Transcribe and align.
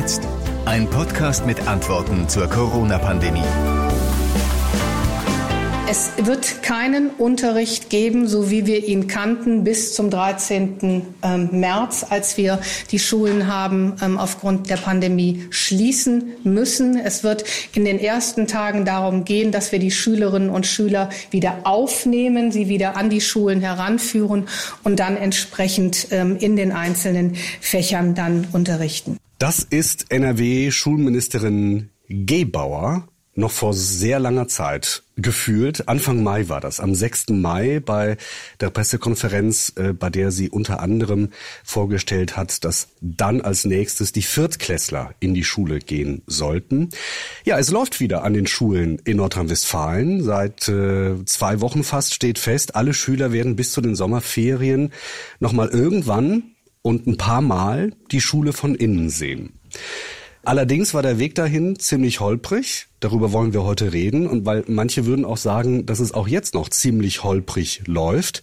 jetzt? 0.00 0.26
Ein 0.64 0.88
Podcast 0.88 1.44
mit 1.44 1.68
Antworten 1.68 2.26
zur 2.26 2.48
Corona-Pandemie. 2.48 3.44
Es 5.90 6.12
wird 6.22 6.62
keinen 6.62 7.10
Unterricht 7.10 7.90
geben, 7.90 8.26
so 8.28 8.50
wie 8.50 8.64
wir 8.64 8.86
ihn 8.86 9.08
kannten, 9.08 9.64
bis 9.64 9.92
zum 9.92 10.08
13. 10.08 11.02
Ähm, 11.22 11.48
März, 11.52 12.06
als 12.08 12.38
wir 12.38 12.60
die 12.92 12.98
Schulen 12.98 13.46
haben 13.46 13.96
ähm, 14.00 14.16
aufgrund 14.16 14.70
der 14.70 14.76
Pandemie 14.76 15.44
schließen 15.50 16.32
müssen. 16.44 16.96
Es 16.96 17.22
wird 17.22 17.44
in 17.74 17.84
den 17.84 17.98
ersten 17.98 18.46
Tagen 18.46 18.84
darum 18.86 19.24
gehen, 19.24 19.50
dass 19.52 19.72
wir 19.72 19.80
die 19.80 19.90
Schülerinnen 19.90 20.48
und 20.48 20.66
Schüler 20.66 21.10
wieder 21.30 21.58
aufnehmen, 21.64 22.52
sie 22.52 22.68
wieder 22.68 22.96
an 22.96 23.10
die 23.10 23.20
Schulen 23.20 23.60
heranführen 23.60 24.46
und 24.84 24.98
dann 25.00 25.16
entsprechend 25.16 26.06
ähm, 26.10 26.38
in 26.38 26.56
den 26.56 26.72
einzelnen 26.72 27.34
Fächern 27.60 28.14
dann 28.14 28.46
unterrichten. 28.52 29.18
Das 29.40 29.60
ist 29.60 30.12
NRW-Schulministerin 30.12 31.88
Gebauer 32.10 33.08
noch 33.34 33.50
vor 33.50 33.72
sehr 33.72 34.20
langer 34.20 34.48
Zeit 34.48 35.02
gefühlt. 35.16 35.88
Anfang 35.88 36.22
Mai 36.22 36.50
war 36.50 36.60
das, 36.60 36.78
am 36.78 36.94
6. 36.94 37.30
Mai 37.30 37.80
bei 37.80 38.18
der 38.60 38.68
Pressekonferenz, 38.68 39.72
äh, 39.76 39.94
bei 39.94 40.10
der 40.10 40.30
sie 40.30 40.50
unter 40.50 40.80
anderem 40.80 41.30
vorgestellt 41.64 42.36
hat, 42.36 42.66
dass 42.66 42.88
dann 43.00 43.40
als 43.40 43.64
nächstes 43.64 44.12
die 44.12 44.20
Viertklässler 44.20 45.14
in 45.20 45.32
die 45.32 45.44
Schule 45.44 45.78
gehen 45.78 46.20
sollten. 46.26 46.90
Ja, 47.46 47.58
es 47.58 47.70
läuft 47.70 47.98
wieder 47.98 48.24
an 48.24 48.34
den 48.34 48.46
Schulen 48.46 48.98
in 49.06 49.16
Nordrhein-Westfalen. 49.16 50.22
Seit 50.22 50.68
äh, 50.68 51.14
zwei 51.24 51.62
Wochen 51.62 51.82
fast 51.82 52.12
steht 52.12 52.38
fest, 52.38 52.74
alle 52.76 52.92
Schüler 52.92 53.32
werden 53.32 53.56
bis 53.56 53.72
zu 53.72 53.80
den 53.80 53.94
Sommerferien 53.94 54.92
nochmal 55.38 55.68
irgendwann 55.68 56.42
und 56.82 57.06
ein 57.06 57.16
paar 57.16 57.40
Mal 57.40 57.92
die 58.10 58.20
Schule 58.20 58.52
von 58.52 58.74
innen 58.74 59.10
sehen. 59.10 59.60
Allerdings 60.42 60.94
war 60.94 61.02
der 61.02 61.18
Weg 61.18 61.34
dahin 61.34 61.78
ziemlich 61.78 62.20
holprig. 62.20 62.86
Darüber 63.00 63.32
wollen 63.32 63.54
wir 63.54 63.64
heute 63.64 63.94
reden 63.94 64.26
und 64.26 64.44
weil 64.44 64.62
manche 64.68 65.06
würden 65.06 65.24
auch 65.24 65.38
sagen, 65.38 65.86
dass 65.86 66.00
es 66.00 66.12
auch 66.12 66.28
jetzt 66.28 66.52
noch 66.52 66.68
ziemlich 66.68 67.24
holprig 67.24 67.80
läuft. 67.86 68.42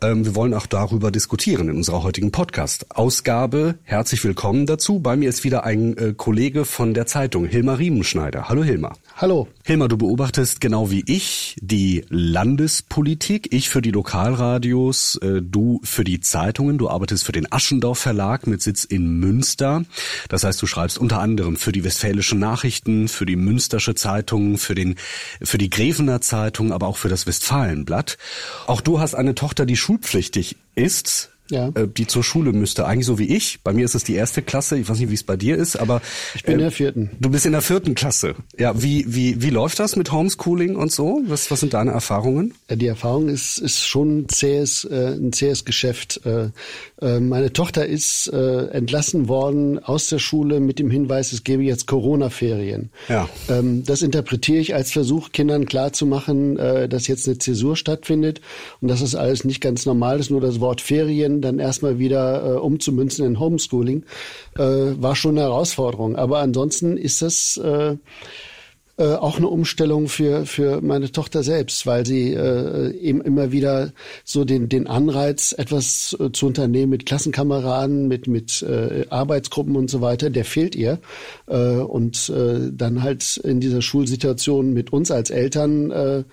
Ähm, 0.00 0.24
wir 0.24 0.36
wollen 0.36 0.54
auch 0.54 0.66
darüber 0.66 1.10
diskutieren 1.10 1.68
in 1.68 1.76
unserer 1.78 2.04
heutigen 2.04 2.30
Podcast-Ausgabe. 2.30 3.74
Herzlich 3.82 4.22
willkommen 4.22 4.66
dazu. 4.66 5.00
Bei 5.00 5.16
mir 5.16 5.28
ist 5.28 5.42
wieder 5.42 5.64
ein 5.64 5.96
äh, 5.96 6.14
Kollege 6.16 6.64
von 6.64 6.94
der 6.94 7.06
Zeitung, 7.06 7.46
Hilmar 7.46 7.80
Riemenschneider. 7.80 8.48
Hallo 8.48 8.62
Hilmar. 8.62 8.96
Hallo. 9.16 9.48
Hilmar, 9.64 9.88
du 9.88 9.96
beobachtest 9.96 10.60
genau 10.60 10.92
wie 10.92 11.02
ich 11.08 11.56
die 11.60 12.04
Landespolitik, 12.08 13.52
ich 13.52 13.68
für 13.68 13.82
die 13.82 13.90
Lokalradios, 13.90 15.16
äh, 15.16 15.42
du 15.42 15.80
für 15.82 16.04
die 16.04 16.20
Zeitungen, 16.20 16.78
du 16.78 16.88
arbeitest 16.88 17.24
für 17.24 17.32
den 17.32 17.50
Aschendorf 17.50 17.98
Verlag 17.98 18.46
mit 18.46 18.62
Sitz 18.62 18.84
in 18.84 19.18
Münster. 19.18 19.84
Das 20.28 20.44
heißt, 20.44 20.62
du 20.62 20.66
schreibst 20.66 20.96
unter 20.96 21.18
anderem 21.18 21.56
für 21.56 21.72
die 21.72 21.82
Westfälischen 21.82 22.38
Nachrichten, 22.38 23.08
für 23.08 23.26
die 23.26 23.34
Münstersche 23.34 23.95
Zeitung, 23.96 24.58
für 24.58 24.74
den, 24.74 24.96
für 25.42 25.58
die 25.58 25.70
Grevener 25.70 26.20
Zeitung, 26.20 26.72
aber 26.72 26.86
auch 26.86 26.96
für 26.96 27.08
das 27.08 27.26
Westfalenblatt. 27.26 28.18
Auch 28.66 28.80
du 28.80 29.00
hast 29.00 29.14
eine 29.14 29.34
Tochter, 29.34 29.66
die 29.66 29.76
schulpflichtig 29.76 30.56
ist 30.74 31.30
ja. 31.50 31.68
äh, 31.68 31.86
die 31.88 32.06
zur 32.06 32.24
Schule 32.24 32.52
müsste. 32.52 32.86
Eigentlich 32.86 33.06
so 33.06 33.18
wie 33.18 33.34
ich. 33.34 33.60
Bei 33.62 33.72
mir 33.72 33.84
ist 33.84 33.94
es 33.94 34.04
die 34.04 34.14
erste 34.14 34.42
Klasse. 34.42 34.78
Ich 34.78 34.88
weiß 34.88 34.98
nicht, 34.98 35.10
wie 35.10 35.14
es 35.14 35.22
bei 35.22 35.36
dir 35.36 35.56
ist, 35.56 35.76
aber 35.76 36.00
ich 36.34 36.42
bin 36.42 36.52
äh, 36.52 36.54
in 36.54 36.60
der 36.60 36.70
vierten. 36.70 37.10
Du 37.20 37.30
bist 37.30 37.46
in 37.46 37.52
der 37.52 37.62
vierten 37.62 37.94
Klasse. 37.94 38.34
Ja, 38.58 38.82
wie 38.82 39.04
wie 39.08 39.42
wie 39.42 39.50
läuft 39.50 39.78
das 39.78 39.96
mit 39.96 40.12
Homeschooling 40.12 40.76
und 40.76 40.92
so? 40.92 41.22
Was 41.26 41.50
was 41.50 41.60
sind 41.60 41.74
deine 41.74 41.92
Erfahrungen? 41.92 42.54
Die 42.70 42.86
Erfahrung 42.86 43.28
ist 43.28 43.58
ist 43.58 43.84
schon 43.84 44.20
ein 44.20 44.28
zähes 44.28 44.84
äh, 44.84 45.14
ein 45.14 45.32
zähes 45.32 45.64
Geschäft. 45.64 46.20
Äh, 46.24 46.50
äh, 47.00 47.20
meine 47.20 47.52
Tochter 47.52 47.86
ist 47.86 48.28
äh, 48.32 48.66
entlassen 48.68 49.28
worden 49.28 49.78
aus 49.78 50.08
der 50.08 50.18
Schule 50.18 50.60
mit 50.60 50.78
dem 50.78 50.90
Hinweis, 50.90 51.32
es 51.32 51.44
gäbe 51.44 51.62
jetzt 51.62 51.86
Corona-Ferien. 51.86 52.90
Ja. 53.08 53.28
Ähm, 53.48 53.84
das 53.84 54.02
interpretiere 54.02 54.58
ich 54.58 54.74
als 54.74 54.92
Versuch, 54.92 55.32
Kindern 55.32 55.66
klarzumachen, 55.66 56.58
äh, 56.58 56.88
dass 56.88 57.06
jetzt 57.06 57.26
eine 57.26 57.38
Zäsur 57.38 57.76
stattfindet 57.76 58.40
und 58.80 58.88
dass 58.88 59.00
das 59.00 59.14
alles 59.14 59.44
nicht 59.44 59.60
ganz 59.60 59.84
normal 59.86 60.20
ist. 60.20 60.30
Nur 60.30 60.40
das 60.40 60.60
Wort 60.60 60.80
Ferien 60.80 61.35
dann 61.42 61.58
erstmal 61.58 61.98
wieder 61.98 62.44
äh, 62.44 62.58
umzumünzen 62.58 63.24
in 63.26 63.40
Homeschooling, 63.40 64.04
äh, 64.56 64.62
war 64.62 65.16
schon 65.16 65.38
eine 65.38 65.46
Herausforderung. 65.46 66.16
Aber 66.16 66.38
ansonsten 66.38 66.96
ist 66.96 67.22
das 67.22 67.56
äh, 67.56 67.96
äh, 68.98 69.14
auch 69.14 69.36
eine 69.36 69.48
Umstellung 69.48 70.08
für 70.08 70.46
für 70.46 70.80
meine 70.80 71.12
Tochter 71.12 71.42
selbst, 71.42 71.86
weil 71.86 72.06
sie 72.06 72.32
äh, 72.32 72.96
eben 72.96 73.20
immer 73.20 73.52
wieder 73.52 73.92
so 74.24 74.46
den 74.46 74.70
den 74.70 74.86
Anreiz 74.86 75.54
etwas 75.56 76.16
äh, 76.18 76.32
zu 76.32 76.46
unternehmen 76.46 76.90
mit 76.90 77.04
Klassenkameraden, 77.04 78.08
mit 78.08 78.26
mit 78.26 78.62
äh, 78.62 79.04
Arbeitsgruppen 79.10 79.76
und 79.76 79.90
so 79.90 80.00
weiter, 80.00 80.30
der 80.30 80.46
fehlt 80.46 80.74
ihr 80.74 80.98
äh, 81.46 81.76
und 81.76 82.30
äh, 82.30 82.70
dann 82.72 83.02
halt 83.02 83.36
in 83.36 83.60
dieser 83.60 83.82
Schulsituation 83.82 84.72
mit 84.72 84.94
uns 84.94 85.10
als 85.10 85.28
Eltern 85.28 85.90
äh, 85.90 86.24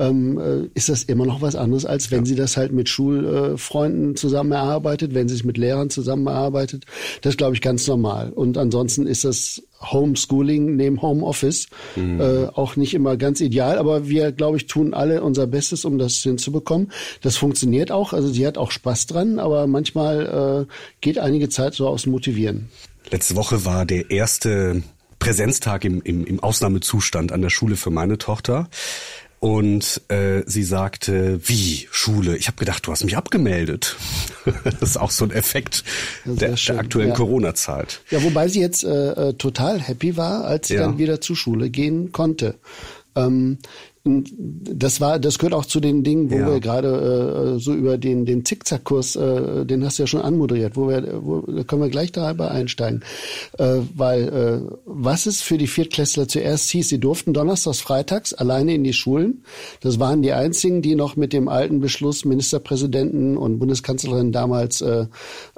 ähm, 0.00 0.38
äh, 0.38 0.68
ist 0.74 0.88
das 0.88 1.04
immer 1.04 1.26
noch 1.26 1.42
was 1.42 1.54
anderes, 1.54 1.84
als 1.84 2.10
wenn 2.10 2.20
ja. 2.20 2.26
sie 2.26 2.34
das 2.34 2.56
halt 2.56 2.72
mit 2.72 2.88
Schulfreunden 2.88 4.16
zusammen 4.16 4.52
erarbeitet, 4.52 5.14
wenn 5.14 5.28
sie 5.28 5.34
es 5.34 5.44
mit 5.44 5.58
Lehrern 5.58 5.90
zusammen 5.90 6.26
erarbeitet. 6.26 6.86
Das 7.20 7.36
glaube 7.36 7.54
ich, 7.54 7.60
ganz 7.60 7.86
normal. 7.86 8.30
Und 8.30 8.56
ansonsten 8.56 9.06
ist 9.06 9.24
das 9.24 9.62
Homeschooling 9.82 10.76
neben 10.76 11.00
Homeoffice 11.00 11.68
mhm. 11.96 12.20
äh, 12.20 12.46
auch 12.46 12.76
nicht 12.76 12.94
immer 12.94 13.16
ganz 13.16 13.40
ideal, 13.40 13.78
aber 13.78 14.08
wir, 14.08 14.32
glaube 14.32 14.56
ich, 14.56 14.66
tun 14.66 14.94
alle 14.94 15.22
unser 15.22 15.46
Bestes, 15.46 15.84
um 15.84 15.98
das 15.98 16.14
hinzubekommen. 16.14 16.92
Das 17.22 17.36
funktioniert 17.36 17.90
auch, 17.90 18.12
also 18.12 18.28
sie 18.28 18.46
hat 18.46 18.58
auch 18.58 18.70
Spaß 18.70 19.06
dran, 19.06 19.38
aber 19.38 19.66
manchmal 19.66 20.66
äh, 20.68 20.72
geht 21.00 21.18
einige 21.18 21.48
Zeit 21.48 21.74
so 21.74 21.88
aus 21.88 22.06
Motivieren. 22.06 22.68
Letzte 23.10 23.36
Woche 23.36 23.64
war 23.64 23.86
der 23.86 24.10
erste 24.10 24.82
Präsenztag 25.20 25.84
im, 25.84 26.00
im, 26.02 26.24
im 26.24 26.40
Ausnahmezustand 26.40 27.30
an 27.30 27.42
der 27.42 27.50
Schule 27.50 27.76
für 27.76 27.90
meine 27.90 28.18
Tochter. 28.18 28.68
Und 29.40 30.02
äh, 30.08 30.42
sie 30.44 30.62
sagte, 30.62 31.40
wie 31.48 31.88
Schule? 31.90 32.36
Ich 32.36 32.46
habe 32.46 32.58
gedacht, 32.58 32.86
du 32.86 32.92
hast 32.92 33.04
mich 33.04 33.16
abgemeldet. 33.16 33.96
das 34.64 34.82
ist 34.82 34.96
auch 34.98 35.10
so 35.10 35.24
ein 35.24 35.30
Effekt 35.30 35.82
der, 36.26 36.56
der, 36.56 36.78
aktuellen 36.78 37.08
ja. 37.08 37.14
Corona-Zeit. 37.14 38.02
Ja, 38.10 38.22
wobei 38.22 38.48
sie 38.48 38.60
jetzt 38.60 38.84
äh, 38.84 39.12
äh, 39.30 39.32
total 39.32 39.80
happy 39.80 40.18
war, 40.18 40.44
als 40.44 40.68
sie 40.68 40.74
ja. 40.74 40.82
dann 40.82 40.98
wieder 40.98 41.22
zur 41.22 41.36
Schule 41.36 41.70
gehen 41.70 42.12
konnte. 42.12 42.56
Ähm, 43.16 43.56
das 44.02 45.00
war, 45.02 45.18
das 45.18 45.38
gehört 45.38 45.52
auch 45.52 45.66
zu 45.66 45.78
den 45.78 46.02
Dingen, 46.02 46.30
wo 46.30 46.36
ja. 46.36 46.50
wir 46.50 46.60
gerade 46.60 47.56
äh, 47.56 47.58
so 47.58 47.74
über 47.74 47.98
den 47.98 48.24
den 48.24 48.46
Zickzackkurs, 48.46 49.16
äh, 49.16 49.66
den 49.66 49.84
hast 49.84 49.98
du 49.98 50.04
ja 50.04 50.06
schon 50.06 50.22
anmoderiert, 50.22 50.74
wo 50.74 50.88
wir, 50.88 51.20
wo, 51.22 51.40
da 51.42 51.64
können 51.64 51.82
wir 51.82 51.90
gleich 51.90 52.10
dabei 52.10 52.48
einsteigen, 52.48 53.02
äh, 53.58 53.80
weil 53.94 54.28
äh, 54.28 54.76
was 54.86 55.26
es 55.26 55.42
für 55.42 55.58
die 55.58 55.66
Viertklässler 55.66 56.28
zuerst 56.28 56.70
hieß, 56.70 56.88
sie 56.88 56.98
durften 56.98 57.34
donnerstags, 57.34 57.80
freitags 57.80 58.32
alleine 58.32 58.74
in 58.74 58.84
die 58.84 58.94
Schulen. 58.94 59.44
Das 59.82 60.00
waren 60.00 60.22
die 60.22 60.32
einzigen, 60.32 60.80
die 60.80 60.94
noch 60.94 61.16
mit 61.16 61.34
dem 61.34 61.48
alten 61.48 61.80
Beschluss 61.80 62.24
Ministerpräsidenten 62.24 63.36
und 63.36 63.58
Bundeskanzlerin 63.58 64.32
damals 64.32 64.80
äh, 64.80 65.06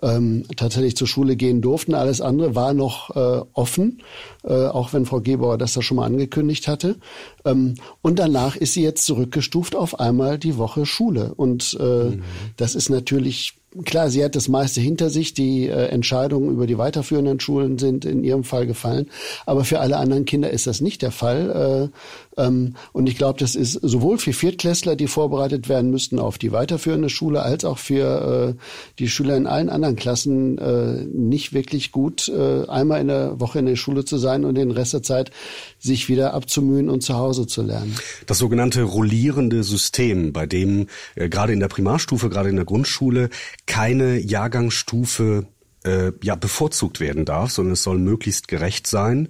ähm, 0.03 0.45
tatsächlich 0.57 0.97
zur 0.97 1.07
Schule 1.07 1.37
gehen 1.37 1.61
durften. 1.61 1.95
Alles 1.95 2.21
andere 2.21 2.57
war 2.57 2.75
noch 2.75 3.15
äh, 3.15 3.45
offen, 3.53 4.03
äh, 4.45 4.67
auch 4.67 4.93
wenn 4.93 5.07
Frau 5.07 5.21
Gebauer 5.21 5.59
das 5.59 5.75
da 5.75 5.83
schon 5.83 5.97
mal 5.97 6.07
angekündigt 6.07 6.69
hatte. 6.69 6.97
Ähm, 7.45 7.75
und 8.01 8.19
danach 8.19 8.57
ist 8.57 8.75
sie 8.75 8.83
jetzt 8.83 9.05
zurückgestuft 9.07 9.75
auf 9.77 10.01
einmal 10.01 10.39
die 10.39 10.57
Woche 10.57 10.87
Schule. 10.87 11.35
Und 11.35 11.77
äh, 11.81 12.05
mhm. 12.11 12.23
das 12.57 12.75
ist 12.75 12.89
natürlich 12.91 13.55
Klar, 13.87 14.11
sie 14.11 14.23
hat 14.23 14.37
das 14.37 14.49
meiste 14.49 14.83
hinter 14.83 15.09
sich. 15.09 15.33
Die 15.33 15.67
äh, 15.67 15.87
Entscheidungen 15.87 16.51
über 16.51 16.67
die 16.67 16.77
weiterführenden 16.77 17.41
Schulen 17.41 17.79
sind 17.79 18.05
in 18.05 18.23
ihrem 18.23 18.45
Fall 18.45 18.67
gefallen. 18.67 19.09
Aber 19.47 19.65
für 19.65 19.81
alle 19.81 19.97
anderen 19.97 20.27
Kinder 20.27 20.51
ist 20.51 20.67
das 20.67 20.83
nicht 20.83 21.01
der 21.01 21.11
Fall. 21.11 21.91
Äh, 22.32 22.32
und 22.37 23.09
ich 23.09 23.17
glaube, 23.17 23.39
das 23.39 23.55
ist 23.55 23.73
sowohl 23.73 24.19
für 24.19 24.33
Viertklässler, 24.33 24.97
die 24.97 25.07
vorbereitet 25.07 25.69
werden 25.69 25.91
müssten 25.91 26.19
auf 26.19 26.39
die 26.39 26.53
weiterführende 26.53 27.09
Schule, 27.09 27.43
als 27.43 27.65
auch 27.65 27.79
für 27.79 28.57
äh, 28.57 28.63
die 28.99 29.09
Schüler 29.09 29.37
in 29.37 29.47
allen 29.47 29.69
anderen 29.69 29.97
Klassen 29.97 30.59
äh, 30.59 31.05
nicht 31.13 31.53
wirklich 31.53 31.93
gut, 31.93 32.29
äh, 32.29 32.67
einmal 32.67 33.01
in 33.01 33.09
der 33.09 33.39
Woche 33.41 33.59
in 33.59 33.67
der 33.67 33.77
Schule 33.77 34.05
zu 34.05 34.17
sein 34.17 34.45
und 34.45 34.55
den 34.55 34.71
Rest 34.71 34.95
der 34.95 35.03
Zeit 35.03 35.31
sich 35.79 36.09
wieder 36.09 36.35
abzumühen 36.35 36.89
und 36.89 37.03
zu 37.03 37.17
Hause 37.17 37.47
zu 37.47 37.63
lernen. 37.63 37.97
Das 38.27 38.39
sogenannte 38.39 38.83
rollierende 38.83 39.63
System, 39.63 40.33
bei 40.33 40.47
dem 40.47 40.87
äh, 41.15 41.29
gerade 41.29 41.53
in 41.53 41.61
der 41.61 41.69
Primarstufe, 41.69 42.31
gerade 42.31 42.49
in 42.49 42.57
der 42.57 42.65
Grundschule 42.65 43.29
keine 43.67 44.19
Jahrgangsstufe 44.19 45.47
äh, 45.85 46.13
ja 46.23 46.35
bevorzugt 46.35 47.01
werden 47.01 47.25
darf, 47.25 47.51
sondern 47.51 47.73
es 47.75 47.83
soll 47.83 47.99
möglichst 47.99 48.49
gerecht 48.49 48.87
sein. 48.87 49.29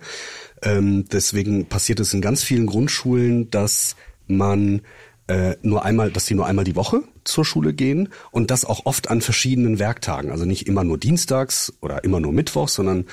Ähm, 0.62 1.04
deswegen 1.10 1.66
passiert 1.66 2.00
es 2.00 2.14
in 2.14 2.20
ganz 2.20 2.42
vielen 2.42 2.66
Grundschulen, 2.66 3.50
dass 3.50 3.96
man 4.26 4.82
äh, 5.26 5.56
nur 5.62 5.84
einmal, 5.84 6.10
dass 6.10 6.26
sie 6.26 6.34
nur 6.34 6.46
einmal 6.46 6.64
die 6.64 6.76
Woche 6.76 7.02
zur 7.24 7.44
Schule 7.44 7.72
gehen 7.72 8.08
und 8.30 8.50
das 8.50 8.64
auch 8.64 8.86
oft 8.86 9.10
an 9.10 9.20
verschiedenen 9.20 9.78
Werktagen. 9.78 10.30
Also 10.30 10.44
nicht 10.44 10.66
immer 10.66 10.84
nur 10.84 10.98
dienstags 10.98 11.72
oder 11.80 12.04
immer 12.04 12.20
nur 12.20 12.32
mittwochs, 12.32 12.74
sondern 12.74 13.06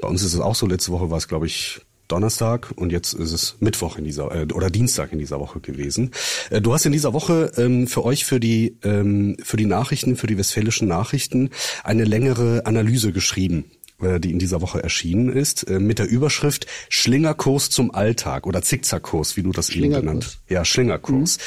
bei 0.00 0.08
uns 0.08 0.22
ist 0.22 0.34
es 0.34 0.40
auch 0.40 0.54
so. 0.54 0.66
Letzte 0.66 0.92
Woche 0.92 1.10
war 1.10 1.18
es, 1.18 1.28
glaube 1.28 1.46
ich, 1.46 1.80
Donnerstag 2.06 2.72
und 2.76 2.90
jetzt 2.90 3.12
ist 3.12 3.32
es 3.32 3.56
Mittwoch 3.60 3.98
in 3.98 4.04
dieser 4.04 4.34
äh, 4.34 4.46
oder 4.52 4.70
Dienstag 4.70 5.12
in 5.12 5.18
dieser 5.18 5.40
Woche 5.40 5.60
gewesen. 5.60 6.12
Äh, 6.50 6.60
du 6.60 6.72
hast 6.72 6.86
in 6.86 6.92
dieser 6.92 7.12
Woche 7.12 7.52
ähm, 7.56 7.86
für 7.86 8.04
euch 8.04 8.24
für 8.24 8.40
die 8.40 8.78
ähm, 8.82 9.36
für 9.42 9.58
die 9.58 9.66
Nachrichten 9.66 10.16
für 10.16 10.26
die 10.26 10.38
westfälischen 10.38 10.88
Nachrichten 10.88 11.50
eine 11.84 12.04
längere 12.04 12.64
Analyse 12.64 13.12
geschrieben 13.12 13.66
die 14.00 14.30
in 14.30 14.38
dieser 14.38 14.60
Woche 14.60 14.82
erschienen 14.82 15.28
ist, 15.28 15.64
äh, 15.64 15.80
mit 15.80 15.98
der 15.98 16.08
Überschrift 16.08 16.66
Schlingerkurs 16.88 17.70
zum 17.70 17.92
Alltag 17.92 18.46
oder 18.46 18.62
Zickzackkurs, 18.62 19.36
wie 19.36 19.42
du 19.42 19.50
das 19.50 19.70
eben 19.70 19.90
genannt 19.90 20.38
Ja, 20.48 20.64
Schlingerkurs. 20.64 21.38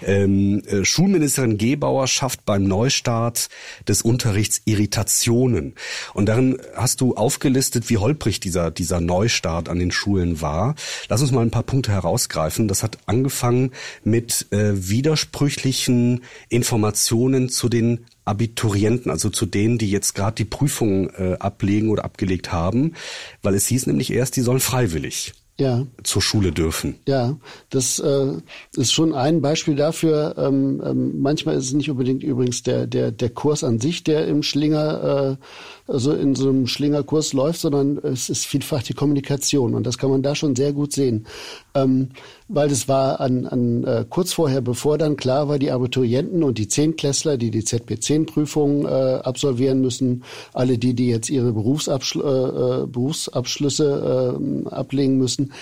Mhm. 0.00 0.06
Ähm, 0.06 0.62
äh, 0.66 0.84
Schulministerin 0.84 1.56
Gebauer 1.56 2.08
schafft 2.08 2.44
beim 2.44 2.64
Neustart 2.64 3.48
des 3.86 4.02
Unterrichts 4.02 4.62
Irritationen. 4.64 5.74
Und 6.12 6.26
darin 6.26 6.58
hast 6.74 7.00
du 7.00 7.14
aufgelistet, 7.14 7.88
wie 7.90 7.98
holprig 7.98 8.40
dieser, 8.40 8.72
dieser 8.72 9.00
Neustart 9.00 9.68
an 9.68 9.78
den 9.78 9.92
Schulen 9.92 10.40
war. 10.40 10.74
Lass 11.08 11.20
uns 11.20 11.30
mal 11.30 11.42
ein 11.42 11.52
paar 11.52 11.62
Punkte 11.62 11.92
herausgreifen. 11.92 12.66
Das 12.66 12.82
hat 12.82 12.98
angefangen 13.06 13.70
mit 14.02 14.46
äh, 14.50 14.72
widersprüchlichen 14.74 16.22
Informationen 16.48 17.50
zu 17.50 17.68
den 17.68 18.06
Abiturienten, 18.24 19.10
also 19.10 19.30
zu 19.30 19.46
denen, 19.46 19.78
die 19.78 19.90
jetzt 19.90 20.14
gerade 20.14 20.36
die 20.36 20.44
Prüfungen 20.44 21.10
äh, 21.16 21.36
ablegen 21.38 21.88
oder 21.88 22.04
abgelegt 22.04 22.52
haben, 22.52 22.94
weil 23.42 23.54
es 23.54 23.66
hieß 23.66 23.86
nämlich 23.86 24.12
erst, 24.12 24.36
die 24.36 24.42
sollen 24.42 24.60
freiwillig 24.60 25.34
ja. 25.60 25.86
zur 26.02 26.22
Schule 26.22 26.52
dürfen. 26.52 26.96
Ja, 27.06 27.36
das 27.68 27.98
äh, 27.98 28.32
ist 28.74 28.92
schon 28.92 29.14
ein 29.14 29.40
Beispiel 29.40 29.76
dafür. 29.76 30.34
Ähm, 30.38 30.82
ähm, 30.84 31.20
manchmal 31.20 31.56
ist 31.56 31.66
es 31.66 31.72
nicht 31.72 31.90
unbedingt 31.90 32.24
übrigens 32.24 32.62
der, 32.62 32.86
der, 32.86 33.12
der 33.12 33.30
Kurs 33.30 33.62
an 33.62 33.78
sich, 33.78 34.02
der 34.02 34.26
im 34.26 34.42
Schlinger, 34.42 35.38
äh, 35.38 35.44
also 35.90 36.12
in 36.12 36.34
so 36.34 36.48
einem 36.48 36.66
Schlingerkurs 36.66 37.32
läuft, 37.32 37.60
sondern 37.60 37.98
es 37.98 38.30
ist 38.30 38.46
vielfach 38.46 38.82
die 38.82 38.94
Kommunikation. 38.94 39.74
Und 39.74 39.86
das 39.86 39.98
kann 39.98 40.10
man 40.10 40.22
da 40.22 40.34
schon 40.34 40.54
sehr 40.54 40.72
gut 40.72 40.92
sehen. 40.92 41.26
Ähm, 41.74 42.10
weil 42.48 42.68
das 42.68 42.88
war 42.88 43.20
an, 43.20 43.46
an 43.46 43.84
äh, 43.84 44.04
kurz 44.08 44.32
vorher, 44.32 44.60
bevor 44.60 44.98
dann 44.98 45.16
klar 45.16 45.48
war, 45.48 45.58
die 45.58 45.70
Abiturienten 45.70 46.42
und 46.42 46.58
die 46.58 46.68
Zehntklässler, 46.68 47.36
die 47.36 47.50
die 47.50 47.62
ZP10-Prüfung 47.62 48.86
äh, 48.86 48.88
absolvieren 48.88 49.80
müssen, 49.80 50.22
alle 50.52 50.78
die, 50.78 50.94
die 50.94 51.08
jetzt 51.08 51.28
ihre 51.28 51.52
Berufsabschl 51.52 52.20
äh, 52.20 52.82
äh 52.82 52.86
Berufsabschlüsse 52.86 54.38
äh, 54.66 54.68
ablegen 54.68 55.18
müssen, 55.18 55.52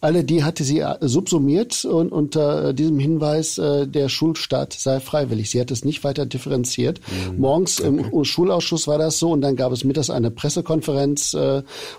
alle 0.00 0.24
die 0.24 0.44
hatte 0.44 0.64
sie 0.64 0.80
äh, 0.80 0.96
subsumiert 1.00 1.84
und 1.84 2.12
unter 2.12 2.68
äh, 2.68 2.74
diesem 2.74 2.98
Hinweis, 2.98 3.58
äh, 3.58 3.86
der 3.86 4.08
Schulstart 4.08 4.72
sei 4.72 5.00
freiwillig. 5.00 5.50
Sie 5.50 5.60
hat 5.60 5.70
es 5.70 5.84
nicht 5.84 6.04
weiter 6.04 6.26
differenziert. 6.26 7.00
Mhm. 7.30 7.38
Morgens 7.38 7.80
okay. 7.80 8.04
im 8.12 8.24
Schulausschuss 8.24 8.86
war 8.86 8.98
das 8.98 9.18
so 9.18 9.30
und 9.30 9.40
dann 9.42 9.56
gab 9.56 9.72
es 9.72 9.84
mittags 9.84 10.10
eine 10.10 10.30
Pressekonferenz, 10.30 11.36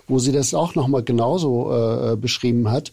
wo 0.08 0.18
sie 0.18 0.32
das 0.32 0.54
auch 0.54 0.74
nochmal 0.74 1.02
genauso 1.02 2.16
beschrieben 2.20 2.70
hat. 2.70 2.92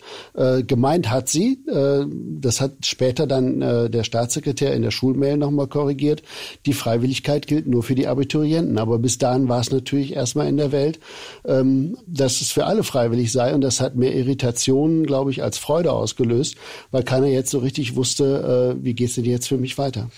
Gemeint 0.68 1.10
hat 1.10 1.30
sie, 1.30 1.60
das 1.66 2.62
hat 2.62 2.72
später 2.84 3.28
dann 3.28 3.60
der 3.60 4.04
Staatssekretär 4.04 4.74
in 4.74 4.82
der 4.82 4.92
Schulmail 4.92 5.38
nochmal 5.38 5.68
korrigiert, 5.68 6.24
die 6.66 6.74
Freiwilligkeit 6.74 7.48
gilt 7.48 7.68
nur 7.68 7.84
für 7.84 7.96
die 7.96 8.08
Abiturienten. 8.08 8.78
Aber 8.78 9.00
bis 9.00 9.18
dahin 9.18 9.50
war 9.50 9.62
es 9.62 9.72
natürlich 9.72 10.14
erstmal 10.16 10.48
in 10.48 10.58
der 10.58 10.72
Welt, 10.72 11.00
ähm, 11.46 11.98
dass 12.08 12.42
es 12.42 12.52
für 12.52 12.66
alle 12.66 12.84
freiwillig 12.84 13.32
sei 13.32 13.54
und 13.54 13.62
das 13.62 13.82
hat 13.82 13.96
mehr 13.96 14.16
Irritationen 14.16 14.99
glaube 15.06 15.32
ich, 15.32 15.44
als 15.44 15.58
Freude 15.58 15.92
ausgelöst, 15.92 16.56
weil 16.92 17.04
keiner 17.04 17.28
jetzt 17.28 17.52
so 17.52 17.60
richtig 17.60 17.96
wusste, 17.96 18.76
äh, 18.80 18.84
wie 18.84 18.94
geht's 18.94 19.16
denn 19.16 19.26
jetzt 19.26 19.48
für 19.48 19.58
mich 19.58 19.78
weiter. 19.78 20.10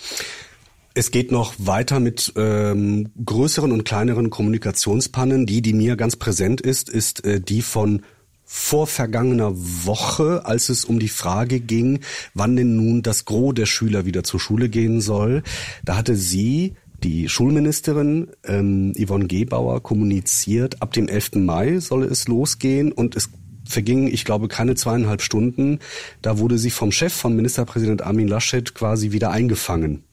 Es 0.94 1.10
geht 1.10 1.32
noch 1.32 1.54
weiter 1.56 2.00
mit 2.00 2.32
ähm, 2.36 3.10
größeren 3.24 3.72
und 3.72 3.84
kleineren 3.84 4.28
Kommunikationspannen. 4.28 5.46
Die, 5.46 5.62
die 5.62 5.72
mir 5.72 5.96
ganz 5.96 6.16
präsent 6.16 6.60
ist, 6.60 6.90
ist 6.90 7.24
äh, 7.24 7.40
die 7.40 7.62
von 7.62 8.02
vor 8.44 8.86
vergangener 8.86 9.52
Woche, 9.54 10.44
als 10.44 10.68
es 10.68 10.84
um 10.84 10.98
die 10.98 11.08
Frage 11.08 11.58
ging, 11.60 12.00
wann 12.34 12.54
denn 12.54 12.76
nun 12.76 13.00
das 13.00 13.24
Gros 13.24 13.54
der 13.54 13.64
Schüler 13.64 14.04
wieder 14.04 14.24
zur 14.24 14.40
Schule 14.40 14.68
gehen 14.68 15.00
soll. 15.00 15.42
Da 15.82 15.96
hatte 15.96 16.16
sie 16.16 16.74
die 17.02 17.30
Schulministerin 17.30 18.28
ähm, 18.44 18.92
Yvonne 18.94 19.26
Gebauer 19.26 19.82
kommuniziert, 19.82 20.82
ab 20.82 20.92
dem 20.92 21.08
11. 21.08 21.36
Mai 21.36 21.80
solle 21.80 22.06
es 22.06 22.28
losgehen 22.28 22.92
und 22.92 23.16
es 23.16 23.30
vergingen, 23.72 24.06
ich 24.06 24.24
glaube, 24.24 24.48
keine 24.48 24.74
zweieinhalb 24.74 25.22
Stunden. 25.22 25.80
Da 26.20 26.38
wurde 26.38 26.58
sie 26.58 26.70
vom 26.70 26.92
Chef 26.92 27.12
von 27.12 27.34
Ministerpräsident 27.34 28.02
Armin 28.02 28.28
Laschet 28.28 28.74
quasi 28.74 29.12
wieder 29.12 29.30
eingefangen. 29.30 30.04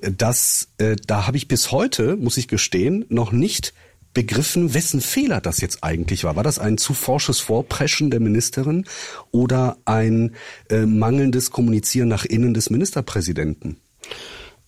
Das, 0.00 0.68
äh, 0.78 0.96
da 1.06 1.26
habe 1.26 1.36
ich 1.36 1.48
bis 1.48 1.72
heute, 1.72 2.16
muss 2.16 2.36
ich 2.36 2.48
gestehen, 2.48 3.04
noch 3.08 3.32
nicht 3.32 3.74
begriffen, 4.14 4.74
wessen 4.74 5.00
Fehler 5.00 5.40
das 5.40 5.60
jetzt 5.60 5.84
eigentlich 5.84 6.24
war. 6.24 6.36
War 6.36 6.42
das 6.42 6.58
ein 6.58 6.78
zu 6.78 6.94
forsches 6.94 7.38
Vorpreschen 7.40 8.10
der 8.10 8.20
Ministerin 8.20 8.86
oder 9.30 9.76
ein 9.84 10.34
äh, 10.68 10.84
mangelndes 10.86 11.50
Kommunizieren 11.50 12.08
nach 12.08 12.24
innen 12.24 12.54
des 12.54 12.70
Ministerpräsidenten? 12.70 13.76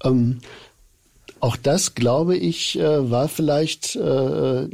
Ähm, 0.04 0.38
auch 1.40 1.56
das, 1.56 1.94
glaube 1.96 2.36
ich, 2.36 2.78
äh, 2.78 3.10
war 3.10 3.28
vielleicht 3.28 3.96
äh, 3.96 4.68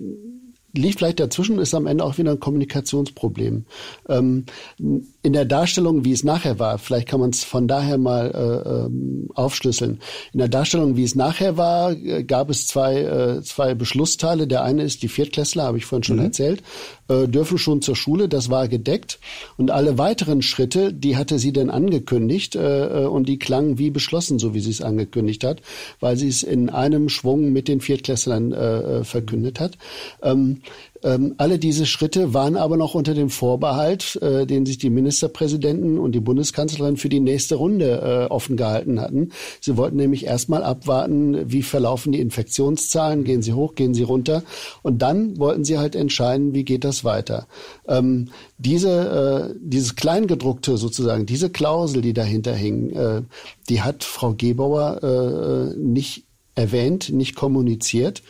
liegt 0.74 0.98
vielleicht 0.98 1.20
dazwischen, 1.20 1.58
ist 1.58 1.74
am 1.74 1.86
Ende 1.86 2.04
auch 2.04 2.18
wieder 2.18 2.32
ein 2.32 2.40
Kommunikationsproblem. 2.40 3.64
Ähm, 4.08 4.44
in 4.78 5.32
der 5.32 5.44
Darstellung, 5.44 6.04
wie 6.04 6.12
es 6.12 6.24
nachher 6.24 6.58
war, 6.58 6.78
vielleicht 6.78 7.08
kann 7.08 7.20
man 7.20 7.30
es 7.30 7.44
von 7.44 7.68
daher 7.68 7.98
mal 7.98 8.30
äh, 8.30 8.68
ähm, 8.68 9.28
aufschlüsseln. 9.34 10.00
In 10.32 10.38
der 10.38 10.48
Darstellung, 10.48 10.96
wie 10.96 11.04
es 11.04 11.14
nachher 11.14 11.56
war, 11.56 11.92
äh, 11.92 12.24
gab 12.24 12.50
es 12.50 12.66
zwei, 12.66 13.00
äh, 13.00 13.42
zwei 13.42 13.74
Beschlussteile. 13.74 14.46
Der 14.46 14.62
eine 14.62 14.82
ist, 14.82 15.02
die 15.02 15.08
Viertklässler, 15.08 15.64
habe 15.64 15.78
ich 15.78 15.86
vorhin 15.86 16.04
schon 16.04 16.16
mhm. 16.16 16.24
erzählt, 16.24 16.62
äh, 17.08 17.26
dürfen 17.26 17.58
schon 17.58 17.82
zur 17.82 17.96
Schule, 17.96 18.28
das 18.28 18.50
war 18.50 18.68
gedeckt. 18.68 19.18
Und 19.56 19.70
alle 19.70 19.98
weiteren 19.98 20.42
Schritte, 20.42 20.92
die 20.92 21.16
hatte 21.16 21.38
sie 21.38 21.52
dann 21.52 21.70
angekündigt 21.70 22.54
äh, 22.54 23.04
äh 23.04 23.06
und 23.06 23.28
die 23.28 23.38
klangen 23.38 23.78
wie 23.78 23.90
beschlossen, 23.90 24.38
so 24.38 24.54
wie 24.54 24.60
sie 24.60 24.70
es 24.70 24.82
angekündigt 24.82 25.44
hat, 25.44 25.62
weil 26.00 26.16
sie 26.16 26.28
es 26.28 26.42
in 26.42 26.70
einem 26.70 27.08
Schwung 27.08 27.52
mit 27.52 27.68
den 27.68 27.80
Viertklässlern 27.80 28.52
äh, 28.52 28.78
äh 28.78 29.04
verkündet 29.04 29.60
hat. 29.60 29.78
Ähm, 30.22 30.62
ähm, 31.02 31.34
alle 31.38 31.58
diese 31.58 31.86
Schritte 31.86 32.34
waren 32.34 32.56
aber 32.56 32.76
noch 32.76 32.94
unter 32.94 33.14
dem 33.14 33.30
Vorbehalt, 33.30 34.16
äh, 34.22 34.46
den 34.46 34.66
sich 34.66 34.78
die 34.78 34.90
Ministerpräsidenten 34.90 35.98
und 35.98 36.12
die 36.12 36.20
Bundeskanzlerin 36.20 36.96
für 36.96 37.08
die 37.08 37.20
nächste 37.20 37.56
Runde 37.56 38.26
äh, 38.28 38.32
offen 38.32 38.56
gehalten 38.56 39.00
hatten. 39.00 39.30
Sie 39.60 39.76
wollten 39.76 39.96
nämlich 39.96 40.26
erstmal 40.26 40.62
abwarten, 40.62 41.50
wie 41.50 41.62
verlaufen 41.62 42.12
die 42.12 42.20
Infektionszahlen, 42.20 43.24
gehen 43.24 43.42
sie 43.42 43.52
hoch, 43.52 43.74
gehen 43.74 43.94
sie 43.94 44.02
runter. 44.02 44.42
Und 44.82 45.02
dann 45.02 45.38
wollten 45.38 45.64
sie 45.64 45.78
halt 45.78 45.94
entscheiden, 45.94 46.54
wie 46.54 46.64
geht 46.64 46.84
das 46.84 47.04
weiter. 47.04 47.46
Ähm, 47.86 48.30
diese, 48.58 49.52
äh, 49.52 49.54
dieses 49.60 49.94
Kleingedruckte 49.96 50.76
sozusagen, 50.76 51.26
diese 51.26 51.50
Klausel, 51.50 52.02
die 52.02 52.12
dahinter 52.12 52.54
hing, 52.54 52.90
äh, 52.90 53.22
die 53.68 53.82
hat 53.82 54.04
Frau 54.04 54.34
Gebauer 54.36 55.02
äh, 55.02 55.78
nicht 55.78 56.24
erwähnt, 56.54 57.10
nicht 57.10 57.36
kommuniziert. 57.36 58.22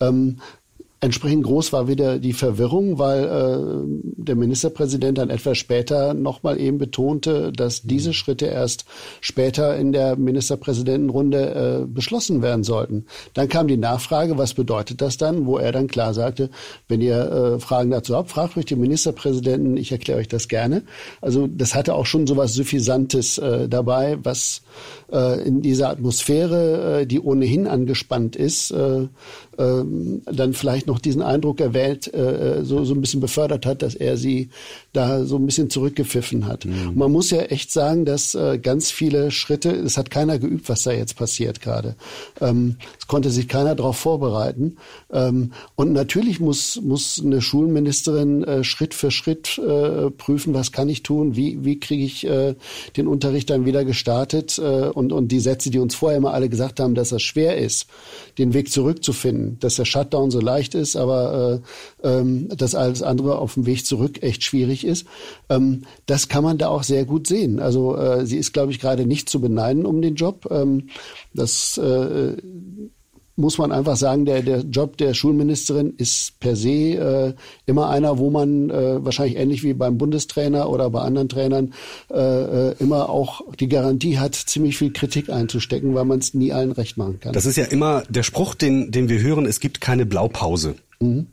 Ähm, 0.00 0.38
Entsprechend 1.00 1.44
groß 1.44 1.74
war 1.74 1.88
wieder 1.88 2.18
die 2.18 2.32
Verwirrung, 2.32 2.98
weil 2.98 3.24
äh, 3.24 4.02
der 4.16 4.34
Ministerpräsident 4.34 5.18
dann 5.18 5.28
etwas 5.28 5.58
später 5.58 6.14
nochmal 6.14 6.58
eben 6.58 6.78
betonte, 6.78 7.52
dass 7.52 7.82
diese 7.82 8.14
Schritte 8.14 8.46
erst 8.46 8.86
später 9.20 9.76
in 9.76 9.92
der 9.92 10.16
Ministerpräsidentenrunde 10.16 11.82
äh, 11.82 11.86
beschlossen 11.86 12.40
werden 12.40 12.64
sollten. 12.64 13.04
Dann 13.34 13.50
kam 13.50 13.68
die 13.68 13.76
Nachfrage, 13.76 14.38
was 14.38 14.54
bedeutet 14.54 15.02
das 15.02 15.18
dann, 15.18 15.44
wo 15.44 15.58
er 15.58 15.70
dann 15.70 15.86
klar 15.86 16.14
sagte, 16.14 16.48
wenn 16.88 17.02
ihr 17.02 17.16
äh, 17.16 17.60
Fragen 17.60 17.90
dazu 17.90 18.16
habt, 18.16 18.30
fragt 18.30 18.56
euch 18.56 18.64
den 18.64 18.80
Ministerpräsidenten, 18.80 19.76
ich 19.76 19.92
erkläre 19.92 20.20
euch 20.20 20.28
das 20.28 20.48
gerne. 20.48 20.82
Also 21.20 21.46
das 21.46 21.74
hatte 21.74 21.94
auch 21.94 22.06
schon 22.06 22.26
so 22.26 22.38
was 22.38 22.54
Suffisantes 22.54 23.36
äh, 23.36 23.68
dabei, 23.68 24.16
was 24.22 24.62
äh, 25.12 25.46
in 25.46 25.60
dieser 25.60 25.90
Atmosphäre, 25.90 27.00
äh, 27.02 27.06
die 27.06 27.20
ohnehin 27.20 27.66
angespannt 27.66 28.34
ist, 28.34 28.70
äh, 28.70 29.08
ähm, 29.58 30.22
dann 30.24 30.54
vielleicht 30.54 30.85
noch 30.86 30.98
diesen 30.98 31.22
Eindruck 31.22 31.60
erwählt, 31.60 32.12
äh, 32.12 32.64
so, 32.64 32.84
so 32.84 32.94
ein 32.94 33.00
bisschen 33.00 33.20
befördert 33.20 33.66
hat, 33.66 33.82
dass 33.82 33.94
er 33.94 34.16
sie 34.16 34.50
da 34.96 35.24
so 35.24 35.36
ein 35.36 35.46
bisschen 35.46 35.70
zurückgepfiffen 35.70 36.46
hat. 36.46 36.64
Mhm. 36.64 36.92
Man 36.94 37.12
muss 37.12 37.30
ja 37.30 37.42
echt 37.42 37.70
sagen, 37.70 38.04
dass 38.04 38.34
äh, 38.34 38.58
ganz 38.58 38.90
viele 38.90 39.30
Schritte, 39.30 39.70
es 39.70 39.96
hat 39.96 40.10
keiner 40.10 40.38
geübt, 40.38 40.68
was 40.68 40.82
da 40.82 40.92
jetzt 40.92 41.16
passiert 41.16 41.60
gerade. 41.60 41.96
Ähm, 42.40 42.76
es 42.98 43.06
konnte 43.06 43.30
sich 43.30 43.48
keiner 43.48 43.74
darauf 43.74 43.96
vorbereiten. 43.96 44.76
Ähm, 45.12 45.52
und 45.74 45.92
natürlich 45.92 46.40
muss, 46.40 46.80
muss 46.82 47.22
eine 47.22 47.40
Schulministerin 47.40 48.42
äh, 48.44 48.64
Schritt 48.64 48.94
für 48.94 49.10
Schritt 49.10 49.58
äh, 49.58 50.10
prüfen, 50.10 50.54
was 50.54 50.72
kann 50.72 50.88
ich 50.88 51.02
tun, 51.02 51.36
wie, 51.36 51.64
wie 51.64 51.78
kriege 51.78 52.04
ich 52.04 52.26
äh, 52.26 52.54
den 52.96 53.06
Unterricht 53.06 53.50
dann 53.50 53.66
wieder 53.66 53.84
gestartet 53.84 54.58
äh, 54.58 54.88
und, 54.88 55.12
und 55.12 55.28
die 55.28 55.40
Sätze, 55.40 55.70
die 55.70 55.78
uns 55.78 55.94
vorher 55.94 56.18
immer 56.18 56.32
alle 56.32 56.48
gesagt 56.48 56.80
haben, 56.80 56.94
dass 56.94 57.10
das 57.10 57.22
schwer 57.22 57.58
ist, 57.58 57.86
den 58.38 58.54
Weg 58.54 58.72
zurückzufinden, 58.72 59.58
dass 59.60 59.76
der 59.76 59.84
Shutdown 59.84 60.30
so 60.30 60.40
leicht 60.40 60.74
ist, 60.74 60.96
aber 60.96 61.60
äh, 62.02 62.08
ähm, 62.08 62.48
dass 62.48 62.74
alles 62.74 63.02
andere 63.02 63.38
auf 63.38 63.54
dem 63.54 63.66
Weg 63.66 63.84
zurück 63.84 64.22
echt 64.22 64.44
schwierig 64.44 64.85
ist. 64.86 65.06
Ähm, 65.48 65.82
das 66.06 66.28
kann 66.28 66.44
man 66.44 66.58
da 66.58 66.68
auch 66.68 66.82
sehr 66.82 67.04
gut 67.04 67.26
sehen. 67.26 67.60
Also 67.60 67.96
äh, 67.96 68.26
sie 68.26 68.38
ist, 68.38 68.52
glaube 68.52 68.72
ich, 68.72 68.80
gerade 68.80 69.06
nicht 69.06 69.28
zu 69.28 69.40
beneiden 69.40 69.84
um 69.84 70.00
den 70.00 70.14
Job. 70.14 70.48
Ähm, 70.50 70.88
das 71.34 71.78
äh, 71.78 72.36
muss 73.36 73.58
man 73.58 73.70
einfach 73.70 73.96
sagen, 73.96 74.24
der, 74.24 74.42
der 74.42 74.60
Job 74.60 74.96
der 74.96 75.14
Schulministerin 75.14 75.94
ist 75.98 76.40
per 76.40 76.56
se 76.56 76.70
äh, 76.70 77.34
immer 77.66 77.90
einer, 77.90 78.18
wo 78.18 78.30
man 78.30 78.70
äh, 78.70 79.04
wahrscheinlich 79.04 79.36
ähnlich 79.36 79.62
wie 79.62 79.74
beim 79.74 79.98
Bundestrainer 79.98 80.70
oder 80.70 80.88
bei 80.90 81.02
anderen 81.02 81.28
Trainern 81.28 81.74
äh, 82.10 82.70
äh 82.70 82.74
immer 82.78 83.10
auch 83.10 83.42
die 83.60 83.68
Garantie 83.68 84.18
hat, 84.18 84.34
ziemlich 84.34 84.78
viel 84.78 84.92
Kritik 84.92 85.28
einzustecken, 85.28 85.94
weil 85.94 86.06
man 86.06 86.18
es 86.18 86.34
nie 86.34 86.52
allen 86.52 86.72
recht 86.72 86.96
machen 86.96 87.20
kann. 87.20 87.34
Das 87.34 87.46
ist 87.46 87.56
ja 87.56 87.64
immer 87.64 88.02
der 88.08 88.22
Spruch, 88.22 88.54
den, 88.54 88.90
den 88.90 89.08
wir 89.08 89.20
hören, 89.20 89.44
es 89.44 89.60
gibt 89.60 89.80
keine 89.80 90.06
Blaupause. 90.06 90.76
Mhm. 91.00 91.26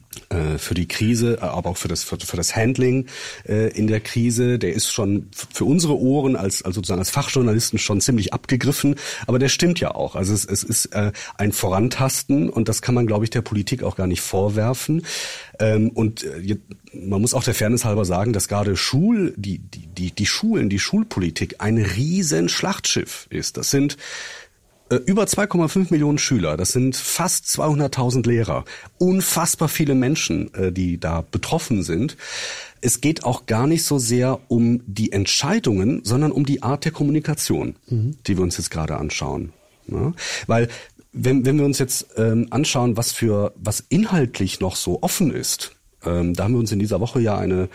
Für 0.58 0.74
die 0.74 0.88
Krise, 0.88 1.38
äh, 1.38 1.46
aber 1.46 1.72
auch 1.72 1.77
für 1.77 1.88
das 1.88 2.03
für, 2.03 2.20
für 2.20 2.38
das 2.38 2.55
Handling 2.55 3.08
äh, 3.48 3.70
in 3.75 3.88
der 3.88 4.00
Krise. 4.00 4.60
Der 4.60 4.74
ist 4.74 4.91
schon 4.91 5.29
für 5.32 5.65
unsere 5.65 5.98
Ohren 5.98 6.36
als 6.36 6.63
also 6.63 6.75
sozusagen 6.75 7.00
als 7.00 7.10
Fachjournalisten 7.10 7.79
schon 7.79 8.01
ziemlich 8.01 8.34
abgegriffen, 8.34 8.96
aber 9.25 9.39
der 9.39 9.50
stimmt 9.50 9.79
ja 9.79 9.96
auch. 9.96 10.15
Also 10.15 10.34
es, 10.34 10.46
es 10.46 10.63
ist 10.63 10.89
ein 10.93 11.51
Vorantasten 11.51 12.50
und 12.50 12.70
das 12.70 12.82
kann 12.82 12.93
man, 12.93 13.08
glaube 13.08 13.25
ich, 13.25 13.32
der 13.32 13.41
Politik 13.41 13.84
auch 13.84 13.96
gar 13.96 14.08
nicht 14.08 14.22
vorwerfen. 14.22 15.05
Ähm, 15.60 15.89
und 15.89 16.25
man 16.93 17.22
muss 17.22 17.34
auch 17.34 17.43
der 17.43 17.55
Fairness 17.55 17.86
halber 17.86 18.05
sagen, 18.05 18.34
dass 18.34 18.48
gerade 18.48 18.75
Schul, 18.75 19.34
die, 19.36 19.60
die, 19.60 20.12
die, 20.12 20.25
Schulen, 20.25 20.70
die 20.70 20.79
Schulpolitik 20.79 21.55
ein 21.60 21.77
riesen 21.77 22.50
Schlachtschiff 22.50 23.27
ist. 23.29 23.58
Das 23.58 23.72
sind 23.72 23.98
über 25.05 25.23
2,5 25.23 25.87
Millionen 25.91 26.17
Schüler, 26.17 26.57
das 26.57 26.71
sind 26.71 26.95
fast 26.95 27.45
200.000 27.45 28.27
Lehrer, 28.27 28.65
unfassbar 28.97 29.69
viele 29.69 29.95
Menschen, 29.95 30.53
äh, 30.53 30.71
die 30.71 30.99
da 30.99 31.23
betroffen 31.29 31.83
sind. 31.83 32.17
Es 32.81 33.01
geht 33.01 33.23
auch 33.23 33.45
gar 33.45 33.65
nicht 33.65 33.85
so 33.85 33.97
sehr 33.97 34.39
um 34.49 34.81
die 34.85 35.11
Entscheidungen, 35.11 36.01
sondern 36.03 36.31
um 36.31 36.45
die 36.45 36.63
Art 36.63 36.85
der 36.85 36.91
Kommunikation, 36.91 37.75
mhm. 37.87 38.17
die 38.27 38.37
wir 38.37 38.43
uns 38.43 38.57
jetzt 38.57 38.71
gerade 38.71 38.97
anschauen. 38.97 39.53
Ja? 39.87 40.13
Weil 40.47 40.67
wenn, 41.13 41.45
wenn 41.45 41.57
wir 41.57 41.65
uns 41.65 41.79
jetzt 41.79 42.07
ähm, 42.17 42.47
anschauen, 42.49 42.97
was 42.97 43.11
für 43.11 43.53
was 43.55 43.83
inhaltlich 43.87 44.59
noch 44.59 44.75
so 44.75 45.01
offen 45.01 45.31
ist, 45.31 45.75
ähm, 46.05 46.33
da 46.33 46.43
haben 46.43 46.53
wir 46.53 46.60
uns 46.60 46.72
in 46.72 46.79
dieser 46.79 47.00
Woche 47.00 47.19
ja 47.19 47.38
eine 47.38 47.69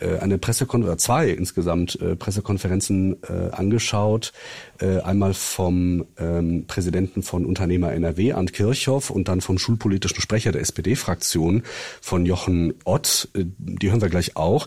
äh, 0.00 0.18
eine 0.18 0.38
Pressekonferenz, 0.38 1.02
zwei 1.02 1.28
insgesamt 1.28 2.00
äh, 2.00 2.16
Pressekonferenzen 2.16 3.16
äh, 3.22 3.50
angeschaut. 3.52 4.32
Äh, 4.80 5.00
einmal 5.00 5.34
vom 5.34 6.06
ähm, 6.18 6.64
Präsidenten 6.66 7.22
von 7.22 7.44
Unternehmer 7.44 7.92
NRW, 7.92 8.32
Ant 8.32 8.52
Kirchhoff, 8.52 9.10
und 9.10 9.28
dann 9.28 9.40
vom 9.40 9.58
schulpolitischen 9.58 10.20
Sprecher 10.20 10.52
der 10.52 10.62
SPD-Fraktion 10.62 11.62
von 12.00 12.26
Jochen 12.26 12.74
Ott. 12.84 13.28
Äh, 13.34 13.44
die 13.58 13.90
hören 13.90 14.00
wir 14.00 14.08
gleich 14.08 14.36
auch 14.36 14.66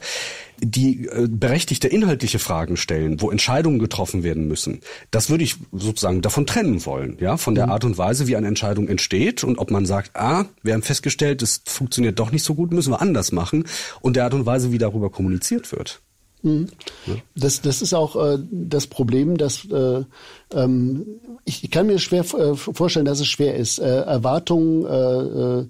die 0.65 1.07
äh, 1.07 1.27
berechtigte 1.29 1.87
inhaltliche 1.87 2.39
Fragen 2.39 2.77
stellen, 2.77 3.21
wo 3.21 3.31
Entscheidungen 3.31 3.79
getroffen 3.79 4.23
werden 4.23 4.47
müssen, 4.47 4.81
das 5.11 5.29
würde 5.29 5.43
ich 5.43 5.55
sozusagen 5.71 6.21
davon 6.21 6.45
trennen 6.45 6.85
wollen, 6.85 7.17
ja, 7.19 7.37
von 7.37 7.55
der 7.55 7.67
mhm. 7.67 7.71
Art 7.71 7.85
und 7.85 7.97
Weise, 7.97 8.27
wie 8.27 8.35
eine 8.35 8.47
Entscheidung 8.47 8.87
entsteht 8.87 9.43
und 9.43 9.57
ob 9.57 9.71
man 9.71 9.85
sagt, 9.85 10.11
ah, 10.15 10.45
wir 10.61 10.73
haben 10.73 10.83
festgestellt, 10.83 11.41
es 11.41 11.61
funktioniert 11.65 12.19
doch 12.19 12.31
nicht 12.31 12.43
so 12.43 12.55
gut, 12.55 12.71
müssen 12.71 12.91
wir 12.91 13.01
anders 13.01 13.31
machen 13.31 13.65
und 14.01 14.15
der 14.15 14.25
Art 14.25 14.33
und 14.33 14.45
Weise, 14.45 14.71
wie 14.71 14.77
darüber 14.77 15.09
kommuniziert 15.09 15.71
wird. 15.71 16.01
Mhm. 16.43 16.67
Das, 17.35 17.61
das 17.61 17.81
ist 17.81 17.93
auch 17.93 18.15
äh, 18.15 18.37
das 18.51 18.87
Problem, 18.87 19.37
dass 19.37 19.65
äh, 19.65 20.03
ähm, 20.53 21.05
ich, 21.45 21.63
ich 21.63 21.71
kann 21.71 21.87
mir 21.87 21.99
schwer 21.99 22.21
äh, 22.21 22.55
vorstellen, 22.55 23.05
dass 23.05 23.21
es 23.21 23.27
schwer 23.27 23.55
ist, 23.55 23.79
äh, 23.79 24.01
Erwartungen 24.01 24.85
äh, 24.85 25.61
äh 25.61 25.67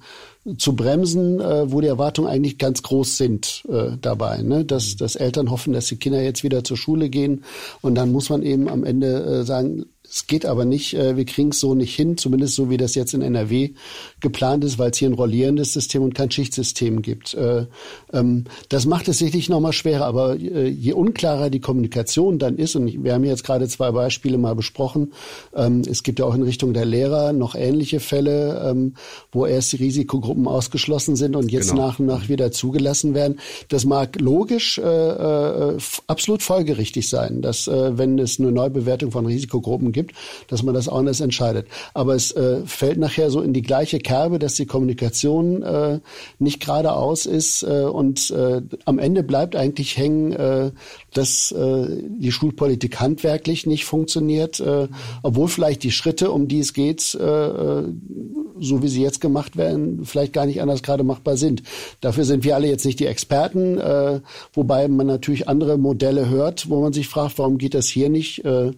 zu 0.58 0.76
bremsen, 0.76 1.40
äh, 1.40 1.72
wo 1.72 1.80
die 1.80 1.88
Erwartungen 1.88 2.30
eigentlich 2.30 2.58
ganz 2.58 2.84
groß 2.84 3.18
sind 3.18 3.64
äh, 3.70 3.98
dabei. 4.00 4.42
Ne? 4.42 4.66
Dass, 4.66 4.98
dass 4.98 5.16
Eltern 5.16 5.50
hoffen, 5.50 5.74
dass 5.74 5.88
die 5.88 5.96
Kinder 5.96 6.22
jetzt 6.22 6.44
wieder 6.44 6.64
zur 6.64 6.78
Schule 6.78 7.10
gehen 7.10 7.44
und 7.82 7.96
dann 7.96 8.12
muss 8.12 8.30
man 8.30 8.44
eben 8.44 8.68
am 8.68 8.84
Ende 8.84 9.24
äh, 9.24 9.44
sagen, 9.44 9.86
es 10.10 10.28
geht 10.28 10.46
aber 10.46 10.66
nicht, 10.66 10.94
äh, 10.96 11.16
wir 11.16 11.26
kriegen 11.26 11.50
es 11.50 11.60
so 11.60 11.76
nicht 11.76 11.96
hin, 11.96 12.18
zumindest 12.18 12.56
so 12.56 12.70
wie 12.70 12.78
das 12.78 12.94
jetzt 12.94 13.14
in 13.14 13.22
NRW 13.22 13.72
geplant 14.20 14.64
ist, 14.64 14.78
weil 14.78 14.92
es 14.92 14.98
hier 14.98 15.10
ein 15.10 15.14
rollierendes 15.14 15.74
System 15.74 16.04
und 16.04 16.14
kein 16.14 16.30
Schichtsystem 16.30 17.02
gibt. 17.02 17.34
Äh, 17.34 17.68
ähm, 18.12 18.44
das 18.70 18.86
macht 18.86 19.08
es 19.08 19.20
sicherlich 19.20 19.50
nochmal 19.50 19.72
schwerer, 19.72 20.06
aber 20.06 20.36
äh, 20.36 20.68
je 20.68 20.94
unklarer 20.94 21.50
die 21.50 21.62
Kommunikation 21.62 22.38
dann 22.38 22.58
ist, 22.58 22.76
und 22.76 23.04
wir 23.04 23.14
haben 23.14 23.24
jetzt 23.24 23.46
gerade 23.46 23.68
zwei 23.70 23.92
Beispiele 23.92 24.38
mal 24.38 24.56
besprochen, 24.56 25.14
ähm, 25.56 25.82
es 25.90 26.04
gibt 26.04 26.20
ja 26.20 26.26
auch 26.26 26.36
in 26.36 26.44
Richtung 26.44 26.74
der 26.74 26.86
Lehrer 26.86 27.32
noch 27.32 27.56
ähnliche 27.56 28.02
Fälle, 28.02 28.70
ähm, 28.70 28.96
wo 29.32 29.46
erst 29.46 29.72
die 29.72 29.78
Risikogruppen 29.78 30.48
ausgeschlossen 30.48 31.16
sind 31.16 31.36
und 31.36 31.50
jetzt 31.52 31.72
genau. 31.72 31.88
nach 31.88 32.00
und 32.00 32.08
nach 32.08 32.28
wieder 32.28 32.52
zugelassen 32.52 33.14
werden. 33.14 33.40
Das 33.70 33.86
mag 33.86 34.20
logisch 34.20 34.80
absolut 36.08 36.44
folgerichtig 36.44 37.10
sein, 37.10 37.42
dass 37.42 37.68
wenn 37.68 38.20
es 38.20 38.40
eine 38.40 38.52
Neubewertung 38.52 39.12
von 39.12 39.26
Risikogruppen 39.26 39.93
gibt, 39.94 40.16
dass 40.50 40.64
man 40.64 40.74
das 40.74 40.90
anders 40.90 41.22
entscheidet. 41.22 41.68
Aber 41.94 42.16
es 42.16 42.32
äh, 42.32 42.66
fällt 42.66 42.98
nachher 42.98 43.30
so 43.30 43.42
in 43.42 43.54
die 43.54 43.62
gleiche 43.62 44.00
Kerbe, 44.00 44.40
dass 44.40 44.56
die 44.56 44.66
Kommunikation 44.66 45.64
äh, 45.64 46.00
nicht 46.40 46.60
geradeaus 46.66 47.26
ist 47.26 47.64
äh, 47.64 47.84
und 47.84 48.32
äh, 48.32 48.62
am 48.86 49.00
Ende 49.00 49.24
bleibt 49.24 49.56
eigentlich 49.56 49.98
hängen, 49.98 50.34
äh, 50.34 50.72
dass 51.14 51.52
äh, 51.52 51.88
die 52.20 52.32
Schulpolitik 52.32 53.00
handwerklich 53.00 53.66
nicht 53.66 53.86
funktioniert, 53.86 54.60
äh, 54.60 54.88
obwohl 55.22 55.48
vielleicht 55.48 55.84
die 55.84 55.92
Schritte, 55.92 56.32
um 56.32 56.48
die 56.48 56.60
es 56.60 56.74
geht, 56.74 57.16
äh, 57.16 57.48
äh 57.48 57.94
so 58.60 58.84
wie 58.84 58.88
sie 58.88 59.02
jetzt 59.02 59.20
gemacht 59.20 59.58
werden, 59.58 60.06
vielleicht 60.06 60.32
gar 60.32 60.46
nicht 60.46 60.62
anders 60.62 60.84
gerade 60.84 61.04
machbar 61.04 61.38
sind. 61.38 61.64
Dafür 62.02 62.24
sind 62.24 62.44
wir 62.44 62.56
alle 62.56 62.68
jetzt 62.68 62.86
nicht 62.86 63.00
die 63.00 63.08
Experten, 63.08 63.80
äh, 63.80 64.22
wobei 64.54 64.88
man 64.88 65.08
natürlich 65.08 65.50
andere 65.50 65.78
Modelle 65.78 66.30
hört, 66.30 66.70
wo 66.70 66.80
man 66.80 66.94
sich 66.94 67.08
fragt, 67.08 67.40
warum 67.40 67.58
geht 67.58 67.74
das 67.74 67.88
hier 67.88 68.10
nicht? 68.10 68.46
Äh, 68.46 68.72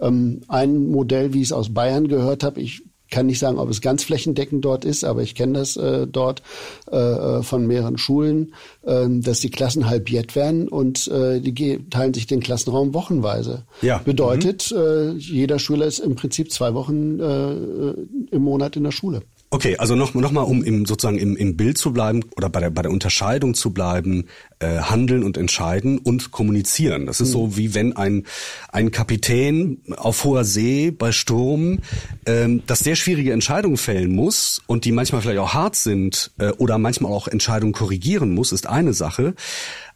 ähm, 0.00 0.40
ein 0.48 0.88
Modell, 0.88 1.32
wie 1.32 1.42
ich 1.42 1.48
es 1.48 1.52
aus 1.52 1.72
Bayern 1.72 2.08
gehört 2.08 2.42
habe, 2.42 2.60
ich 2.60 2.82
kann 3.10 3.26
nicht 3.26 3.38
sagen, 3.38 3.58
ob 3.58 3.68
es 3.70 3.80
ganz 3.80 4.04
flächendeckend 4.04 4.64
dort 4.64 4.84
ist, 4.84 5.04
aber 5.04 5.22
ich 5.22 5.34
kenne 5.34 5.58
das 5.58 5.76
äh, 5.76 6.06
dort 6.06 6.42
äh, 6.90 6.96
äh 6.96 7.42
von 7.42 7.66
mehreren 7.66 7.98
Schulen, 7.98 8.54
äh, 8.82 9.06
dass 9.08 9.40
die 9.40 9.50
Klassen 9.50 9.86
halbiert 9.86 10.34
werden 10.34 10.68
und 10.68 11.08
äh, 11.08 11.40
die 11.40 11.88
teilen 11.90 12.14
sich 12.14 12.26
den 12.26 12.40
Klassenraum 12.40 12.94
wochenweise. 12.94 13.64
Ja. 13.82 13.98
Bedeutet, 13.98 14.72
mhm. 14.72 14.78
äh, 14.78 15.10
jeder 15.12 15.58
Schüler 15.58 15.86
ist 15.86 15.98
im 15.98 16.14
Prinzip 16.14 16.50
zwei 16.50 16.74
Wochen 16.74 17.20
äh, 17.20 18.34
im 18.34 18.42
Monat 18.42 18.76
in 18.76 18.84
der 18.84 18.92
Schule. 18.92 19.22
Okay, 19.54 19.76
also 19.76 19.94
noch, 19.94 20.14
noch 20.14 20.32
mal, 20.32 20.42
um 20.42 20.64
im, 20.64 20.84
sozusagen 20.84 21.16
im, 21.16 21.36
im 21.36 21.56
Bild 21.56 21.78
zu 21.78 21.92
bleiben 21.92 22.24
oder 22.36 22.48
bei 22.48 22.58
der, 22.58 22.70
bei 22.70 22.82
der 22.82 22.90
Unterscheidung 22.90 23.54
zu 23.54 23.72
bleiben, 23.72 24.24
äh, 24.58 24.78
handeln 24.78 25.22
und 25.22 25.36
entscheiden 25.36 25.98
und 25.98 26.32
kommunizieren. 26.32 27.06
Das 27.06 27.20
ist 27.20 27.28
mhm. 27.28 27.32
so, 27.32 27.56
wie 27.56 27.72
wenn 27.72 27.96
ein, 27.96 28.24
ein 28.72 28.90
Kapitän 28.90 29.80
auf 29.96 30.24
hoher 30.24 30.42
See 30.42 30.90
bei 30.90 31.12
Sturm 31.12 31.78
ähm, 32.26 32.64
das 32.66 32.80
sehr 32.80 32.96
schwierige 32.96 33.32
Entscheidungen 33.32 33.76
fällen 33.76 34.12
muss 34.12 34.60
und 34.66 34.86
die 34.86 34.90
manchmal 34.90 35.22
vielleicht 35.22 35.38
auch 35.38 35.54
hart 35.54 35.76
sind 35.76 36.32
äh, 36.38 36.48
oder 36.58 36.78
manchmal 36.78 37.12
auch 37.12 37.28
Entscheidungen 37.28 37.74
korrigieren 37.74 38.34
muss, 38.34 38.50
ist 38.50 38.66
eine 38.66 38.92
Sache. 38.92 39.36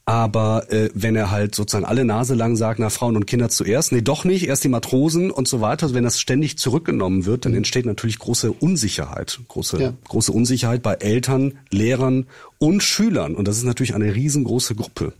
Aber 0.09 0.73
äh, 0.73 0.89
wenn 0.95 1.17
er 1.17 1.31
halt 1.31 1.55
sozusagen 1.55 1.85
alle 1.85 2.03
Nase 2.03 2.35
lang 2.35 2.57
sagt, 2.57 2.81
na 2.81 2.89
Frauen 2.89 3.15
und 3.15 3.27
Kinder 3.27 3.51
zuerst, 3.51 3.93
nee, 3.93 4.01
doch 4.01 4.25
nicht, 4.25 4.49
erst 4.49 4.65
die 4.65 4.71
Matrosen 4.71 5.31
und 5.31 5.47
so 5.47 5.61
weiter, 5.61 5.83
also 5.83 5.95
wenn 5.95 6.03
das 6.03 6.19
ständig 6.19 6.57
zurückgenommen 6.57 7.27
wird, 7.27 7.45
dann 7.45 7.53
entsteht 7.53 7.85
natürlich 7.85 8.19
große 8.19 8.53
Unsicherheit, 8.53 9.39
große 9.49 9.83
ja. 9.83 9.93
große 10.09 10.33
Unsicherheit 10.33 10.83
bei 10.83 10.95
Eltern, 10.95 11.59
Lehrern 11.71 12.27
und 12.57 12.83
Schülern 12.83 13.35
und 13.35 13.47
das 13.47 13.59
ist 13.59 13.65
natürlich 13.65 13.95
eine 13.95 14.15
riesengroße 14.15 14.77
Gruppe. 14.77 15.13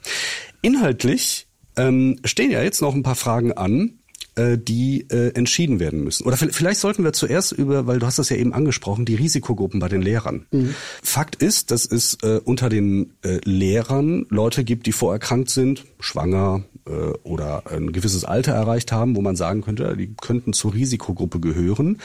Inhaltlich 0.63 1.49
ähm, 1.77 2.19
stehen 2.25 2.51
ja 2.51 2.63
jetzt 2.63 2.81
noch 2.81 2.95
ein 2.95 3.03
paar 3.03 3.15
Fragen 3.15 3.53
an, 3.53 3.98
die 4.59 5.07
äh, 5.11 5.35
entschieden 5.35 5.81
werden 5.81 6.05
müssen. 6.05 6.27
Oder 6.27 6.37
vielleicht 6.37 6.81
sollten 6.81 7.05
wir 7.05 7.13
zuerst 7.13 7.53
über, 7.53 7.87
weil 7.87 7.99
du 7.99 8.07
hast 8.07 8.19
das 8.19 8.29
ja 8.29 8.37
eben 8.37 8.53
angesprochen, 8.53 9.05
die 9.05 9.15
Risikogruppen 9.15 9.81
bei 9.81 9.89
den 9.89 10.03
Lehrern. 10.03 10.47
Mhm. 10.51 10.75
Fakt 11.03 11.37
ist, 11.37 11.71
dass 11.71 11.85
es 11.85 12.19
äh, 12.23 12.41
unter 12.45 12.69
den 12.69 13.15
äh, 13.23 13.41
Lehrern 13.45 14.27
Leute 14.29 14.65
gibt, 14.65 14.87
die 14.87 14.93
vorerkrankt 14.93 15.51
sind, 15.51 15.85
schwanger 16.01 16.65
äh, 16.87 16.91
oder 17.23 17.65
ein 17.71 17.93
gewisses 17.93 18.25
Alter 18.25 18.53
erreicht 18.53 18.93
haben, 18.93 19.17
wo 19.17 19.21
man 19.21 19.37
sagen 19.37 19.63
könnte, 19.63 19.97
die 19.97 20.15
könnten 20.15 20.53
zur 20.53 20.75
Risikogruppe 20.75 21.41
gehören. 21.41 21.99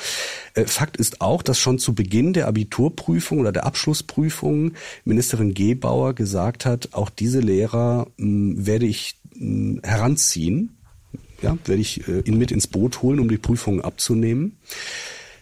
Äh, 0.54 0.66
Fakt 0.66 0.98
ist 0.98 1.22
auch, 1.22 1.42
dass 1.42 1.60
schon 1.60 1.80
zu 1.80 1.96
Beginn 1.96 2.34
der 2.34 2.48
Abiturprüfung 2.48 3.40
oder 3.40 3.52
der 3.52 3.66
Abschlussprüfung 3.66 4.74
Ministerin 5.06 5.54
Gebauer 5.54 6.14
gesagt 6.14 6.66
hat, 6.66 6.90
auch 6.94 7.10
diese 7.10 7.40
Lehrer 7.40 8.08
mh, 8.18 8.66
werde 8.66 8.86
ich 8.86 9.18
mh, 9.36 9.82
heranziehen 9.84 10.78
ja, 11.44 11.58
werde 11.66 11.82
ich 11.82 12.08
äh, 12.08 12.22
ihn 12.22 12.38
mit 12.38 12.52
ins 12.52 12.68
Boot 12.68 13.02
holen, 13.02 13.20
um 13.20 13.30
die 13.30 13.38
Prüfungen 13.38 13.82
abzunehmen. 13.82 14.58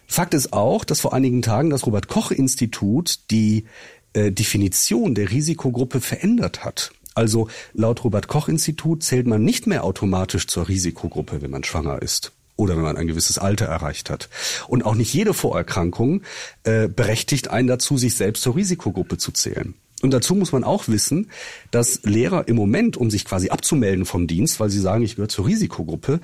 Fakt 0.06 0.34
ist 0.34 0.52
auch, 0.52 0.84
dass 0.84 1.00
vor 1.00 1.14
einigen 1.14 1.40
Tagen 1.40 1.70
das 1.70 1.86
Robert 1.86 2.08
Koch 2.08 2.30
Institut 2.30 3.20
die 3.30 3.64
äh, 4.12 4.30
Definition 4.30 5.14
der 5.14 5.30
Risikogruppe 5.30 6.00
verändert 6.00 6.64
hat. 6.64 6.92
Also 7.14 7.48
laut 7.72 8.04
Robert 8.04 8.28
Koch 8.28 8.48
Institut 8.48 9.02
zählt 9.02 9.26
man 9.26 9.42
nicht 9.42 9.66
mehr 9.66 9.84
automatisch 9.84 10.46
zur 10.46 10.68
Risikogruppe, 10.68 11.40
wenn 11.40 11.50
man 11.50 11.64
schwanger 11.64 12.02
ist 12.02 12.32
oder 12.56 12.76
wenn 12.76 12.82
man 12.82 12.96
ein 12.96 13.06
gewisses 13.06 13.38
Alter 13.38 13.66
erreicht 13.66 14.10
hat. 14.10 14.28
Und 14.68 14.84
auch 14.84 14.94
nicht 14.94 15.12
jede 15.12 15.34
Vorerkrankung 15.34 16.22
äh, 16.64 16.88
berechtigt 16.88 17.48
einen 17.48 17.68
dazu, 17.68 17.96
sich 17.96 18.14
selbst 18.14 18.42
zur 18.42 18.56
Risikogruppe 18.56 19.18
zu 19.18 19.32
zählen. 19.32 19.74
Und 20.02 20.12
dazu 20.12 20.34
muss 20.34 20.52
man 20.52 20.64
auch 20.64 20.88
wissen, 20.88 21.28
dass 21.70 22.02
Lehrer 22.02 22.48
im 22.48 22.56
Moment, 22.56 22.96
um 22.96 23.10
sich 23.10 23.24
quasi 23.24 23.50
abzumelden 23.50 24.04
vom 24.04 24.26
Dienst, 24.26 24.60
weil 24.60 24.68
sie 24.68 24.80
sagen, 24.80 25.04
ich 25.04 25.14
gehöre 25.14 25.28
zur 25.28 25.46
Risikogruppe, 25.46 26.20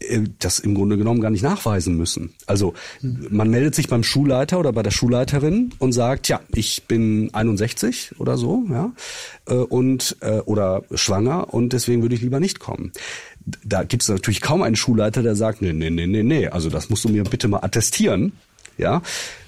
äh, 0.00 0.22
das 0.40 0.58
im 0.58 0.74
Grunde 0.74 0.98
genommen 0.98 1.20
gar 1.20 1.30
nicht 1.30 1.42
nachweisen 1.42 1.96
müssen. 1.96 2.34
Also 2.46 2.74
man 3.00 3.48
meldet 3.48 3.74
sich 3.74 3.88
beim 3.88 4.02
Schulleiter 4.02 4.58
oder 4.58 4.72
bei 4.72 4.82
der 4.82 4.90
Schulleiterin 4.90 5.72
und 5.78 5.92
sagt, 5.92 6.28
ja, 6.28 6.40
ich 6.52 6.84
bin 6.88 7.32
61 7.32 8.18
oder 8.18 8.36
so, 8.36 8.64
ja, 8.68 8.92
äh, 9.46 9.54
und 9.54 10.16
äh, 10.20 10.40
oder 10.40 10.82
schwanger 10.92 11.54
und 11.54 11.72
deswegen 11.72 12.02
würde 12.02 12.16
ich 12.16 12.22
lieber 12.22 12.40
nicht 12.40 12.58
kommen. 12.58 12.92
Da 13.64 13.84
gibt 13.84 14.02
es 14.02 14.08
natürlich 14.08 14.40
kaum 14.40 14.62
einen 14.62 14.76
Schulleiter, 14.76 15.22
der 15.22 15.36
sagt, 15.36 15.62
nee, 15.62 15.72
nee, 15.72 15.90
nee, 15.90 16.06
nee, 16.06 16.22
nee, 16.22 16.48
also 16.48 16.68
das 16.68 16.90
musst 16.90 17.04
du 17.04 17.08
mir 17.08 17.22
bitte 17.24 17.48
mal 17.48 17.62
attestieren 17.62 18.32
Ja, 18.78 19.02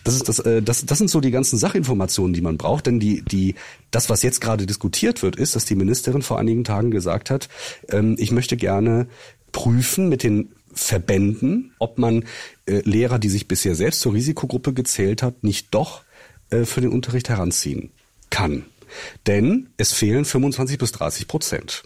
das 0.05 0.15
ist 0.17 0.29
das, 0.29 0.39
äh, 0.41 0.63
das, 0.63 0.85
das 0.85 0.99
sind 0.99 1.09
so 1.09 1.21
die 1.21 1.31
ganzen 1.31 1.59
Sachinformationen, 1.59 2.35
die 2.35 2.41
man 2.41 2.59
braucht. 2.59 2.87
Denn 2.87 3.01
die, 3.01 3.23
die, 3.23 3.55
das, 3.91 4.11
was 4.11 4.23
jetzt 4.23 4.41
gerade 4.41 4.67
diskutiert 4.67 5.23
wird, 5.23 5.37
ist, 5.37 5.57
dass 5.57 5.65
die 5.65 5.75
Ministerin 5.75 6.23
vor 6.23 6.39
einigen 6.39 6.65
Tagen 6.65 6.91
gesagt 6.91 7.31
hat, 7.31 7.49
ähm, 7.89 8.17
ich 8.19 8.31
möchte 8.31 8.57
gerne 8.57 9.07
prüfen 9.53 10.09
mit 10.09 10.23
den 10.23 10.53
Verbänden, 10.75 11.75
ob 11.79 11.99
man 11.99 12.25
äh, 12.67 12.81
Lehrer, 12.85 13.19
die 13.19 13.29
sich 13.29 13.49
bisher 13.49 13.75
selbst 13.75 14.01
zur 14.01 14.15
Risikogruppe 14.15 14.73
gezählt 14.73 15.23
hat, 15.23 15.45
nicht 15.45 15.69
doch 15.75 16.03
äh, 16.51 16.65
für 16.65 16.81
den 16.81 16.91
Unterricht 16.91 17.29
heranziehen 17.29 17.91
kann. 18.31 18.65
Denn 19.27 19.71
es 19.77 19.93
fehlen 19.93 20.25
25 20.25 20.79
bis 20.79 20.93
30 20.93 21.29
Prozent 21.29 21.83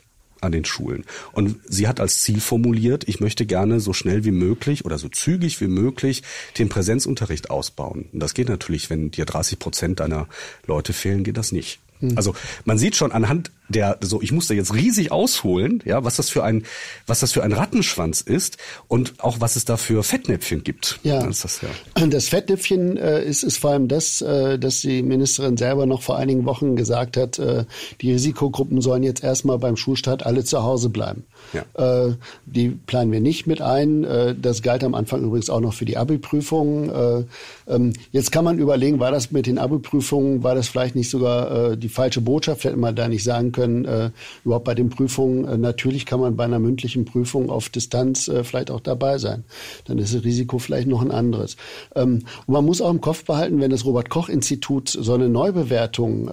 an 0.46 0.52
den 0.52 0.64
Schulen. 0.64 1.04
Und 1.32 1.56
sie 1.64 1.88
hat 1.88 2.00
als 2.00 2.22
Ziel 2.22 2.40
formuliert, 2.40 3.04
ich 3.08 3.20
möchte 3.20 3.46
gerne 3.46 3.80
so 3.80 3.92
schnell 3.92 4.24
wie 4.24 4.30
möglich 4.30 4.84
oder 4.84 4.98
so 4.98 5.08
zügig 5.08 5.60
wie 5.60 5.68
möglich 5.68 6.22
den 6.58 6.68
Präsenzunterricht 6.68 7.50
ausbauen. 7.50 8.06
Und 8.12 8.20
das 8.20 8.34
geht 8.34 8.48
natürlich, 8.48 8.90
wenn 8.90 9.10
dir 9.10 9.24
30 9.24 9.58
Prozent 9.58 10.00
deiner 10.00 10.28
Leute 10.66 10.92
fehlen, 10.92 11.24
geht 11.24 11.36
das 11.36 11.52
nicht. 11.52 11.80
Hm. 12.00 12.16
Also 12.16 12.34
man 12.64 12.78
sieht 12.78 12.96
schon 12.96 13.12
anhand 13.12 13.50
der 13.68 13.98
so 14.00 14.22
ich 14.22 14.32
musste 14.32 14.54
jetzt 14.54 14.74
riesig 14.74 15.10
ausholen, 15.10 15.82
ja, 15.84 16.04
was 16.04 16.16
das 16.16 16.30
für 16.30 16.44
ein 16.44 16.64
was 17.06 17.20
das 17.20 17.32
für 17.32 17.42
ein 17.42 17.52
Rattenschwanz 17.52 18.20
ist 18.20 18.58
und 18.88 19.14
auch 19.18 19.40
was 19.40 19.56
es 19.56 19.64
da 19.64 19.76
für 19.76 20.02
Fettnäpfchen 20.02 20.62
gibt. 20.62 21.00
Ja. 21.02 21.22
Das, 21.22 21.42
das, 21.42 21.60
ja. 21.62 22.06
das 22.06 22.28
Fettnäpfchen 22.28 22.96
äh, 22.96 23.24
ist 23.24 23.42
ist 23.42 23.58
vor 23.58 23.70
allem 23.70 23.88
das, 23.88 24.20
äh, 24.20 24.58
dass 24.58 24.80
die 24.80 25.02
Ministerin 25.02 25.56
selber 25.56 25.86
noch 25.86 26.02
vor 26.02 26.16
einigen 26.16 26.44
Wochen 26.46 26.76
gesagt 26.76 27.16
hat, 27.16 27.38
äh, 27.38 27.64
die 28.00 28.12
Risikogruppen 28.12 28.80
sollen 28.80 29.02
jetzt 29.02 29.24
erstmal 29.24 29.58
beim 29.58 29.76
Schulstart 29.76 30.24
alle 30.24 30.44
zu 30.44 30.62
Hause 30.62 30.88
bleiben. 30.88 31.24
Ja. 31.52 32.06
Äh, 32.06 32.14
die 32.44 32.68
planen 32.68 33.12
wir 33.12 33.20
nicht 33.20 33.46
mit 33.46 33.60
ein. 33.60 34.04
Äh, 34.04 34.34
das 34.40 34.62
galt 34.62 34.84
am 34.84 34.94
Anfang 34.94 35.22
übrigens 35.22 35.50
auch 35.50 35.60
noch 35.60 35.74
für 35.74 35.84
die 35.84 35.96
Abi-Prüfungen. 35.96 36.90
Äh, 36.90 37.72
ähm, 37.72 37.92
jetzt 38.12 38.32
kann 38.32 38.44
man 38.44 38.58
überlegen, 38.58 39.00
war 39.00 39.10
das 39.10 39.30
mit 39.30 39.46
den 39.46 39.58
Abi-Prüfungen, 39.58 40.42
war 40.42 40.54
das 40.54 40.68
vielleicht 40.68 40.94
nicht 40.94 41.10
sogar 41.10 41.72
äh, 41.72 41.76
die 41.86 41.92
falsche 41.92 42.20
Botschaft, 42.20 42.64
hätte 42.64 42.76
man 42.76 42.96
da 42.96 43.06
nicht 43.08 43.22
sagen 43.22 43.52
können, 43.52 43.84
äh, 43.84 44.10
überhaupt 44.44 44.64
bei 44.64 44.74
den 44.74 44.90
Prüfungen, 44.90 45.46
äh, 45.46 45.56
natürlich 45.56 46.04
kann 46.04 46.18
man 46.20 46.36
bei 46.36 46.44
einer 46.44 46.58
mündlichen 46.58 47.04
Prüfung 47.04 47.48
auf 47.48 47.68
Distanz 47.68 48.26
äh, 48.26 48.42
vielleicht 48.42 48.72
auch 48.72 48.80
dabei 48.80 49.18
sein. 49.18 49.44
Dann 49.84 49.98
ist 49.98 50.12
das 50.12 50.24
Risiko 50.24 50.58
vielleicht 50.58 50.88
noch 50.88 51.02
ein 51.02 51.12
anderes. 51.12 51.56
Ähm, 51.94 52.24
und 52.46 52.52
man 52.52 52.64
muss 52.64 52.80
auch 52.80 52.90
im 52.90 53.00
Kopf 53.00 53.24
behalten, 53.24 53.60
wenn 53.60 53.70
das 53.70 53.84
Robert-Koch-Institut 53.84 54.88
so 54.88 55.14
eine 55.14 55.28
Neubewertung 55.28 56.28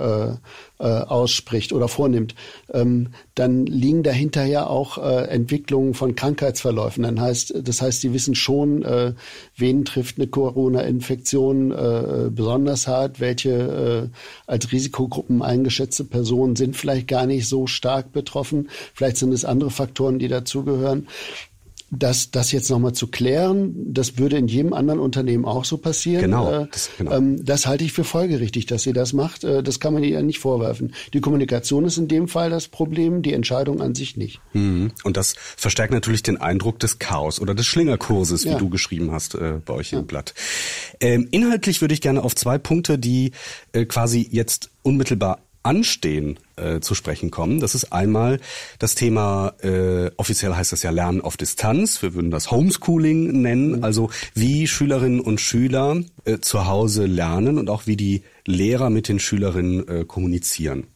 äh, 0.84 0.86
ausspricht 0.86 1.72
oder 1.72 1.88
vornimmt, 1.88 2.36
ähm, 2.74 3.08
dann 3.36 3.66
liegen 3.66 4.04
dahinter 4.04 4.44
ja 4.44 4.68
auch 4.68 4.98
äh, 4.98 5.28
Entwicklungen 5.30 5.94
von 5.94 6.16
Krankheitsverläufen. 6.16 7.04
Dann 7.04 7.22
heißt, 7.22 7.54
das 7.64 7.82
heißt, 7.82 8.02
sie 8.02 8.14
wissen 8.14 8.36
schon, 8.36 8.84
äh, 8.84 9.14
wen 9.56 9.86
trifft 9.86 10.18
eine 10.18 10.28
Corona-Infektion 10.28 11.72
äh, 11.72 12.30
besonders 12.30 12.88
hart, 12.88 13.22
welche 13.22 14.10
äh, 14.12 14.18
als 14.46 14.72
Risikogruppen 14.74 15.42
eingeschätzte 15.42 16.04
Personen 16.04 16.58
sind 16.58 16.76
vielleicht 16.76 17.08
gar 17.08 17.26
nicht 17.26 17.48
so 17.48 17.66
stark 17.66 18.12
betroffen. 18.12 18.70
Vielleicht 18.94 19.18
sind 19.18 19.32
es 19.32 19.46
andere 19.46 19.72
Faktoren, 19.72 20.20
die 20.20 20.28
dazugehören 20.28 21.08
das, 22.00 22.32
das 22.32 22.52
jetzt 22.52 22.70
nochmal 22.70 22.94
zu 22.94 23.08
klären, 23.08 23.74
das 23.94 24.18
würde 24.18 24.38
in 24.38 24.48
jedem 24.48 24.74
anderen 24.74 25.00
Unternehmen 25.00 25.46
auch 25.46 25.66
so 25.66 25.78
passieren. 25.78 26.22
Genau. 26.22 26.52
Äh, 26.52 26.68
das, 26.72 26.90
genau. 26.98 27.12
Ähm, 27.12 27.44
das 27.44 27.66
halte 27.66 27.84
ich 27.84 27.94
für 27.94 28.04
folgerichtig, 28.04 28.66
dass 28.66 28.84
sie 28.84 28.94
das 28.94 29.14
macht. 29.14 29.44
Äh, 29.44 29.64
das 29.64 29.80
kann 29.80 29.94
man 29.94 30.04
ihr 30.04 30.22
nicht 30.22 30.40
vorwerfen. 30.40 30.94
Die 31.14 31.22
Kommunikation 31.22 31.86
ist 31.86 31.98
in 31.98 32.08
dem 32.08 32.28
Fall 32.28 32.50
das 32.50 32.68
Problem, 32.68 33.22
die 33.22 33.34
Entscheidung 33.34 33.82
an 33.82 33.96
sich 33.96 34.18
nicht. 34.18 34.42
Mhm. 34.54 34.92
Und 35.04 35.18
das 35.18 35.36
verstärkt 35.38 35.94
natürlich 35.94 36.24
den 36.24 36.38
Eindruck 36.38 36.80
des 36.80 37.00
Chaos 37.00 37.40
oder 37.40 37.54
des 37.54 37.66
Schlingerkurses, 37.66 38.46
wie 38.46 38.50
ja. 38.50 38.58
du 38.58 38.70
geschrieben 38.70 39.12
hast 39.12 39.36
äh, 39.36 39.60
bei 39.64 39.74
euch 39.74 39.92
ja. 39.92 40.00
im 40.00 40.08
Blatt. 40.08 40.34
Ähm, 41.00 41.28
inhaltlich 41.32 41.82
würde 41.82 41.94
ich 41.94 42.02
gerne 42.02 42.24
auf 42.24 42.36
zwei 42.36 42.58
Punkte, 42.58 42.98
die 42.98 43.32
äh, 43.72 43.86
quasi 43.86 44.28
jetzt 44.32 44.72
unmittelbar 44.82 45.40
Anstehen 45.64 46.40
äh, 46.56 46.80
zu 46.80 46.94
sprechen 46.94 47.32
kommen. 47.32 47.60
Das 47.60 47.74
ist 47.74 47.92
einmal 47.92 48.40
das 48.80 48.96
Thema, 48.96 49.54
äh, 49.62 50.12
offiziell 50.18 50.54
heißt 50.54 50.72
das 50.72 50.84
ja 50.84 50.92
Lernen 50.92 51.22
auf 51.22 51.38
Distanz. 51.38 52.02
Wir 52.02 52.14
würden 52.14 52.32
das 52.32 52.52
Homeschooling 52.52 53.42
nennen. 53.42 53.78
Mhm. 53.78 53.84
Also 53.84 54.10
wie 54.36 54.68
Schülerinnen 54.68 55.22
und 55.22 55.42
Schüler 55.42 55.98
äh, 56.26 56.40
zu 56.40 56.68
Hause 56.68 57.06
lernen 57.06 57.58
und 57.58 57.70
auch 57.70 57.88
wie 57.88 57.98
die 57.98 58.24
Lehrer 58.46 58.90
mit 58.90 59.08
den 59.08 59.20
Schülerinnen 59.20 59.88
äh, 59.88 60.06
kommunizieren. 60.06 60.88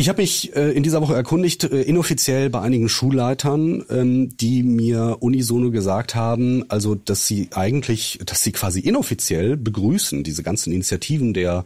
Ich 0.00 0.08
habe 0.08 0.22
mich 0.22 0.56
äh, 0.56 0.70
in 0.70 0.82
dieser 0.82 1.02
Woche 1.02 1.14
erkundigt, 1.14 1.64
äh, 1.64 1.82
inoffiziell 1.82 2.48
bei 2.48 2.62
einigen 2.62 2.88
Schulleitern, 2.88 3.84
ähm, 3.90 4.34
die 4.34 4.62
mir 4.62 5.18
unisono 5.20 5.70
gesagt 5.70 6.14
haben, 6.14 6.64
also 6.70 6.94
dass 6.94 7.26
sie 7.26 7.48
eigentlich, 7.52 8.18
dass 8.24 8.42
sie 8.42 8.52
quasi 8.52 8.80
inoffiziell 8.80 9.58
begrüßen, 9.58 10.24
diese 10.24 10.42
ganzen 10.42 10.72
Initiativen 10.72 11.34
der 11.34 11.64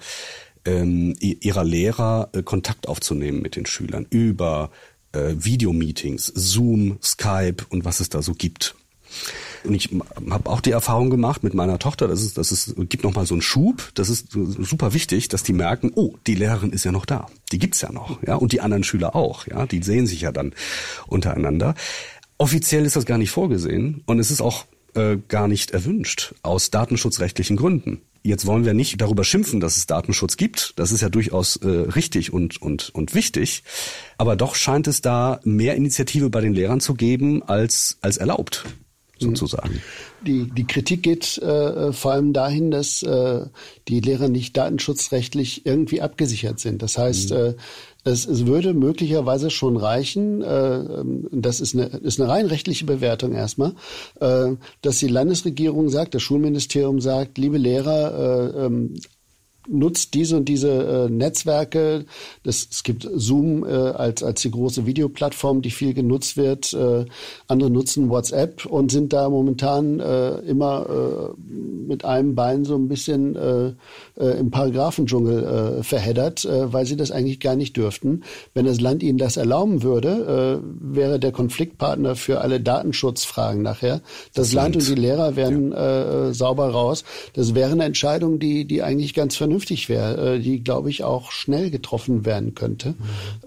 ähm, 0.64 1.14
ihrer 1.20 1.64
Lehrer 1.64 2.30
äh, 2.32 2.42
Kontakt 2.42 2.88
aufzunehmen 2.88 3.42
mit 3.42 3.56
den 3.56 3.66
Schülern 3.66 4.06
über 4.10 4.70
äh, 5.12 5.34
Videomeetings, 5.36 6.26
Zoom, 6.34 6.98
Skype 7.02 7.64
und 7.68 7.84
was 7.84 8.00
es 8.00 8.08
da 8.08 8.22
so 8.22 8.34
gibt. 8.34 8.74
Und 9.64 9.74
ich 9.74 9.90
habe 10.28 10.50
auch 10.50 10.60
die 10.60 10.72
Erfahrung 10.72 11.08
gemacht 11.08 11.42
mit 11.42 11.54
meiner 11.54 11.78
Tochter, 11.78 12.08
das 12.08 12.22
ist, 12.22 12.36
das 12.36 12.52
ist, 12.52 12.74
gibt 12.88 13.04
noch 13.04 13.14
mal 13.14 13.26
so 13.26 13.34
einen 13.34 13.42
Schub. 13.42 13.92
Das 13.94 14.10
ist 14.10 14.32
super 14.32 14.92
wichtig, 14.92 15.28
dass 15.28 15.42
die 15.42 15.52
merken, 15.52 15.92
oh, 15.94 16.16
die 16.26 16.34
Lehrerin 16.34 16.72
ist 16.72 16.84
ja 16.84 16.92
noch 16.92 17.06
da, 17.06 17.28
die 17.52 17.58
gibt's 17.58 17.80
ja 17.80 17.92
noch, 17.92 18.22
ja, 18.22 18.34
und 18.34 18.52
die 18.52 18.60
anderen 18.60 18.84
Schüler 18.84 19.14
auch, 19.14 19.46
ja, 19.46 19.66
die 19.66 19.82
sehen 19.82 20.06
sich 20.06 20.22
ja 20.22 20.32
dann 20.32 20.52
untereinander. 21.06 21.74
Offiziell 22.36 22.84
ist 22.84 22.96
das 22.96 23.06
gar 23.06 23.18
nicht 23.18 23.30
vorgesehen 23.30 24.02
und 24.06 24.18
es 24.18 24.30
ist 24.30 24.42
auch 24.42 24.66
äh, 24.94 25.18
gar 25.28 25.48
nicht 25.48 25.72
erwünscht 25.72 26.34
aus 26.42 26.70
datenschutzrechtlichen 26.70 27.56
Gründen. 27.56 28.02
Jetzt 28.22 28.46
wollen 28.46 28.64
wir 28.64 28.72
nicht 28.72 28.98
darüber 29.02 29.22
schimpfen, 29.22 29.60
dass 29.60 29.76
es 29.76 29.86
Datenschutz 29.86 30.38
gibt. 30.38 30.72
Das 30.76 30.92
ist 30.92 31.02
ja 31.02 31.10
durchaus 31.10 31.56
äh, 31.56 31.68
richtig 31.68 32.32
und, 32.32 32.60
und, 32.62 32.88
und 32.94 33.14
wichtig. 33.14 33.64
Aber 34.16 34.34
doch 34.34 34.54
scheint 34.54 34.86
es 34.86 35.02
da 35.02 35.40
mehr 35.44 35.74
Initiative 35.74 36.30
bei 36.30 36.40
den 36.40 36.54
Lehrern 36.54 36.80
zu 36.80 36.94
geben 36.94 37.42
als, 37.42 37.98
als 38.00 38.16
erlaubt 38.16 38.64
sozusagen. 39.18 39.82
Die, 40.22 40.50
die 40.50 40.66
Kritik 40.66 41.02
geht 41.02 41.38
äh, 41.38 41.92
vor 41.92 42.12
allem 42.12 42.32
dahin, 42.32 42.70
dass 42.70 43.02
äh, 43.02 43.46
die 43.88 44.00
Lehrer 44.00 44.28
nicht 44.28 44.56
datenschutzrechtlich 44.56 45.66
irgendwie 45.66 46.00
abgesichert 46.00 46.58
sind. 46.58 46.82
Das 46.82 46.98
heißt, 46.98 47.30
mhm. 47.30 47.36
äh, 47.36 47.54
es, 48.04 48.26
es 48.26 48.46
würde 48.46 48.74
möglicherweise 48.74 49.50
schon 49.50 49.76
reichen, 49.76 50.42
äh, 50.42 50.76
ähm, 50.76 51.26
das 51.32 51.60
ist 51.60 51.74
eine, 51.74 51.86
ist 51.86 52.20
eine 52.20 52.30
rein 52.30 52.46
rechtliche 52.46 52.84
Bewertung 52.84 53.32
erstmal, 53.32 53.72
äh, 54.20 54.52
dass 54.82 54.98
die 54.98 55.08
Landesregierung 55.08 55.88
sagt, 55.88 56.14
das 56.14 56.22
Schulministerium 56.22 57.00
sagt, 57.00 57.38
liebe 57.38 57.58
Lehrer, 57.58 58.52
äh, 58.54 58.66
ähm, 58.66 58.94
nutzt 59.68 60.14
diese 60.14 60.36
und 60.36 60.48
diese 60.48 60.70
äh, 60.70 61.10
Netzwerke. 61.10 62.04
Das, 62.42 62.68
es 62.70 62.82
gibt 62.82 63.08
Zoom 63.14 63.64
äh, 63.64 63.68
als, 63.68 64.22
als 64.22 64.42
die 64.42 64.50
große 64.50 64.86
Videoplattform, 64.86 65.62
die 65.62 65.70
viel 65.70 65.94
genutzt 65.94 66.36
wird. 66.36 66.72
Äh, 66.72 67.06
andere 67.48 67.70
nutzen 67.70 68.10
WhatsApp 68.10 68.66
und 68.66 68.90
sind 68.90 69.12
da 69.12 69.28
momentan 69.28 70.00
äh, 70.00 70.36
immer 70.40 70.86
äh, 70.88 71.40
mit 71.88 72.04
einem 72.04 72.34
Bein 72.34 72.64
so 72.64 72.76
ein 72.76 72.88
bisschen 72.88 73.36
äh, 73.36 73.72
äh, 74.18 74.38
im 74.38 74.50
Paragraphendschungel 74.50 75.78
äh, 75.78 75.82
verheddert, 75.82 76.44
äh, 76.44 76.72
weil 76.72 76.86
sie 76.86 76.96
das 76.96 77.10
eigentlich 77.10 77.40
gar 77.40 77.56
nicht 77.56 77.76
dürften. 77.76 78.22
Wenn 78.52 78.66
das 78.66 78.80
Land 78.80 79.02
ihnen 79.02 79.18
das 79.18 79.36
erlauben 79.36 79.82
würde, 79.82 80.60
äh, 80.62 80.94
wäre 80.96 81.18
der 81.18 81.32
Konfliktpartner 81.32 82.16
für 82.16 82.40
alle 82.40 82.60
Datenschutzfragen 82.60 83.62
nachher. 83.62 84.00
Das, 84.34 84.48
das 84.48 84.52
Land 84.52 84.76
und 84.76 84.88
die 84.88 84.94
Lehrer 84.94 85.36
wären 85.36 85.72
ja. 85.72 86.28
äh, 86.28 86.34
sauber 86.34 86.68
raus. 86.68 87.04
Das 87.34 87.54
wäre 87.54 87.72
eine 87.72 87.84
Entscheidung, 87.84 88.38
die, 88.38 88.66
die 88.66 88.82
eigentlich 88.82 89.14
ganz 89.14 89.36
vernünftig 89.36 89.53
vernünftig 89.54 89.88
wäre, 89.88 90.34
äh, 90.34 90.40
die, 90.40 90.62
glaube 90.64 90.90
ich, 90.90 91.04
auch 91.04 91.30
schnell 91.30 91.70
getroffen 91.70 92.24
werden 92.24 92.54
könnte, 92.54 92.90
mhm. 92.90 92.94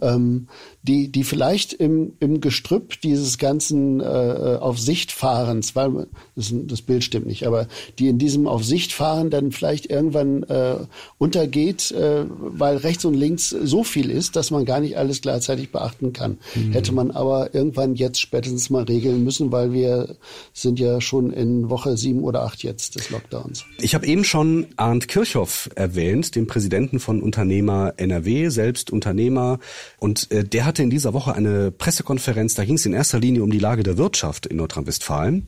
ähm, 0.02 0.48
die, 0.84 1.12
die 1.12 1.26
vielleicht 1.26 1.74
im, 1.74 2.14
im 2.22 2.40
Gestrüpp 2.40 3.02
dieses 3.02 3.38
ganzen 3.38 4.00
äh, 4.00 4.58
auf 4.60 4.80
Sicht 4.80 5.12
fahrens, 5.12 5.76
weil 5.76 6.08
das, 6.36 6.54
das 6.54 6.82
Bild 6.82 7.04
stimmt 7.04 7.28
nicht, 7.28 7.46
aber 7.46 7.68
die 8.00 8.08
in 8.08 8.20
diesem 8.20 8.48
auf 8.48 8.64
Sicht 8.64 8.94
fahren 8.94 9.30
dann 9.30 9.52
vielleicht 9.52 9.88
irgendwann 9.88 10.44
äh, 10.44 10.76
untergeht, 11.18 11.92
äh, 11.92 12.24
weil 12.30 12.78
rechts 12.78 13.04
und 13.04 13.16
links 13.16 13.50
so 13.50 13.84
viel 13.84 14.10
ist, 14.10 14.38
dass 14.38 14.50
man 14.50 14.64
gar 14.64 14.80
nicht 14.80 14.98
alles 14.98 15.22
gleichzeitig 15.22 15.72
beachten 15.72 16.14
kann. 16.14 16.38
Mhm. 16.56 16.72
Hätte 16.72 16.94
man 16.94 17.12
aber 17.12 17.54
irgendwann 17.54 17.96
jetzt 17.96 18.22
spätestens 18.22 18.70
mal 18.70 18.84
regeln 18.84 19.26
müssen, 19.26 19.52
weil 19.52 19.74
wir 19.74 20.16
sind 20.54 20.80
ja 20.80 21.02
schon 21.02 21.32
in 21.34 21.70
Woche 21.70 21.98
sieben 21.98 22.22
oder 22.22 22.44
acht 22.44 22.64
jetzt 22.64 22.96
des 22.96 23.10
Lockdowns. 23.10 23.66
Ich 23.82 23.94
habe 23.94 24.08
eben 24.08 24.24
schon 24.24 24.68
Arndt 24.78 25.10
Kirchhoff 25.10 25.70
erwähnt 25.76 25.97
erwähnt, 25.98 26.36
dem 26.36 26.48
Präsidenten 26.48 27.00
von 27.00 27.22
Unternehmer 27.22 27.94
NRW, 27.98 28.50
selbst 28.50 28.92
Unternehmer. 28.92 29.60
Und 29.98 30.32
äh, 30.32 30.44
der 30.44 30.66
hatte 30.66 30.84
in 30.84 30.90
dieser 30.90 31.14
Woche 31.14 31.34
eine 31.34 31.72
Pressekonferenz, 31.72 32.54
da 32.54 32.66
ging 32.66 32.76
es 32.76 32.86
in 32.86 32.94
erster 32.94 33.20
Linie 33.20 33.44
um 33.44 33.50
die 33.50 33.60
Lage 33.60 33.84
der 33.84 33.98
Wirtschaft 33.98 34.46
in 34.46 34.58
Nordrhein-Westfalen 34.58 35.48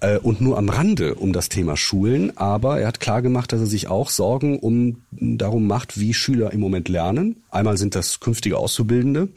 äh, 0.00 0.18
und 0.18 0.40
nur 0.40 0.58
am 0.58 0.68
Rande 0.68 1.14
um 1.14 1.32
das 1.32 1.48
Thema 1.48 1.76
Schulen. 1.76 2.36
Aber 2.36 2.78
er 2.78 2.88
hat 2.88 3.00
klar 3.00 3.16
dass 3.22 3.60
er 3.60 3.66
sich 3.66 3.88
auch 3.88 4.10
Sorgen 4.10 4.58
um 4.58 5.02
darum 5.10 5.66
macht, 5.66 5.98
wie 5.98 6.12
Schüler 6.12 6.52
im 6.52 6.60
Moment 6.60 6.88
lernen. 6.88 7.36
Einmal 7.50 7.78
sind 7.78 7.94
das 7.94 8.20
künftige 8.20 8.58
Auszubildende 8.58 9.28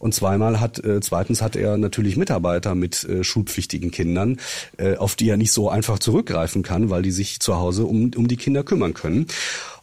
und 0.00 0.12
zweimal 0.12 0.58
hat, 0.58 0.82
äh, 0.84 1.00
zweitens 1.00 1.40
hat 1.40 1.54
er 1.54 1.76
natürlich 1.78 2.16
Mitarbeiter 2.16 2.74
mit 2.74 3.04
äh, 3.04 3.22
schulpflichtigen 3.22 3.92
Kindern, 3.92 4.38
äh, 4.76 4.96
auf 4.96 5.14
die 5.14 5.28
er 5.28 5.36
nicht 5.36 5.52
so 5.52 5.70
einfach 5.70 6.00
zurückgreifen 6.00 6.64
kann, 6.64 6.90
weil 6.90 7.02
die 7.02 7.12
sich 7.12 7.38
zu 7.38 7.56
Hause 7.56 7.84
um, 7.84 8.10
um 8.16 8.26
die 8.26 8.36
Kinder 8.36 8.64
kümmern 8.64 8.94
können. 8.94 9.26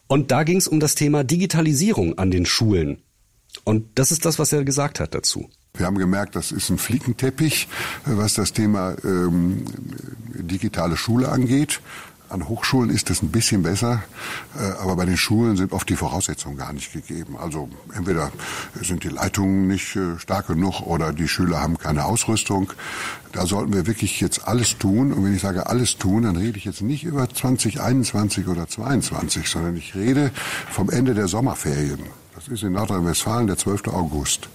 Und 0.08 0.30
da 0.30 0.42
ging 0.42 0.56
es 0.56 0.66
um 0.66 0.80
das 0.80 0.94
Thema 0.94 1.22
Digitalisierung 1.22 2.18
an 2.18 2.30
den 2.30 2.46
Schulen. 2.46 3.02
Und 3.64 3.86
das 3.98 4.10
ist 4.10 4.24
das, 4.24 4.38
was 4.38 4.52
er 4.52 4.64
gesagt 4.64 5.00
hat 5.00 5.14
dazu. 5.14 5.48
Wir 5.74 5.86
haben 5.86 5.98
gemerkt, 5.98 6.34
das 6.34 6.50
ist 6.50 6.70
ein 6.70 6.78
Flickenteppich, 6.78 7.68
was 8.04 8.34
das 8.34 8.52
Thema 8.52 8.96
ähm, 9.04 9.64
digitale 10.34 10.96
Schule 10.96 11.28
angeht. 11.28 11.80
An 12.28 12.48
Hochschulen 12.48 12.90
ist 12.90 13.08
es 13.10 13.22
ein 13.22 13.30
bisschen 13.30 13.62
besser, 13.62 14.02
äh, 14.58 14.82
aber 14.82 14.96
bei 14.96 15.06
den 15.06 15.16
Schulen 15.16 15.56
sind 15.56 15.72
oft 15.72 15.88
die 15.88 15.96
Voraussetzungen 15.96 16.58
gar 16.58 16.72
nicht 16.72 16.92
gegeben. 16.92 17.36
Also 17.38 17.70
entweder 17.94 18.30
sind 18.82 19.02
die 19.04 19.08
Leitungen 19.08 19.66
nicht 19.66 19.96
äh, 19.96 20.18
stark 20.18 20.48
genug 20.48 20.82
oder 20.82 21.12
die 21.12 21.26
Schüler 21.26 21.60
haben 21.60 21.78
keine 21.78 22.04
Ausrüstung. 22.04 22.72
Da 23.32 23.46
sollten 23.46 23.72
wir 23.72 23.86
wirklich 23.86 24.20
jetzt 24.20 24.46
alles 24.46 24.76
tun. 24.78 25.12
Und 25.12 25.24
wenn 25.24 25.34
ich 25.34 25.42
sage 25.42 25.66
alles 25.66 25.96
tun, 25.96 26.24
dann 26.24 26.36
rede 26.36 26.58
ich 26.58 26.64
jetzt 26.64 26.82
nicht 26.82 27.04
über 27.04 27.28
2021 27.28 28.46
oder 28.46 28.68
22, 28.68 29.48
sondern 29.48 29.76
ich 29.76 29.94
rede 29.94 30.30
vom 30.70 30.90
Ende 30.90 31.14
der 31.14 31.28
Sommerferien. 31.28 32.00
Das 32.34 32.48
ist 32.48 32.62
in 32.62 32.72
Nordrhein-Westfalen 32.72 33.46
der 33.46 33.56
12. 33.56 33.88
August. 33.88 34.48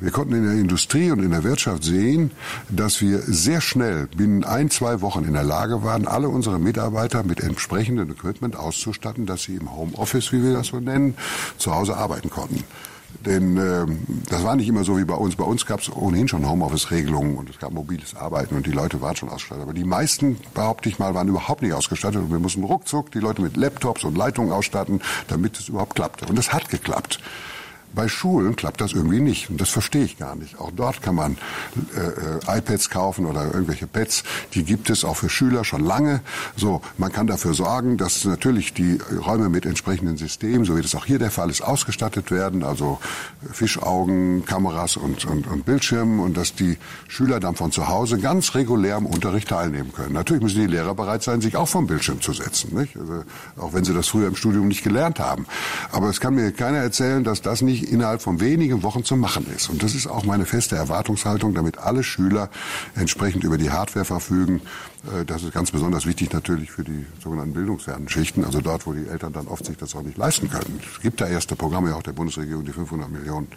Wir 0.00 0.10
konnten 0.10 0.34
in 0.34 0.44
der 0.44 0.54
Industrie 0.54 1.10
und 1.10 1.22
in 1.22 1.30
der 1.30 1.44
Wirtschaft 1.44 1.84
sehen, 1.84 2.30
dass 2.70 3.02
wir 3.02 3.18
sehr 3.18 3.60
schnell 3.60 4.08
binnen 4.16 4.44
ein, 4.44 4.70
zwei 4.70 5.02
Wochen 5.02 5.24
in 5.24 5.34
der 5.34 5.44
Lage 5.44 5.82
waren, 5.82 6.06
alle 6.06 6.30
unsere 6.30 6.58
Mitarbeiter 6.58 7.22
mit 7.22 7.40
entsprechendem 7.40 8.10
Equipment 8.10 8.56
auszustatten, 8.56 9.26
dass 9.26 9.42
sie 9.42 9.56
im 9.56 9.76
Homeoffice, 9.76 10.32
wie 10.32 10.42
wir 10.42 10.54
das 10.54 10.68
so 10.68 10.80
nennen, 10.80 11.16
zu 11.58 11.74
Hause 11.74 11.98
arbeiten 11.98 12.30
konnten. 12.30 12.64
Denn 13.26 13.58
äh, 13.58 13.86
das 14.30 14.42
war 14.42 14.56
nicht 14.56 14.68
immer 14.68 14.84
so 14.84 14.96
wie 14.96 15.04
bei 15.04 15.14
uns. 15.14 15.36
Bei 15.36 15.44
uns 15.44 15.66
gab 15.66 15.80
es 15.80 15.94
ohnehin 15.94 16.28
schon 16.28 16.48
Homeoffice-Regelungen 16.48 17.36
und 17.36 17.50
es 17.50 17.58
gab 17.58 17.72
mobiles 17.72 18.16
Arbeiten 18.16 18.56
und 18.56 18.66
die 18.66 18.72
Leute 18.72 19.02
waren 19.02 19.16
schon 19.16 19.28
ausgestattet. 19.28 19.64
Aber 19.64 19.74
die 19.74 19.84
meisten, 19.84 20.38
behaupte 20.54 20.88
ich 20.88 20.98
mal, 20.98 21.14
waren 21.14 21.28
überhaupt 21.28 21.60
nicht 21.60 21.74
ausgestattet 21.74 22.22
und 22.22 22.30
wir 22.30 22.38
mussten 22.38 22.64
ruckzuck 22.64 23.10
die 23.10 23.18
Leute 23.18 23.42
mit 23.42 23.58
Laptops 23.58 24.04
und 24.04 24.16
Leitungen 24.16 24.52
ausstatten, 24.52 25.02
damit 25.28 25.58
es 25.58 25.68
überhaupt 25.68 25.96
klappte. 25.96 26.24
Und 26.26 26.38
es 26.38 26.54
hat 26.54 26.70
geklappt. 26.70 27.20
Bei 27.94 28.08
Schulen 28.08 28.56
klappt 28.56 28.80
das 28.80 28.92
irgendwie 28.92 29.20
nicht 29.20 29.50
und 29.50 29.60
das 29.60 29.70
verstehe 29.70 30.04
ich 30.04 30.18
gar 30.18 30.36
nicht. 30.36 30.58
Auch 30.60 30.70
dort 30.74 31.02
kann 31.02 31.14
man 31.14 31.36
äh, 31.96 32.54
äh, 32.54 32.58
iPads 32.58 32.90
kaufen 32.90 33.26
oder 33.26 33.46
irgendwelche 33.46 33.86
Pads, 33.86 34.22
die 34.54 34.64
gibt 34.64 34.90
es 34.90 35.04
auch 35.04 35.16
für 35.16 35.28
Schüler 35.28 35.64
schon 35.64 35.84
lange. 35.84 36.20
So, 36.56 36.82
man 36.98 37.12
kann 37.12 37.26
dafür 37.26 37.54
sorgen, 37.54 37.96
dass 37.96 38.24
natürlich 38.24 38.74
die 38.74 38.98
Räume 39.24 39.48
mit 39.48 39.66
entsprechenden 39.66 40.16
Systemen, 40.16 40.64
so 40.64 40.76
wie 40.76 40.82
das 40.82 40.94
auch 40.94 41.04
hier 41.04 41.18
der 41.18 41.30
Fall 41.30 41.50
ist, 41.50 41.62
ausgestattet 41.62 42.30
werden, 42.30 42.62
also 42.62 43.00
Fischaugen, 43.52 44.44
Kameras 44.44 44.96
und, 44.96 45.24
und, 45.24 45.46
und 45.46 45.64
Bildschirmen 45.64 46.20
und 46.20 46.36
dass 46.36 46.54
die 46.54 46.78
Schüler 47.08 47.40
dann 47.40 47.56
von 47.56 47.72
zu 47.72 47.88
Hause 47.88 48.18
ganz 48.18 48.54
regulär 48.54 48.96
am 48.96 49.06
Unterricht 49.06 49.48
teilnehmen 49.48 49.92
können. 49.92 50.12
Natürlich 50.12 50.42
müssen 50.42 50.60
die 50.60 50.66
Lehrer 50.66 50.94
bereit 50.94 51.22
sein, 51.22 51.40
sich 51.40 51.56
auch 51.56 51.68
vom 51.68 51.86
Bildschirm 51.86 52.20
zu 52.20 52.32
setzen, 52.32 52.76
nicht? 52.76 52.96
Also, 52.96 53.24
auch 53.56 53.72
wenn 53.72 53.84
sie 53.84 53.94
das 53.94 54.08
früher 54.08 54.28
im 54.28 54.36
Studium 54.36 54.68
nicht 54.68 54.84
gelernt 54.84 55.18
haben. 55.18 55.46
Aber 55.92 56.08
es 56.08 56.20
kann 56.20 56.34
mir 56.34 56.52
keiner 56.52 56.78
erzählen, 56.78 57.24
dass 57.24 57.42
das 57.42 57.62
nicht 57.62 57.79
wirklich 57.80 57.92
innerhalb 57.92 58.22
von 58.22 58.40
wenigen 58.40 58.82
Wochen 58.82 59.04
zu 59.04 59.16
machen 59.16 59.46
ist. 59.54 59.68
Und 59.70 59.82
das 59.82 59.94
ist 59.94 60.06
auch 60.06 60.24
meine 60.24 60.46
feste 60.46 60.76
Erwartungshaltung, 60.76 61.54
damit 61.54 61.78
alle 61.78 62.02
Schüler 62.02 62.50
entsprechend 62.94 63.44
über 63.44 63.58
die 63.58 63.70
Hardware 63.70 64.04
verfügen. 64.04 64.60
Äh, 65.06 65.24
das 65.24 65.42
ist 65.42 65.52
ganz 65.52 65.70
besonders 65.70 66.06
wichtig 66.06 66.32
natürlich 66.32 66.70
für 66.70 66.84
die 66.84 67.06
sogenannten 67.22 67.54
bildungsfernen 67.54 68.08
Schichten, 68.08 68.44
also 68.44 68.60
dort, 68.60 68.86
wo 68.86 68.92
die 68.92 69.06
Eltern 69.06 69.32
dann 69.32 69.46
oft 69.48 69.64
sich 69.64 69.76
das 69.76 69.94
auch 69.94 70.02
nicht 70.02 70.18
leisten 70.18 70.50
können. 70.50 70.80
Es 70.94 71.00
gibt 71.00 71.20
da 71.20 71.26
erste 71.26 71.56
Programme, 71.56 71.94
auch 71.94 72.02
der 72.02 72.12
Bundesregierung, 72.12 72.64
die 72.64 72.72
500 72.72 73.10
Millionen 73.10 73.48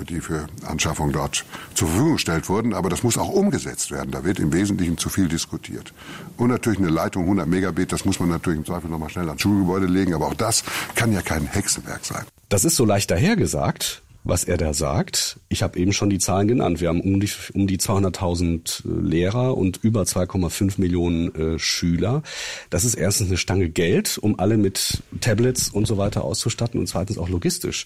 äh, 0.00 0.04
die 0.04 0.20
für 0.20 0.46
Anschaffung 0.66 1.12
dort 1.12 1.44
zur 1.74 1.88
Verfügung 1.88 2.14
gestellt 2.14 2.48
wurden. 2.48 2.74
Aber 2.74 2.88
das 2.88 3.02
muss 3.02 3.18
auch 3.18 3.28
umgesetzt 3.28 3.90
werden. 3.90 4.10
Da 4.10 4.24
wird 4.24 4.38
im 4.40 4.52
Wesentlichen 4.52 4.98
zu 4.98 5.08
viel 5.08 5.28
diskutiert. 5.28 5.92
Und 6.36 6.48
natürlich 6.48 6.78
eine 6.78 6.88
Leitung 6.88 7.24
100 7.24 7.46
Megabit, 7.46 7.92
das 7.92 8.04
muss 8.04 8.18
man 8.20 8.28
natürlich 8.28 8.58
im 8.58 8.66
Zweifel 8.66 8.90
nochmal 8.90 9.10
schnell 9.10 9.28
ans 9.28 9.42
Schulgebäude 9.42 9.86
legen. 9.86 10.14
Aber 10.14 10.26
auch 10.26 10.34
das 10.34 10.64
kann 10.94 11.12
ja 11.12 11.22
kein 11.22 11.46
Hexenwerk 11.46 12.04
sein. 12.04 12.24
Das 12.48 12.64
ist 12.64 12.76
so 12.76 12.86
leicht 12.86 13.10
dahergesagt, 13.10 14.02
was 14.24 14.44
er 14.44 14.56
da 14.56 14.72
sagt. 14.72 15.38
Ich 15.50 15.62
habe 15.62 15.78
eben 15.78 15.92
schon 15.92 16.08
die 16.08 16.18
Zahlen 16.18 16.48
genannt. 16.48 16.80
Wir 16.80 16.88
haben 16.88 17.02
um 17.02 17.20
die, 17.20 17.28
um 17.52 17.66
die 17.66 17.78
200.000 17.78 18.84
äh, 18.84 19.06
Lehrer 19.06 19.56
und 19.56 19.78
über 19.82 20.02
2,5 20.02 20.80
Millionen 20.80 21.34
äh, 21.34 21.58
Schüler. 21.58 22.22
Das 22.70 22.86
ist 22.86 22.94
erstens 22.94 23.28
eine 23.28 23.36
Stange 23.36 23.68
Geld, 23.68 24.16
um 24.16 24.38
alle 24.38 24.56
mit 24.56 25.02
Tablets 25.20 25.68
und 25.68 25.86
so 25.86 25.98
weiter 25.98 26.24
auszustatten 26.24 26.80
und 26.80 26.86
zweitens 26.86 27.18
auch 27.18 27.28
logistisch 27.28 27.84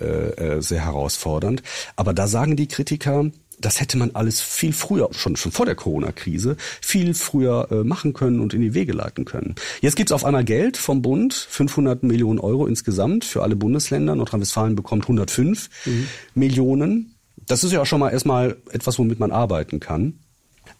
äh, 0.00 0.04
äh 0.04 0.62
sehr 0.62 0.84
herausfordernd. 0.84 1.62
Aber 1.96 2.14
da 2.14 2.28
sagen 2.28 2.56
die 2.56 2.68
Kritiker, 2.68 3.30
das 3.64 3.80
hätte 3.80 3.96
man 3.96 4.10
alles 4.14 4.40
viel 4.40 4.72
früher, 4.72 5.08
schon, 5.12 5.36
schon 5.36 5.52
vor 5.52 5.66
der 5.66 5.74
Corona-Krise, 5.74 6.56
viel 6.80 7.14
früher 7.14 7.68
äh, 7.70 7.84
machen 7.84 8.12
können 8.12 8.40
und 8.40 8.52
in 8.52 8.60
die 8.60 8.74
Wege 8.74 8.92
leiten 8.92 9.24
können. 9.24 9.54
Jetzt 9.80 9.96
gibt's 9.96 10.12
auf 10.12 10.24
einmal 10.24 10.44
Geld 10.44 10.76
vom 10.76 11.02
Bund, 11.02 11.32
500 11.34 12.02
Millionen 12.02 12.38
Euro 12.38 12.66
insgesamt 12.66 13.24
für 13.24 13.42
alle 13.42 13.56
Bundesländer. 13.56 14.14
Nordrhein-Westfalen 14.14 14.76
bekommt 14.76 15.04
105 15.04 15.70
mhm. 15.86 16.08
Millionen. 16.34 17.14
Das 17.46 17.64
ist 17.64 17.72
ja 17.72 17.80
auch 17.80 17.86
schon 17.86 18.00
mal 18.00 18.10
erstmal 18.10 18.56
etwas, 18.70 18.98
womit 18.98 19.18
man 19.18 19.32
arbeiten 19.32 19.80
kann. 19.80 20.18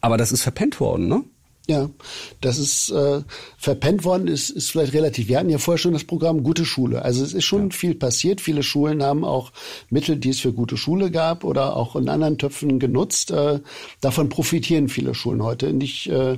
Aber 0.01 0.17
das 0.17 0.31
ist 0.31 0.43
verpennt 0.43 0.79
worden, 0.79 1.07
ne? 1.07 1.23
Ja, 1.67 1.89
das 2.41 2.59
ist 2.59 2.91
äh, 2.91 3.21
verpennt 3.57 4.03
worden, 4.03 4.27
ist, 4.27 4.51
ist 4.51 4.69
vielleicht 4.69 4.93
relativ. 4.93 5.27
Wir 5.27 5.39
hatten 5.39 5.49
ja 5.49 5.57
vorher 5.57 5.79
schon 5.79 5.93
das 5.93 6.03
Programm 6.03 6.43
Gute 6.43 6.63
Schule. 6.63 7.01
Also 7.01 7.23
es 7.23 7.33
ist 7.33 7.45
schon 7.45 7.69
ja. 7.69 7.75
viel 7.75 7.95
passiert. 7.95 8.39
Viele 8.39 8.61
Schulen 8.61 9.01
haben 9.01 9.25
auch 9.25 9.51
Mittel, 9.89 10.17
die 10.17 10.29
es 10.29 10.39
für 10.39 10.53
gute 10.53 10.77
Schule 10.77 11.09
gab 11.09 11.43
oder 11.43 11.75
auch 11.75 11.95
in 11.95 12.07
anderen 12.07 12.37
Töpfen 12.37 12.77
genutzt. 12.77 13.31
Äh, 13.31 13.61
davon 13.99 14.29
profitieren 14.29 14.89
viele 14.89 15.15
Schulen 15.15 15.41
heute. 15.41 15.73
Nicht 15.73 16.07
äh, 16.07 16.37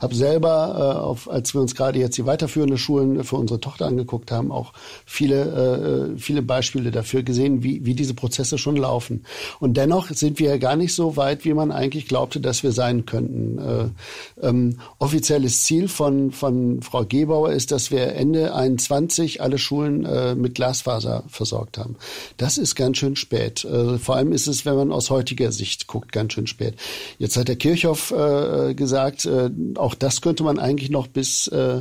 habe 0.00 0.14
selber, 0.14 0.94
äh, 0.96 0.98
auf, 0.98 1.30
als 1.30 1.54
wir 1.54 1.60
uns 1.60 1.74
gerade 1.74 1.98
jetzt 1.98 2.16
die 2.18 2.26
weiterführenden 2.26 2.78
Schulen 2.78 3.24
für 3.24 3.36
unsere 3.36 3.60
Tochter 3.60 3.86
angeguckt 3.86 4.30
haben, 4.30 4.52
auch 4.52 4.72
viele, 5.04 6.14
äh, 6.14 6.18
viele 6.18 6.42
Beispiele 6.42 6.90
dafür 6.90 7.22
gesehen, 7.22 7.62
wie, 7.62 7.84
wie 7.84 7.94
diese 7.94 8.14
Prozesse 8.14 8.58
schon 8.58 8.76
laufen. 8.76 9.24
Und 9.60 9.76
dennoch 9.76 10.10
sind 10.10 10.38
wir 10.38 10.50
ja 10.50 10.56
gar 10.56 10.76
nicht 10.76 10.94
so 10.94 11.16
weit, 11.16 11.44
wie 11.44 11.54
man 11.54 11.72
eigentlich 11.72 12.06
glaubte, 12.06 12.40
dass 12.40 12.62
wir 12.62 12.72
sein 12.72 13.06
könnten. 13.06 13.58
Äh, 13.58 14.46
ähm, 14.46 14.78
offizielles 14.98 15.62
Ziel 15.64 15.88
von, 15.88 16.30
von 16.32 16.82
Frau 16.82 17.04
Gebauer 17.04 17.52
ist, 17.52 17.72
dass 17.72 17.90
wir 17.90 18.14
Ende 18.14 18.54
21 18.54 19.42
alle 19.42 19.58
Schulen 19.58 20.04
äh, 20.04 20.34
mit 20.34 20.54
Glasfaser 20.54 21.24
versorgt 21.28 21.78
haben. 21.78 21.96
Das 22.36 22.58
ist 22.58 22.74
ganz 22.74 22.98
schön 22.98 23.16
spät. 23.16 23.64
Äh, 23.64 23.98
vor 23.98 24.16
allem 24.16 24.32
ist 24.32 24.46
es, 24.46 24.64
wenn 24.64 24.76
man 24.76 24.92
aus 24.92 25.10
heutiger 25.10 25.52
Sicht 25.52 25.86
guckt, 25.86 26.12
ganz 26.12 26.32
schön 26.32 26.46
spät. 26.46 26.74
Jetzt 27.18 27.36
hat 27.36 27.48
der 27.48 27.56
Kirchhoff 27.56 28.10
äh, 28.10 28.74
gesagt, 28.74 29.24
äh, 29.24 29.50
auch 29.88 29.94
das 29.94 30.20
könnte 30.20 30.42
man 30.42 30.58
eigentlich 30.58 30.90
noch 30.90 31.06
bis 31.06 31.46
äh, 31.46 31.80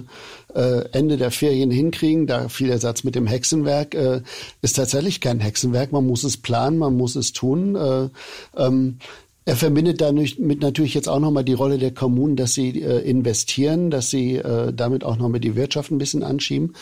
äh, 0.56 0.86
Ende 0.94 1.18
der 1.18 1.30
Ferien 1.30 1.70
hinkriegen. 1.70 2.26
Da 2.26 2.48
fiel 2.48 2.68
der 2.68 2.80
Satz 2.80 3.04
mit 3.04 3.16
dem 3.16 3.28
Hexenwerk. 3.28 3.94
Äh, 3.96 4.22
ist 4.62 4.78
tatsächlich 4.78 5.20
kein 5.20 5.42
Hexenwerk. 5.42 5.92
Man 5.92 6.08
muss 6.08 6.24
es 6.24 6.38
planen, 6.38 6.78
man 6.78 6.96
muss 6.96 7.18
es 7.18 7.34
tun. 7.34 7.76
Äh, 7.76 8.08
ähm, 8.56 9.00
er 9.44 9.58
verbindet 9.58 10.00
damit 10.00 10.40
natürlich 10.40 10.94
jetzt 10.94 11.10
auch 11.10 11.20
nochmal 11.20 11.44
die 11.44 11.54
Rolle 11.54 11.78
der 11.78 11.94
Kommunen, 11.94 12.38
dass 12.38 12.54
sie 12.54 12.82
äh, 12.82 13.00
investieren, 13.00 13.92
dass 13.92 14.10
sie 14.10 14.36
äh, 14.36 14.72
damit 14.74 15.04
auch 15.04 15.18
nochmal 15.18 15.42
die 15.42 15.56
Wirtschaft 15.58 15.92
ein 15.92 15.98
bisschen 15.98 16.24
anschieben. 16.24 16.76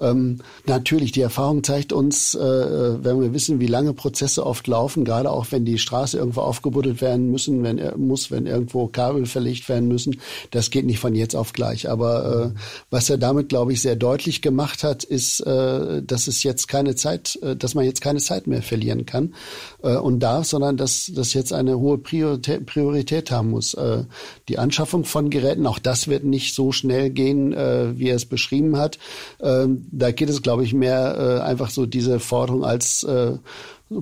Ähm, 0.00 0.38
natürlich, 0.66 1.12
die 1.12 1.20
Erfahrung 1.20 1.64
zeigt 1.64 1.92
uns, 1.92 2.34
äh, 2.34 2.38
wenn 2.40 3.20
wir 3.20 3.32
wissen, 3.32 3.60
wie 3.60 3.66
lange 3.66 3.92
Prozesse 3.92 4.46
oft 4.46 4.66
laufen, 4.66 5.04
gerade 5.04 5.30
auch 5.30 5.46
wenn 5.50 5.64
die 5.64 5.78
Straße 5.78 6.18
irgendwo 6.18 6.40
aufgebuddelt 6.40 7.00
werden 7.00 7.30
müssen, 7.30 7.62
wenn 7.62 7.78
muss, 7.96 8.30
wenn 8.30 8.46
irgendwo 8.46 8.86
Kabel 8.86 9.26
verlegt 9.26 9.68
werden 9.68 9.88
müssen, 9.88 10.20
das 10.50 10.70
geht 10.70 10.86
nicht 10.86 10.98
von 10.98 11.14
jetzt 11.14 11.34
auf 11.34 11.52
gleich. 11.52 11.88
Aber 11.88 12.52
äh, 12.54 12.58
was 12.90 13.10
er 13.10 13.18
damit, 13.18 13.48
glaube 13.48 13.72
ich, 13.72 13.82
sehr 13.82 13.96
deutlich 13.96 14.42
gemacht 14.42 14.82
hat, 14.82 15.04
ist, 15.04 15.40
äh, 15.40 16.02
dass 16.02 16.28
es 16.28 16.42
jetzt 16.42 16.68
keine 16.68 16.94
Zeit, 16.94 17.38
äh, 17.42 17.56
dass 17.56 17.74
man 17.74 17.84
jetzt 17.84 18.00
keine 18.00 18.20
Zeit 18.20 18.46
mehr 18.46 18.62
verlieren 18.62 19.06
kann 19.06 19.34
äh, 19.82 19.96
und 19.96 20.20
darf, 20.20 20.46
sondern 20.46 20.76
dass 20.76 21.10
das 21.14 21.34
jetzt 21.34 21.52
eine 21.52 21.78
hohe 21.78 21.98
Priorität, 21.98 22.66
Priorität 22.66 23.30
haben 23.30 23.50
muss. 23.50 23.74
Äh, 23.74 24.04
die 24.48 24.58
Anschaffung 24.58 25.04
von 25.04 25.30
Geräten, 25.30 25.66
auch 25.66 25.78
das 25.78 26.08
wird 26.08 26.24
nicht 26.24 26.54
so 26.54 26.72
schnell 26.72 27.10
gehen, 27.10 27.52
wie 27.52 28.08
er 28.08 28.16
es 28.16 28.26
beschrieben 28.26 28.76
hat. 28.76 28.98
Ähm, 29.40 29.87
da 29.90 30.10
geht 30.10 30.28
es, 30.28 30.42
glaube 30.42 30.64
ich, 30.64 30.74
mehr 30.74 31.16
äh, 31.18 31.42
einfach 31.42 31.70
so 31.70 31.86
diese 31.86 32.20
Forderung 32.20 32.64
als 32.64 33.02
äh, 33.04 33.32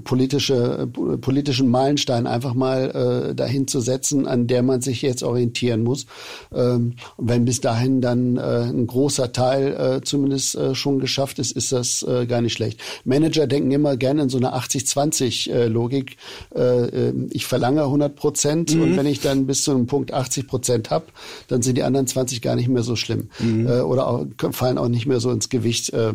politische, 0.02 0.88
politischen 1.20 1.68
Meilenstein 1.68 2.26
einfach 2.26 2.54
mal 2.54 3.30
äh, 3.30 3.34
dahin 3.34 3.68
zu 3.68 3.80
setzen, 3.80 4.26
an 4.26 4.46
der 4.48 4.62
man 4.62 4.80
sich 4.80 5.02
jetzt 5.02 5.22
orientieren 5.22 5.84
muss. 5.84 6.06
Ähm, 6.52 6.94
wenn 7.18 7.44
bis 7.44 7.60
dahin 7.60 8.00
dann 8.00 8.36
äh, 8.36 8.40
ein 8.40 8.86
großer 8.86 9.32
Teil 9.32 9.74
äh, 9.74 10.00
zumindest 10.02 10.56
äh, 10.56 10.74
schon 10.74 10.98
geschafft 10.98 11.38
ist, 11.38 11.52
ist 11.52 11.70
das 11.70 12.02
äh, 12.02 12.26
gar 12.26 12.40
nicht 12.40 12.54
schlecht. 12.54 12.80
Manager 13.04 13.46
denken 13.46 13.70
immer 13.70 13.96
gerne 13.96 14.22
in 14.22 14.28
so 14.28 14.38
einer 14.38 14.56
80-20-Logik. 14.56 16.16
Äh, 16.54 16.60
äh, 16.60 17.12
ich 17.30 17.46
verlange 17.46 17.82
100 17.82 18.16
Prozent 18.16 18.74
mhm. 18.74 18.82
und 18.82 18.96
wenn 18.96 19.06
ich 19.06 19.20
dann 19.20 19.46
bis 19.46 19.62
zu 19.62 19.70
einem 19.70 19.86
Punkt 19.86 20.12
80 20.12 20.48
Prozent 20.48 20.90
habe, 20.90 21.06
dann 21.46 21.62
sind 21.62 21.78
die 21.78 21.84
anderen 21.84 22.08
20 22.08 22.42
gar 22.42 22.56
nicht 22.56 22.68
mehr 22.68 22.82
so 22.82 22.96
schlimm 22.96 23.28
mhm. 23.38 23.66
äh, 23.68 23.80
oder 23.80 24.08
auch, 24.08 24.26
fallen 24.50 24.78
auch 24.78 24.88
nicht 24.88 25.06
mehr 25.06 25.20
so 25.20 25.30
ins 25.30 25.48
Gewicht. 25.48 25.92
Äh, 25.92 26.14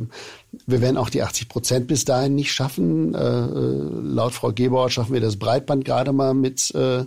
wir 0.68 0.82
werden 0.82 0.98
auch 0.98 1.10
die 1.10 1.24
80 1.24 1.48
Prozent 1.48 1.88
bis 1.88 2.04
dahin 2.04 2.36
nicht 2.36 2.52
schaffen. 2.52 3.16
Äh, 3.16 3.20
äh, 3.20 4.02
laut 4.04 4.34
Frau 4.34 4.52
Gebauer 4.52 4.90
schaffen 4.90 5.14
wir 5.14 5.22
das 5.22 5.38
Breitband 5.38 5.86
gerade 5.86 6.12
mal 6.12 6.34
mit 6.34 6.74
äh, 6.76 7.06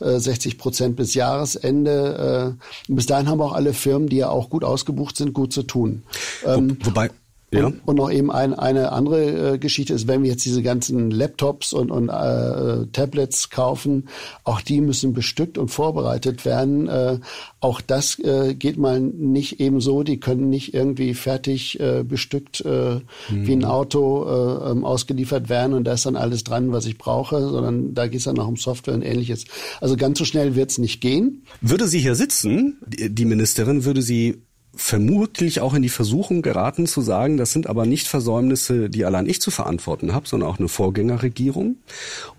60 0.00 0.54
äh, 0.54 0.56
Prozent 0.56 0.96
bis 0.96 1.14
Jahresende. 1.14 2.56
Äh, 2.88 2.92
bis 2.92 3.06
dahin 3.06 3.28
haben 3.28 3.40
auch 3.40 3.54
alle 3.54 3.72
Firmen, 3.72 4.08
die 4.08 4.16
ja 4.16 4.28
auch 4.28 4.50
gut 4.50 4.62
ausgebucht 4.62 5.16
sind, 5.16 5.32
gut 5.32 5.52
zu 5.52 5.62
tun. 5.62 6.02
Ähm, 6.44 6.76
Wo, 6.80 6.90
wobei 6.90 7.10
ja. 7.52 7.66
Und, 7.66 7.80
und 7.84 7.96
noch 7.96 8.10
eben 8.10 8.30
ein, 8.30 8.54
eine 8.54 8.92
andere 8.92 9.54
äh, 9.54 9.58
Geschichte 9.58 9.92
ist, 9.92 10.08
wenn 10.08 10.22
wir 10.22 10.30
jetzt 10.30 10.44
diese 10.44 10.62
ganzen 10.62 11.10
Laptops 11.10 11.72
und, 11.72 11.90
und 11.90 12.08
äh, 12.08 12.86
Tablets 12.92 13.50
kaufen, 13.50 14.08
auch 14.44 14.62
die 14.62 14.80
müssen 14.80 15.12
bestückt 15.12 15.58
und 15.58 15.68
vorbereitet 15.68 16.44
werden. 16.44 16.88
Äh, 16.88 17.18
auch 17.60 17.80
das 17.80 18.18
äh, 18.18 18.54
geht 18.54 18.78
mal 18.78 19.00
nicht 19.00 19.60
eben 19.60 19.80
so. 19.80 20.02
Die 20.02 20.18
können 20.18 20.48
nicht 20.48 20.72
irgendwie 20.72 21.14
fertig 21.14 21.78
äh, 21.78 22.02
bestückt 22.02 22.62
äh, 22.64 22.94
mhm. 22.94 23.00
wie 23.28 23.52
ein 23.52 23.64
Auto 23.64 24.24
äh, 24.24 24.70
ähm, 24.70 24.84
ausgeliefert 24.84 25.48
werden 25.48 25.74
und 25.74 25.84
da 25.84 25.92
ist 25.92 26.06
dann 26.06 26.16
alles 26.16 26.44
dran, 26.44 26.72
was 26.72 26.86
ich 26.86 26.96
brauche, 26.96 27.40
sondern 27.40 27.94
da 27.94 28.06
geht 28.06 28.18
es 28.18 28.24
dann 28.24 28.38
auch 28.38 28.48
um 28.48 28.56
Software 28.56 28.94
und 28.94 29.02
ähnliches. 29.02 29.44
Also 29.80 29.96
ganz 29.96 30.18
so 30.18 30.24
schnell 30.24 30.54
wird 30.54 30.70
es 30.70 30.78
nicht 30.78 31.00
gehen. 31.00 31.44
Würde 31.60 31.86
sie 31.86 32.00
hier 32.00 32.14
sitzen, 32.14 32.78
die 32.86 33.24
Ministerin, 33.24 33.84
würde 33.84 34.00
sie 34.00 34.42
vermutlich 34.74 35.60
auch 35.60 35.74
in 35.74 35.82
die 35.82 35.88
Versuchung 35.88 36.42
geraten 36.42 36.86
zu 36.86 37.02
sagen, 37.02 37.36
das 37.36 37.52
sind 37.52 37.66
aber 37.66 37.84
nicht 37.84 38.08
Versäumnisse, 38.08 38.88
die 38.88 39.04
allein 39.04 39.26
ich 39.26 39.40
zu 39.40 39.50
verantworten 39.50 40.14
habe, 40.14 40.26
sondern 40.26 40.48
auch 40.48 40.58
eine 40.58 40.68
Vorgängerregierung. 40.68 41.76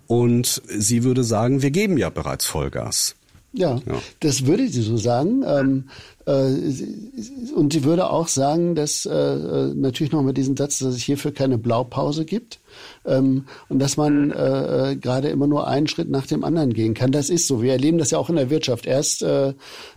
Und 0.06 0.62
sie 0.66 1.04
würde 1.04 1.24
sagen, 1.24 1.62
wir 1.62 1.70
geben 1.70 1.96
ja 1.96 2.10
bereits 2.10 2.46
Vollgas. 2.46 3.14
Ja, 3.52 3.76
ja. 3.86 4.02
das 4.18 4.46
würde 4.46 4.68
sie 4.68 4.82
so 4.82 4.96
sagen. 4.96 5.44
Ähm, 5.46 5.84
äh, 6.26 7.52
und 7.54 7.72
sie 7.72 7.84
würde 7.84 8.10
auch 8.10 8.26
sagen, 8.26 8.74
dass 8.74 9.06
äh, 9.06 9.14
äh 9.14 9.74
natürlich 9.74 10.12
noch 10.12 10.22
mal 10.22 10.34
diesen 10.34 10.56
Satz, 10.56 10.80
dass 10.80 10.94
es 10.96 11.02
hierfür 11.02 11.32
keine 11.32 11.56
Blaupause 11.56 12.24
gibt 12.24 12.58
ähm, 13.04 13.44
und 13.68 13.78
dass 13.78 13.96
man 13.96 14.30
äh, 14.30 14.92
äh, 14.92 14.96
gerade 14.96 15.28
immer 15.28 15.46
nur 15.46 15.66
einen 15.66 15.86
Schritt 15.86 16.10
nach 16.10 16.26
dem 16.26 16.44
anderen 16.44 16.72
gehen 16.72 16.94
kann. 16.94 17.12
Das 17.12 17.30
ist 17.30 17.46
so. 17.46 17.62
Wir 17.62 17.72
erleben 17.72 17.98
das 17.98 18.10
ja 18.10 18.18
auch 18.18 18.30
in 18.30 18.36
der 18.36 18.50
Wirtschaft. 18.50 18.86
Erst 18.86 19.22
äh, 19.22 19.54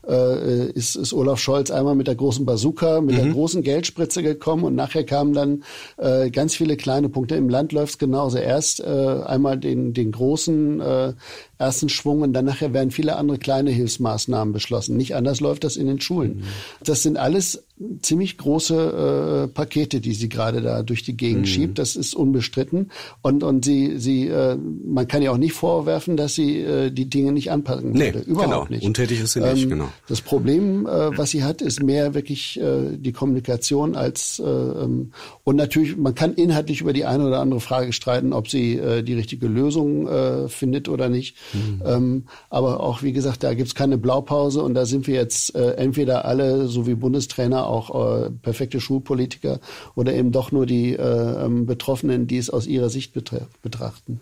äh, 0.07 0.71
ist, 0.71 0.95
ist 0.95 1.13
Olaf 1.13 1.39
Scholz 1.39 1.71
einmal 1.71 1.95
mit 1.95 2.07
der 2.07 2.15
großen 2.15 2.45
Bazooka, 2.45 3.01
mit 3.01 3.15
mhm. 3.15 3.23
der 3.23 3.33
großen 3.33 3.63
Geldspritze 3.63 4.23
gekommen 4.23 4.63
und 4.63 4.75
nachher 4.75 5.03
kamen 5.03 5.33
dann 5.33 5.63
äh, 5.97 6.29
ganz 6.29 6.55
viele 6.55 6.77
kleine 6.77 7.09
Punkte. 7.09 7.35
Im 7.35 7.49
Land 7.49 7.71
läuft 7.71 7.93
es 7.93 7.97
genauso. 7.97 8.37
Erst 8.37 8.79
äh, 8.79 8.85
einmal 8.85 9.57
den, 9.57 9.93
den 9.93 10.11
großen 10.11 10.81
äh, 10.81 11.13
ersten 11.57 11.89
Schwung 11.89 12.21
und 12.21 12.33
dann 12.33 12.45
nachher 12.45 12.73
werden 12.73 12.91
viele 12.91 13.15
andere 13.15 13.37
kleine 13.37 13.71
Hilfsmaßnahmen 13.71 14.53
beschlossen. 14.53 14.97
Nicht 14.97 15.15
anders 15.15 15.39
läuft 15.39 15.63
das 15.63 15.75
in 15.77 15.87
den 15.87 15.99
Schulen. 15.99 16.37
Mhm. 16.37 16.43
Das 16.83 17.03
sind 17.03 17.17
alles 17.17 17.63
ziemlich 18.01 18.37
große 18.37 19.45
äh, 19.45 19.53
Pakete, 19.53 20.01
die 20.01 20.13
sie 20.13 20.29
gerade 20.29 20.61
da 20.61 20.81
durch 20.81 21.03
die 21.03 21.15
Gegend 21.15 21.41
mhm. 21.41 21.45
schiebt. 21.45 21.79
Das 21.79 21.95
ist 21.95 22.15
unbestritten. 22.15 22.89
Und 23.21 23.43
und 23.43 23.65
sie 23.65 23.99
sie 23.99 24.27
äh, 24.27 24.57
man 24.57 25.07
kann 25.07 25.21
ja 25.21 25.31
auch 25.31 25.37
nicht 25.37 25.53
vorwerfen, 25.53 26.17
dass 26.17 26.33
sie 26.33 26.59
äh, 26.61 26.89
die 26.89 27.09
Dinge 27.09 27.31
nicht 27.31 27.51
anpassen 27.51 27.91
nee, 27.91 28.13
würde. 28.13 28.19
Überhaupt 28.19 28.49
genau. 28.49 28.67
nicht. 28.69 28.83
Untätig 28.83 29.21
ist 29.21 29.33
sie 29.33 29.41
nicht. 29.41 29.63
Ähm, 29.63 29.69
genau. 29.69 29.89
Das 30.07 30.21
Problem, 30.21 30.87
äh, 30.87 31.17
was 31.17 31.29
sie 31.29 31.43
hat, 31.43 31.61
ist 31.61 31.83
mehr 31.83 32.15
wirklich 32.15 32.59
äh, 32.59 32.97
die 32.97 33.11
Kommunikation 33.11 33.95
als 33.95 34.39
äh, 34.39 34.43
ähm, 34.43 35.11
und 35.43 35.55
natürlich 35.55 35.97
man 35.97 36.15
kann 36.15 36.33
inhaltlich 36.33 36.81
über 36.81 36.93
die 36.93 37.05
eine 37.05 37.27
oder 37.27 37.39
andere 37.39 37.59
Frage 37.59 37.93
streiten, 37.93 38.33
ob 38.33 38.49
sie 38.49 38.77
äh, 38.77 39.03
die 39.03 39.13
richtige 39.13 39.47
Lösung 39.47 40.07
äh, 40.07 40.49
findet 40.49 40.89
oder 40.89 41.09
nicht. 41.09 41.35
Mhm. 41.53 41.83
Ähm, 41.85 42.23
aber 42.49 42.79
auch 42.79 43.03
wie 43.03 43.11
gesagt, 43.11 43.43
da 43.43 43.53
gibt's 43.53 43.75
keine 43.75 43.99
Blaupause 43.99 44.63
und 44.63 44.73
da 44.73 44.85
sind 44.85 45.05
wir 45.05 45.13
jetzt 45.13 45.55
äh, 45.55 45.73
entweder 45.73 46.25
alle 46.25 46.67
so 46.67 46.87
wie 46.87 46.95
Bundestrainer 46.95 47.66
auch 47.67 48.25
äh, 48.25 48.29
perfekte 48.29 48.79
Schulpolitiker 48.79 49.59
oder 49.95 50.13
eben 50.13 50.31
doch 50.31 50.51
nur 50.51 50.65
die 50.65 50.93
äh, 50.93 51.45
ähm, 51.45 51.65
Betroffenen, 51.65 52.27
die 52.27 52.37
es 52.37 52.49
aus 52.49 52.67
ihrer 52.67 52.89
Sicht 52.89 53.13
betrachten. 53.13 54.19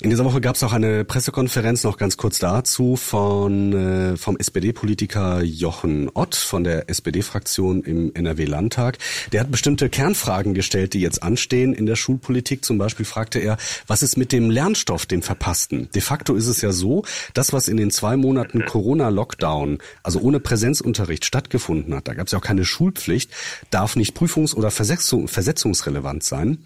In 0.00 0.10
dieser 0.10 0.24
Woche 0.24 0.40
gab 0.40 0.56
es 0.56 0.62
auch 0.62 0.72
eine 0.72 1.04
Pressekonferenz 1.04 1.84
noch 1.84 1.96
ganz 1.96 2.16
kurz 2.16 2.38
dazu 2.38 2.96
von 2.96 3.72
äh, 3.72 4.16
vom 4.16 4.36
SPD-Politiker 4.36 5.42
Jochen 5.42 6.10
Ott 6.14 6.34
von 6.34 6.64
der 6.64 6.90
SPD-Fraktion 6.90 7.82
im 7.82 8.14
NRW-Landtag. 8.14 8.98
Der 9.32 9.40
hat 9.40 9.50
bestimmte 9.50 9.88
Kernfragen 9.88 10.54
gestellt, 10.54 10.94
die 10.94 11.00
jetzt 11.00 11.22
anstehen 11.22 11.72
in 11.72 11.86
der 11.86 11.96
Schulpolitik. 11.96 12.64
Zum 12.64 12.78
Beispiel 12.78 13.06
fragte 13.06 13.38
er, 13.38 13.56
was 13.86 14.02
ist 14.02 14.16
mit 14.16 14.32
dem 14.32 14.50
Lernstoff, 14.50 15.06
dem 15.06 15.22
Verpassten? 15.22 15.88
De 15.94 16.02
facto 16.02 16.34
ist 16.34 16.46
es 16.46 16.60
ja 16.60 16.72
so, 16.72 17.04
das, 17.34 17.52
was 17.52 17.68
in 17.68 17.76
den 17.76 17.90
zwei 17.90 18.16
Monaten 18.16 18.64
Corona-Lockdown, 18.64 19.78
also 20.02 20.20
ohne 20.20 20.40
Präsenzunterricht 20.40 21.24
stattgefunden 21.24 21.94
hat, 21.94 22.08
da 22.08 22.14
gab 22.14 22.26
es 22.26 22.32
ja 22.32 22.38
auch 22.38 22.44
keine 22.44 22.62
Schulpflicht, 22.66 23.30
darf 23.70 23.96
nicht 23.96 24.16
prüfungs- 24.16 24.54
oder 24.54 24.70
Versetzung, 24.70 25.28
versetzungsrelevant 25.28 26.22
sein. 26.22 26.58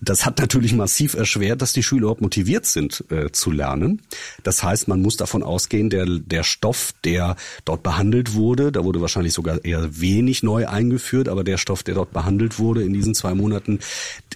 Das 0.00 0.26
hat 0.26 0.38
natürlich 0.38 0.72
massiv 0.74 1.14
erschwert, 1.14 1.62
dass 1.62 1.72
die 1.72 1.82
Schüler 1.82 2.02
überhaupt 2.02 2.20
motiviert 2.20 2.66
sind 2.66 3.04
äh, 3.10 3.30
zu 3.32 3.50
lernen. 3.50 4.02
Das 4.42 4.62
heißt, 4.62 4.88
man 4.88 5.02
muss 5.02 5.16
davon 5.16 5.42
ausgehen, 5.42 5.90
der, 5.90 6.06
der 6.06 6.42
Stoff, 6.42 6.92
der 7.04 7.36
dort 7.64 7.82
behandelt 7.82 8.34
wurde, 8.34 8.72
da 8.72 8.84
wurde 8.84 9.00
wahrscheinlich 9.00 9.32
sogar 9.32 9.64
eher 9.64 10.00
wenig 10.00 10.42
neu 10.42 10.66
eingeführt, 10.66 11.28
aber 11.28 11.44
der 11.44 11.58
Stoff, 11.58 11.82
der 11.82 11.94
dort 11.94 12.12
behandelt 12.12 12.58
wurde 12.58 12.82
in 12.82 12.92
diesen 12.92 13.14
zwei 13.14 13.34
Monaten, 13.34 13.80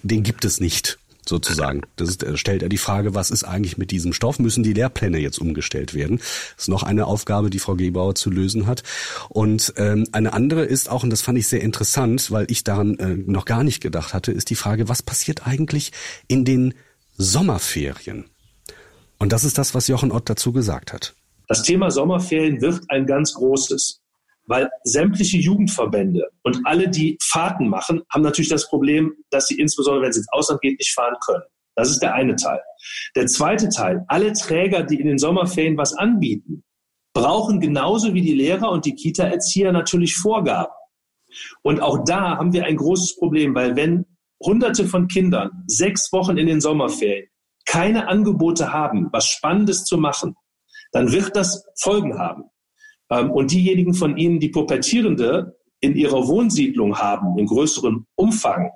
den 0.02 0.22
gibt 0.22 0.44
es 0.44 0.60
nicht 0.60 0.98
sozusagen. 1.30 1.80
Das 1.96 2.10
ist, 2.10 2.22
äh, 2.22 2.36
stellt 2.36 2.62
er 2.62 2.68
die 2.68 2.76
Frage, 2.76 3.14
was 3.14 3.30
ist 3.30 3.44
eigentlich 3.44 3.78
mit 3.78 3.90
diesem 3.90 4.12
Stoff? 4.12 4.38
Müssen 4.38 4.62
die 4.62 4.74
Lehrpläne 4.74 5.18
jetzt 5.18 5.38
umgestellt 5.38 5.94
werden? 5.94 6.18
Das 6.18 6.64
ist 6.64 6.68
noch 6.68 6.82
eine 6.82 7.06
Aufgabe, 7.06 7.48
die 7.48 7.58
Frau 7.58 7.76
Gebauer 7.76 8.14
zu 8.14 8.28
lösen 8.28 8.66
hat. 8.66 8.82
Und 9.30 9.72
ähm, 9.78 10.06
eine 10.12 10.34
andere 10.34 10.64
ist 10.64 10.90
auch, 10.90 11.02
und 11.02 11.08
das 11.08 11.22
fand 11.22 11.38
ich 11.38 11.48
sehr 11.48 11.62
interessant, 11.62 12.30
weil 12.30 12.44
ich 12.50 12.64
daran 12.64 12.98
äh, 12.98 13.14
noch 13.14 13.46
gar 13.46 13.64
nicht 13.64 13.80
gedacht 13.80 14.12
hatte, 14.12 14.32
ist 14.32 14.50
die 14.50 14.56
Frage, 14.56 14.90
was 14.90 15.02
passiert 15.02 15.46
eigentlich 15.46 15.92
in 16.28 16.44
den 16.44 16.74
Sommerferien? 17.16 18.26
Und 19.18 19.32
das 19.32 19.44
ist 19.44 19.56
das, 19.56 19.74
was 19.74 19.86
Jochen 19.86 20.12
Ott 20.12 20.28
dazu 20.28 20.52
gesagt 20.52 20.92
hat. 20.92 21.14
Das 21.48 21.62
Thema 21.62 21.90
Sommerferien 21.90 22.60
wird 22.60 22.82
ein 22.88 23.06
ganz 23.06 23.34
großes 23.34 23.99
weil 24.50 24.68
sämtliche 24.82 25.36
Jugendverbände 25.36 26.28
und 26.42 26.58
alle, 26.64 26.88
die 26.88 27.16
Fahrten 27.22 27.68
machen, 27.68 28.02
haben 28.12 28.22
natürlich 28.22 28.48
das 28.48 28.68
Problem, 28.68 29.14
dass 29.30 29.46
sie 29.46 29.54
insbesondere, 29.54 30.02
wenn 30.02 30.10
es 30.10 30.16
ins 30.16 30.32
Ausland 30.32 30.60
geht, 30.60 30.76
nicht 30.76 30.92
fahren 30.92 31.14
können. 31.24 31.44
Das 31.76 31.88
ist 31.88 32.00
der 32.00 32.14
eine 32.14 32.34
Teil. 32.34 32.60
Der 33.14 33.28
zweite 33.28 33.68
Teil, 33.68 34.04
alle 34.08 34.32
Träger, 34.32 34.82
die 34.82 35.00
in 35.00 35.06
den 35.06 35.18
Sommerferien 35.18 35.76
was 35.76 35.94
anbieten, 35.94 36.64
brauchen 37.14 37.60
genauso 37.60 38.12
wie 38.12 38.22
die 38.22 38.34
Lehrer 38.34 38.72
und 38.72 38.86
die 38.86 38.96
Kita-Erzieher 38.96 39.70
natürlich 39.70 40.16
Vorgaben. 40.16 40.72
Und 41.62 41.80
auch 41.80 42.04
da 42.04 42.36
haben 42.36 42.52
wir 42.52 42.64
ein 42.64 42.76
großes 42.76 43.18
Problem, 43.18 43.54
weil 43.54 43.76
wenn 43.76 44.04
Hunderte 44.44 44.84
von 44.86 45.06
Kindern 45.06 45.62
sechs 45.68 46.12
Wochen 46.12 46.36
in 46.38 46.48
den 46.48 46.60
Sommerferien 46.60 47.28
keine 47.66 48.08
Angebote 48.08 48.72
haben, 48.72 49.10
was 49.12 49.28
Spannendes 49.28 49.84
zu 49.84 49.96
machen, 49.96 50.34
dann 50.90 51.12
wird 51.12 51.36
das 51.36 51.64
Folgen 51.80 52.18
haben. 52.18 52.50
Ähm, 53.10 53.30
und 53.30 53.52
diejenigen 53.52 53.94
von 53.94 54.16
Ihnen, 54.16 54.40
die 54.40 54.48
Pubertierende 54.48 55.56
in 55.80 55.96
ihrer 55.96 56.26
Wohnsiedlung 56.28 56.98
haben, 56.98 57.38
in 57.38 57.46
größerem 57.46 58.06
Umfang, 58.14 58.70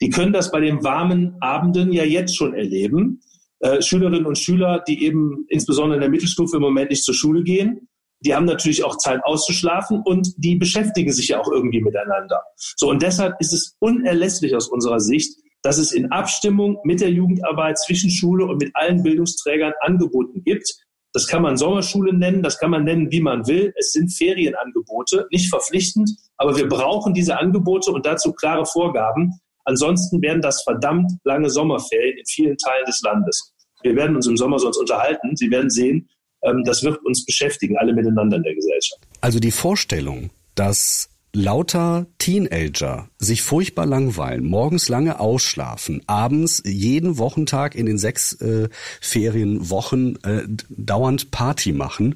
die 0.00 0.10
können 0.10 0.32
das 0.32 0.50
bei 0.50 0.60
den 0.60 0.82
warmen 0.82 1.36
Abenden 1.40 1.92
ja 1.92 2.04
jetzt 2.04 2.36
schon 2.36 2.54
erleben. 2.54 3.20
Äh, 3.60 3.80
Schülerinnen 3.82 4.26
und 4.26 4.38
Schüler, 4.38 4.82
die 4.86 5.04
eben 5.04 5.46
insbesondere 5.48 5.96
in 5.96 6.00
der 6.00 6.10
Mittelstufe 6.10 6.56
im 6.56 6.62
Moment 6.62 6.90
nicht 6.90 7.04
zur 7.04 7.14
Schule 7.14 7.42
gehen, 7.42 7.88
die 8.20 8.34
haben 8.34 8.46
natürlich 8.46 8.82
auch 8.84 8.96
Zeit 8.96 9.20
auszuschlafen 9.24 10.02
und 10.04 10.32
die 10.38 10.56
beschäftigen 10.56 11.12
sich 11.12 11.28
ja 11.28 11.40
auch 11.40 11.50
irgendwie 11.50 11.82
miteinander. 11.82 12.40
So, 12.76 12.90
und 12.90 13.02
deshalb 13.02 13.34
ist 13.40 13.52
es 13.52 13.76
unerlässlich 13.78 14.56
aus 14.56 14.68
unserer 14.68 15.00
Sicht, 15.00 15.38
dass 15.62 15.78
es 15.78 15.92
in 15.92 16.10
Abstimmung 16.12 16.78
mit 16.84 17.00
der 17.00 17.10
Jugendarbeit 17.10 17.78
zwischen 17.78 18.10
Schule 18.10 18.46
und 18.46 18.62
mit 18.62 18.70
allen 18.74 19.02
Bildungsträgern 19.02 19.72
Angeboten 19.80 20.42
gibt, 20.44 20.72
das 21.16 21.26
kann 21.26 21.40
man 21.40 21.56
Sommerschule 21.56 22.12
nennen, 22.12 22.42
das 22.42 22.58
kann 22.58 22.70
man 22.70 22.84
nennen, 22.84 23.10
wie 23.10 23.22
man 23.22 23.46
will. 23.46 23.72
Es 23.78 23.92
sind 23.92 24.12
Ferienangebote, 24.12 25.26
nicht 25.30 25.48
verpflichtend, 25.48 26.10
aber 26.36 26.54
wir 26.58 26.68
brauchen 26.68 27.14
diese 27.14 27.38
Angebote 27.38 27.90
und 27.90 28.04
dazu 28.04 28.34
klare 28.34 28.66
Vorgaben. 28.66 29.40
Ansonsten 29.64 30.20
werden 30.20 30.42
das 30.42 30.62
verdammt 30.62 31.10
lange 31.24 31.48
Sommerferien 31.48 32.18
in 32.18 32.26
vielen 32.26 32.58
Teilen 32.58 32.84
des 32.84 33.00
Landes. 33.00 33.54
Wir 33.80 33.96
werden 33.96 34.14
uns 34.14 34.26
im 34.26 34.36
Sommer 34.36 34.58
sonst 34.58 34.76
unterhalten. 34.76 35.34
Sie 35.36 35.50
werden 35.50 35.70
sehen, 35.70 36.06
ähm, 36.42 36.64
das 36.66 36.82
wird 36.82 37.02
uns 37.06 37.24
beschäftigen, 37.24 37.78
alle 37.78 37.94
miteinander 37.94 38.36
in 38.36 38.42
der 38.42 38.54
Gesellschaft. 38.54 39.00
Also 39.22 39.40
die 39.40 39.52
Vorstellung, 39.52 40.28
dass 40.54 41.08
lauter 41.32 42.04
Teenager 42.18 43.08
sich 43.18 43.42
furchtbar 43.42 43.86
langweilen, 43.86 44.44
morgens 44.44 44.88
lange 44.88 45.20
ausschlafen, 45.20 46.02
abends 46.06 46.62
jeden 46.66 47.16
Wochentag 47.16 47.74
in 47.74 47.86
den 47.86 47.96
sechs 47.96 48.34
äh, 48.34 48.68
Ferienwochen 49.00 50.22
äh, 50.22 50.42
dauernd 50.68 51.30
Party 51.30 51.72
machen, 51.72 52.14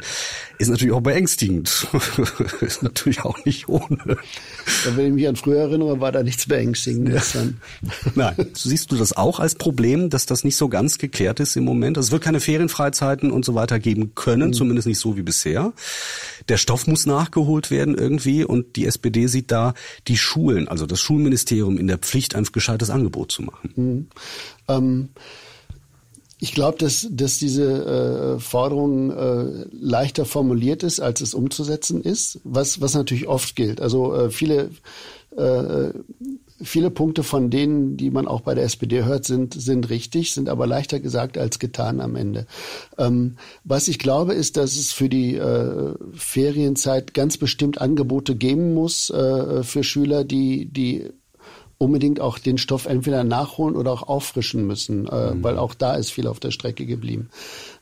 ist 0.58 0.68
natürlich 0.68 0.92
auch 0.92 1.00
beängstigend. 1.00 1.86
ist 2.60 2.82
natürlich 2.82 3.22
auch 3.22 3.42
nicht 3.46 3.68
ohne. 3.68 4.18
wenn 4.94 5.06
ich 5.06 5.12
mich 5.12 5.28
an 5.28 5.36
früher 5.36 5.60
erinnere, 5.60 6.00
war 6.00 6.12
da 6.12 6.22
nichts 6.22 6.46
Beängstigendes. 6.46 7.32
Ja. 7.32 7.44
Nein. 8.14 8.50
Siehst 8.52 8.92
du 8.92 8.96
das 8.96 9.16
auch 9.16 9.40
als 9.40 9.54
Problem, 9.54 10.10
dass 10.10 10.26
das 10.26 10.44
nicht 10.44 10.56
so 10.56 10.68
ganz 10.68 10.98
geklärt 10.98 11.40
ist 11.40 11.56
im 11.56 11.64
Moment? 11.64 11.96
Also 11.96 12.08
es 12.08 12.12
wird 12.12 12.24
keine 12.24 12.40
Ferienfreizeiten 12.40 13.30
und 13.30 13.46
so 13.46 13.54
weiter 13.54 13.78
geben 13.78 14.14
können, 14.14 14.48
mhm. 14.48 14.52
zumindest 14.52 14.86
nicht 14.86 14.98
so 14.98 15.16
wie 15.16 15.22
bisher. 15.22 15.72
Der 16.50 16.58
Stoff 16.58 16.86
muss 16.86 17.06
nachgeholt 17.06 17.70
werden 17.70 17.96
irgendwie 17.96 18.44
und 18.44 18.76
die 18.76 18.86
SPD 18.86 19.28
sieht 19.28 19.50
da 19.50 19.72
die 20.08 20.18
Schulen, 20.18 20.68
also 20.68 20.89
das 20.90 21.00
Schulministerium 21.00 21.78
in 21.78 21.86
der 21.86 21.98
Pflicht, 21.98 22.34
ein 22.34 22.44
gescheites 22.44 22.90
Angebot 22.90 23.32
zu 23.32 23.42
machen. 23.42 23.72
Mhm. 23.76 24.06
Ähm 24.68 25.08
ich 26.42 26.54
glaube, 26.54 26.78
dass, 26.78 27.06
dass 27.10 27.38
diese 27.38 28.36
äh, 28.36 28.40
Forderung 28.40 29.10
äh, 29.10 29.66
leichter 29.72 30.24
formuliert 30.24 30.82
ist, 30.82 30.98
als 30.98 31.20
es 31.20 31.34
umzusetzen 31.34 32.02
ist, 32.02 32.40
was, 32.44 32.80
was 32.80 32.94
natürlich 32.94 33.28
oft 33.28 33.54
gilt. 33.56 33.82
Also 33.82 34.14
äh, 34.14 34.30
viele, 34.30 34.70
äh, 35.36 35.90
viele 36.62 36.90
Punkte 36.90 37.22
von 37.22 37.50
denen, 37.50 37.96
die 37.96 38.10
man 38.10 38.28
auch 38.28 38.40
bei 38.40 38.54
der 38.54 38.64
SPD 38.64 39.04
hört, 39.04 39.24
sind, 39.24 39.54
sind 39.54 39.90
richtig, 39.90 40.32
sind 40.32 40.48
aber 40.48 40.66
leichter 40.66 41.00
gesagt 41.00 41.38
als 41.38 41.58
getan 41.58 42.00
am 42.00 42.16
Ende. 42.16 42.46
Ähm, 42.98 43.36
was 43.64 43.88
ich 43.88 43.98
glaube, 43.98 44.34
ist, 44.34 44.56
dass 44.56 44.76
es 44.76 44.92
für 44.92 45.08
die 45.08 45.36
äh, 45.36 45.94
Ferienzeit 46.14 47.14
ganz 47.14 47.36
bestimmt 47.36 47.80
Angebote 47.80 48.34
geben 48.34 48.74
muss 48.74 49.10
äh, 49.10 49.62
für 49.62 49.84
Schüler, 49.84 50.24
die, 50.24 50.66
die 50.66 51.10
unbedingt 51.82 52.20
auch 52.20 52.38
den 52.38 52.58
Stoff 52.58 52.84
entweder 52.84 53.24
nachholen 53.24 53.74
oder 53.74 53.90
auch 53.90 54.02
auffrischen 54.02 54.66
müssen, 54.66 55.06
äh, 55.06 55.34
mhm. 55.34 55.42
weil 55.42 55.56
auch 55.56 55.72
da 55.72 55.94
ist 55.94 56.10
viel 56.10 56.26
auf 56.26 56.38
der 56.38 56.50
Strecke 56.50 56.84
geblieben. 56.84 57.30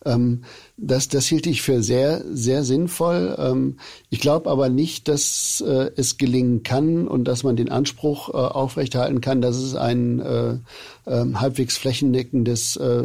Ähm, 0.04 0.42
das, 0.76 1.08
das 1.08 1.26
hielt 1.26 1.46
ich 1.46 1.62
für 1.62 1.82
sehr, 1.82 2.22
sehr 2.32 2.64
sinnvoll. 2.64 3.34
Ähm, 3.38 3.78
ich 4.10 4.20
glaube 4.20 4.50
aber 4.50 4.68
nicht, 4.68 5.08
dass 5.08 5.62
äh, 5.66 5.90
es 5.96 6.18
gelingen 6.18 6.62
kann 6.62 7.08
und 7.08 7.24
dass 7.24 7.42
man 7.42 7.56
den 7.56 7.70
Anspruch 7.70 8.28
äh, 8.28 8.32
aufrechterhalten 8.32 9.20
kann, 9.20 9.40
dass 9.40 9.56
es 9.56 9.74
ein 9.74 10.20
äh, 10.20 10.58
äh, 11.06 11.34
halbwegs 11.34 11.76
flächendeckendes 11.76 12.76
äh, 12.76 13.04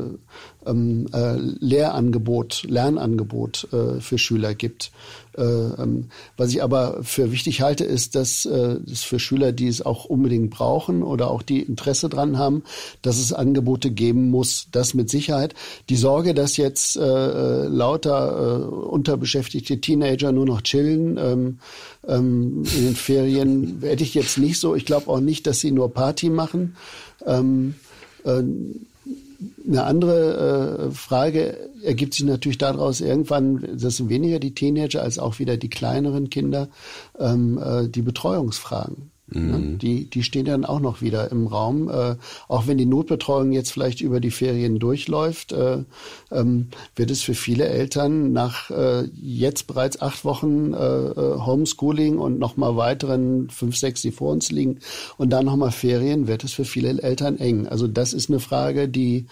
ähm, 0.66 1.08
äh, 1.14 1.36
Lehrangebot, 1.36 2.64
Lernangebot 2.68 3.68
äh, 3.74 4.00
für 4.00 4.18
Schüler 4.18 4.54
gibt. 4.54 4.92
Äh, 5.36 5.42
ähm, 5.42 6.10
was 6.38 6.52
ich 6.52 6.62
aber 6.62 7.04
für 7.04 7.32
wichtig 7.32 7.62
halte, 7.62 7.86
ist, 7.86 8.16
dass 8.16 8.46
äh, 8.46 8.78
es 8.90 9.04
für 9.04 9.20
Schüler, 9.20 9.52
die 9.52 9.68
es 9.68 9.82
auch 9.82 10.06
unbedingt 10.06 10.52
brauchen 10.52 11.02
oder 11.02 11.32
auch 11.32 11.42
die 11.42 11.62
Interesse 11.62 12.08
dran 12.08 12.38
haben, 12.38 12.64
dass 13.02 13.18
es 13.18 13.34
Angebote 13.34 13.90
geben 13.90 14.30
muss. 14.30 14.68
Das 14.72 14.94
mit 14.94 15.10
Sicherheit. 15.10 15.56
Die 15.90 15.96
Sorge, 15.96 16.34
dass 16.34 16.58
jetzt 16.58 16.83
äh, 16.96 17.68
lauter 17.68 18.62
äh, 18.62 18.66
unterbeschäftigte 18.66 19.80
Teenager 19.80 20.32
nur 20.32 20.46
noch 20.46 20.62
chillen 20.62 21.18
ähm, 21.18 21.60
ähm, 22.08 22.64
in 22.76 22.86
den 22.86 22.96
Ferien, 22.96 23.80
hätte 23.82 24.04
ich 24.04 24.14
jetzt 24.14 24.38
nicht 24.38 24.60
so. 24.60 24.76
Ich 24.76 24.86
glaube 24.86 25.08
auch 25.10 25.20
nicht, 25.20 25.48
dass 25.48 25.60
sie 25.60 25.72
nur 25.72 25.94
Party 25.94 26.30
machen. 26.30 26.76
Ähm, 27.26 27.76
äh, 28.24 28.44
eine 29.68 29.84
andere 29.84 30.90
äh, 30.90 30.92
Frage 30.92 31.58
ergibt 31.84 32.14
sich 32.14 32.26
natürlich 32.26 32.58
daraus 32.58 33.02
irgendwann, 33.02 33.78
das 33.78 33.98
sind 33.98 34.10
weniger 34.10 34.40
die 34.40 34.54
Teenager 34.54 35.02
als 35.02 35.20
auch 35.20 35.40
wieder 35.40 35.58
die 35.58 35.70
kleineren 35.70 36.30
Kinder, 36.30 36.70
ähm, 37.20 37.58
äh, 37.58 37.88
die 37.88 38.02
Betreuungsfragen. 38.02 39.13
Ne? 39.34 39.58
Mhm. 39.58 39.80
Die, 39.80 40.10
die 40.10 40.24
stehen 40.24 40.46
dann 40.46 40.66
auch 40.66 40.80
noch 40.80 41.02
wieder 41.02 41.32
im 41.32 41.48
Raum. 41.48 41.90
Äh, 41.90 42.16
auch 42.48 42.68
wenn 42.68 42.78
die 42.78 42.86
Notbetreuung 42.86 43.52
jetzt 43.52 43.72
vielleicht 43.72 44.02
über 44.02 44.20
die 44.20 44.32
Ferien 44.32 44.80
durchläuft, 44.80 45.52
äh, 45.52 45.80
ähm, 46.32 46.68
wird 46.96 47.12
es 47.12 47.22
für 47.22 47.34
viele 47.34 47.68
Eltern 47.68 48.32
nach 48.32 48.70
äh, 48.70 49.04
jetzt 49.22 49.68
bereits 49.68 50.02
acht 50.02 50.26
Wochen 50.26 50.74
äh, 50.74 50.78
äh 50.78 51.40
Homeschooling 51.46 52.18
und 52.18 52.40
nochmal 52.40 52.76
weiteren 52.76 53.50
fünf, 53.50 53.78
sechs, 53.78 54.02
die 54.02 54.12
vor 54.12 54.32
uns 54.32 54.52
liegen 54.52 54.80
und 55.18 55.32
dann 55.32 55.46
nochmal 55.46 55.72
Ferien, 55.72 56.28
wird 56.28 56.44
es 56.44 56.54
für 56.54 56.66
viele 56.66 57.02
Eltern 57.02 57.38
eng. 57.38 57.68
Also 57.68 57.88
das 57.88 58.14
ist 58.14 58.30
eine 58.30 58.40
Frage, 58.40 58.88
die 58.88 59.26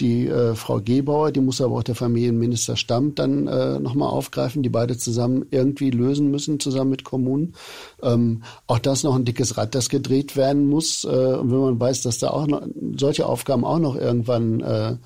die 0.00 0.26
äh, 0.26 0.54
Frau 0.54 0.80
Gebauer, 0.80 1.30
die 1.30 1.40
muss 1.40 1.60
aber 1.60 1.76
auch 1.76 1.82
der 1.82 1.94
Familienminister 1.94 2.76
Stamm 2.76 3.14
dann 3.14 3.46
äh, 3.46 3.78
nochmal 3.78 4.08
aufgreifen, 4.08 4.62
die 4.62 4.68
beide 4.68 4.98
zusammen 4.98 5.46
irgendwie 5.50 5.90
lösen 5.90 6.30
müssen, 6.30 6.58
zusammen 6.58 6.90
mit 6.90 7.04
Kommunen. 7.04 7.54
Ähm, 8.02 8.42
auch 8.66 8.80
das 8.80 9.04
noch 9.04 9.14
ein 9.14 9.24
dickes 9.24 9.56
Rad, 9.56 9.74
das 9.74 9.88
gedreht 9.88 10.36
werden 10.36 10.66
muss. 10.66 11.04
Äh, 11.04 11.08
und 11.08 11.52
wenn 11.52 11.60
man 11.60 11.80
weiß, 11.80 12.02
dass 12.02 12.18
da 12.18 12.30
auch 12.30 12.46
noch 12.46 12.62
solche 12.96 13.26
Aufgaben 13.26 13.64
auch 13.64 13.78
noch 13.78 13.94
irgendwann 13.94 14.60
äh, 14.60 14.96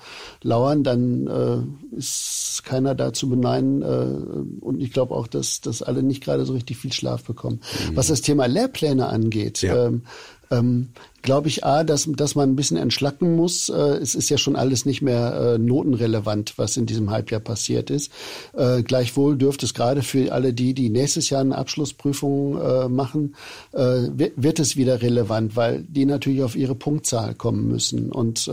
lauern, 0.41 0.83
dann 0.83 1.27
äh, 1.27 1.95
ist 1.95 2.63
keiner 2.65 2.95
da 2.95 3.13
zu 3.13 3.29
beneiden. 3.29 3.83
Äh, 3.83 4.65
und 4.65 4.81
ich 4.81 4.91
glaube 4.91 5.13
auch, 5.13 5.27
dass, 5.27 5.61
dass 5.61 5.83
alle 5.83 6.01
nicht 6.01 6.23
gerade 6.23 6.45
so 6.45 6.53
richtig 6.53 6.77
viel 6.77 6.93
Schlaf 6.93 7.23
bekommen. 7.23 7.61
Mhm. 7.89 7.95
Was 7.95 8.07
das 8.07 8.21
Thema 8.21 8.47
Lehrpläne 8.47 9.05
angeht, 9.07 9.61
ja. 9.61 9.85
ähm, 9.85 10.03
ähm, 10.51 10.89
glaube 11.21 11.47
ich, 11.47 11.63
A, 11.65 11.83
dass, 11.83 12.09
dass 12.11 12.35
man 12.35 12.49
ein 12.49 12.55
bisschen 12.55 12.77
entschlacken 12.77 13.35
muss. 13.35 13.69
Äh, 13.69 13.73
es 13.73 14.15
ist 14.15 14.29
ja 14.29 14.37
schon 14.37 14.55
alles 14.55 14.85
nicht 14.85 15.01
mehr 15.01 15.55
äh, 15.55 15.57
notenrelevant, 15.57 16.53
was 16.57 16.77
in 16.77 16.85
diesem 16.85 17.09
Halbjahr 17.11 17.41
passiert 17.41 17.89
ist. 17.89 18.11
Äh, 18.53 18.83
gleichwohl 18.83 19.37
dürfte 19.37 19.65
es 19.65 19.73
gerade 19.73 20.01
für 20.01 20.31
alle 20.31 20.53
die, 20.53 20.73
die 20.73 20.89
nächstes 20.89 21.29
Jahr 21.29 21.41
eine 21.41 21.57
Abschlussprüfung 21.57 22.89
machen, 22.89 23.35
wird 23.71 24.59
es 24.59 24.75
wieder 24.75 25.01
relevant, 25.01 25.55
weil 25.55 25.83
die 25.83 26.05
natürlich 26.05 26.43
auf 26.43 26.55
ihre 26.55 26.75
Punktzahl 26.75 27.35
kommen 27.35 27.67
müssen. 27.67 28.11
Und 28.11 28.49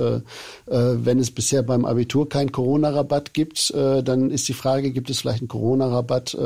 wenn 0.67 1.19
es 1.19 1.31
bisher 1.31 1.63
beim 1.63 1.85
Abitur 1.85 2.29
keinen 2.29 2.53
Corona-Rabatt 2.53 3.35
gibt, 3.35 3.73
dann 3.75 4.31
ist 4.31 4.49
die 4.49 4.55
Frage, 4.55 4.93
gibt 4.93 5.11
es 5.11 5.21
vielleicht 5.21 5.41
einen 5.41 5.49
Corona-Rabatt 5.49 6.37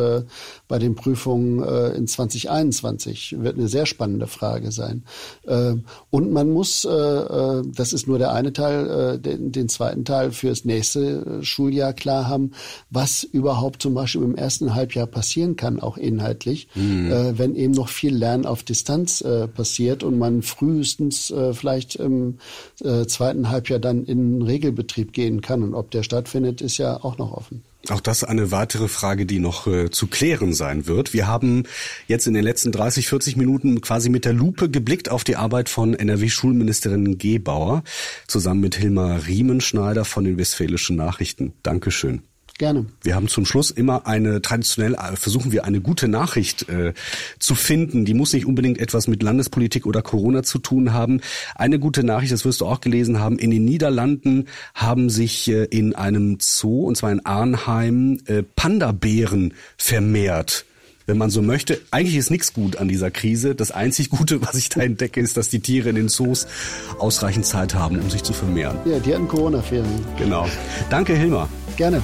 bei 0.68 0.78
den 0.78 0.94
Prüfungen 0.94 1.62
in 1.94 2.06
2021? 2.06 3.36
Wird 3.40 3.56
eine 3.56 3.68
sehr 3.68 3.86
spannende 3.86 4.26
Frage 4.26 4.72
sein. 4.72 5.04
Und 6.10 6.32
man 6.32 6.50
muss, 6.50 6.84
äh, 6.84 6.90
äh, 6.90 7.62
das 7.74 7.92
ist 7.92 8.08
nur 8.08 8.18
der 8.18 8.32
eine 8.32 8.52
Teil, 8.52 8.90
äh, 8.90 9.18
den, 9.18 9.52
den 9.52 9.68
zweiten 9.68 10.04
Teil 10.04 10.32
fürs 10.32 10.64
nächste 10.64 11.40
äh, 11.40 11.44
Schuljahr 11.44 11.92
klar 11.92 12.26
haben, 12.26 12.50
was 12.90 13.22
überhaupt 13.22 13.80
zum 13.80 13.94
Beispiel 13.94 14.22
im 14.22 14.34
ersten 14.34 14.74
Halbjahr 14.74 15.06
passieren 15.06 15.54
kann, 15.54 15.78
auch 15.78 15.96
inhaltlich, 15.96 16.68
mhm. 16.74 17.12
äh, 17.12 17.38
wenn 17.38 17.54
eben 17.54 17.72
noch 17.72 17.88
viel 17.88 18.14
Lernen 18.14 18.44
auf 18.44 18.64
Distanz 18.64 19.20
äh, 19.20 19.46
passiert 19.46 20.02
und 20.02 20.18
man 20.18 20.42
frühestens 20.42 21.30
äh, 21.30 21.54
vielleicht 21.54 21.94
im 21.96 22.38
äh, 22.82 23.06
zweiten 23.06 23.48
Halbjahr 23.48 23.78
dann 23.78 24.04
in 24.04 24.42
Regelbetrieb 24.42 25.12
gehen 25.12 25.40
kann. 25.40 25.62
Und 25.62 25.74
ob 25.74 25.92
der 25.92 26.02
stattfindet, 26.02 26.60
ist 26.60 26.78
ja 26.78 27.04
auch 27.04 27.18
noch 27.18 27.32
offen. 27.32 27.62
Auch 27.88 28.00
das 28.00 28.24
eine 28.24 28.50
weitere 28.50 28.88
Frage, 28.88 29.24
die 29.24 29.38
noch 29.38 29.66
äh, 29.66 29.90
zu 29.90 30.06
klären 30.06 30.52
sein 30.52 30.86
wird. 30.86 31.14
Wir 31.14 31.26
haben 31.26 31.64
jetzt 32.08 32.26
in 32.26 32.34
den 32.34 32.44
letzten 32.44 32.72
30, 32.72 33.08
40 33.08 33.36
Minuten 33.36 33.80
quasi 33.80 34.10
mit 34.10 34.26
der 34.26 34.34
Lupe 34.34 34.68
geblickt 34.68 35.08
auf 35.10 35.24
die 35.24 35.36
Arbeit 35.36 35.68
von 35.70 35.94
NRW-Schulministerin 35.94 37.16
Gebauer 37.16 37.82
zusammen 38.26 38.60
mit 38.60 38.76
Hilmar 38.76 39.26
Riemenschneider 39.26 40.04
von 40.04 40.24
den 40.24 40.36
Westfälischen 40.36 40.96
Nachrichten. 40.96 41.54
Dankeschön. 41.62 42.22
Gerne. 42.60 42.84
Wir 43.02 43.14
haben 43.14 43.26
zum 43.28 43.46
Schluss 43.46 43.70
immer 43.70 44.06
eine, 44.06 44.42
traditionell 44.42 44.92
äh, 44.92 45.16
versuchen 45.16 45.50
wir 45.50 45.64
eine 45.64 45.80
gute 45.80 46.08
Nachricht 46.08 46.68
äh, 46.68 46.92
zu 47.38 47.54
finden. 47.54 48.04
Die 48.04 48.12
muss 48.12 48.34
nicht 48.34 48.44
unbedingt 48.44 48.78
etwas 48.78 49.08
mit 49.08 49.22
Landespolitik 49.22 49.86
oder 49.86 50.02
Corona 50.02 50.42
zu 50.42 50.58
tun 50.58 50.92
haben. 50.92 51.22
Eine 51.54 51.78
gute 51.78 52.04
Nachricht, 52.04 52.32
das 52.32 52.44
wirst 52.44 52.60
du 52.60 52.66
auch 52.66 52.82
gelesen 52.82 53.18
haben, 53.18 53.38
in 53.38 53.50
den 53.50 53.64
Niederlanden 53.64 54.46
haben 54.74 55.08
sich 55.08 55.48
äh, 55.48 55.64
in 55.70 55.94
einem 55.94 56.36
Zoo, 56.38 56.84
und 56.84 56.98
zwar 56.98 57.10
in 57.12 57.24
Arnheim, 57.24 58.20
äh, 58.26 58.42
Panda-Bären 58.42 59.54
vermehrt 59.78 60.66
wenn 61.06 61.18
man 61.18 61.30
so 61.30 61.42
möchte. 61.42 61.80
Eigentlich 61.90 62.14
ist 62.14 62.30
nichts 62.30 62.52
gut 62.52 62.76
an 62.76 62.86
dieser 62.86 63.10
Krise. 63.10 63.56
Das 63.56 63.72
einzig 63.72 64.10
Gute, 64.10 64.42
was 64.42 64.54
ich 64.54 64.68
da 64.68 64.80
entdecke, 64.80 65.20
ist, 65.20 65.36
dass 65.36 65.48
die 65.48 65.58
Tiere 65.58 65.88
in 65.88 65.96
den 65.96 66.08
Zoos 66.08 66.46
ausreichend 67.00 67.46
Zeit 67.46 67.74
haben, 67.74 67.98
um 67.98 68.10
sich 68.10 68.22
zu 68.22 68.32
vermehren. 68.32 68.78
Ja, 68.84 69.00
die 69.00 69.12
hatten 69.12 69.26
Corona-Ferien. 69.26 70.04
Genau. 70.18 70.46
Danke, 70.88 71.16
Hilmar. 71.16 71.48
Gerne. 71.76 72.02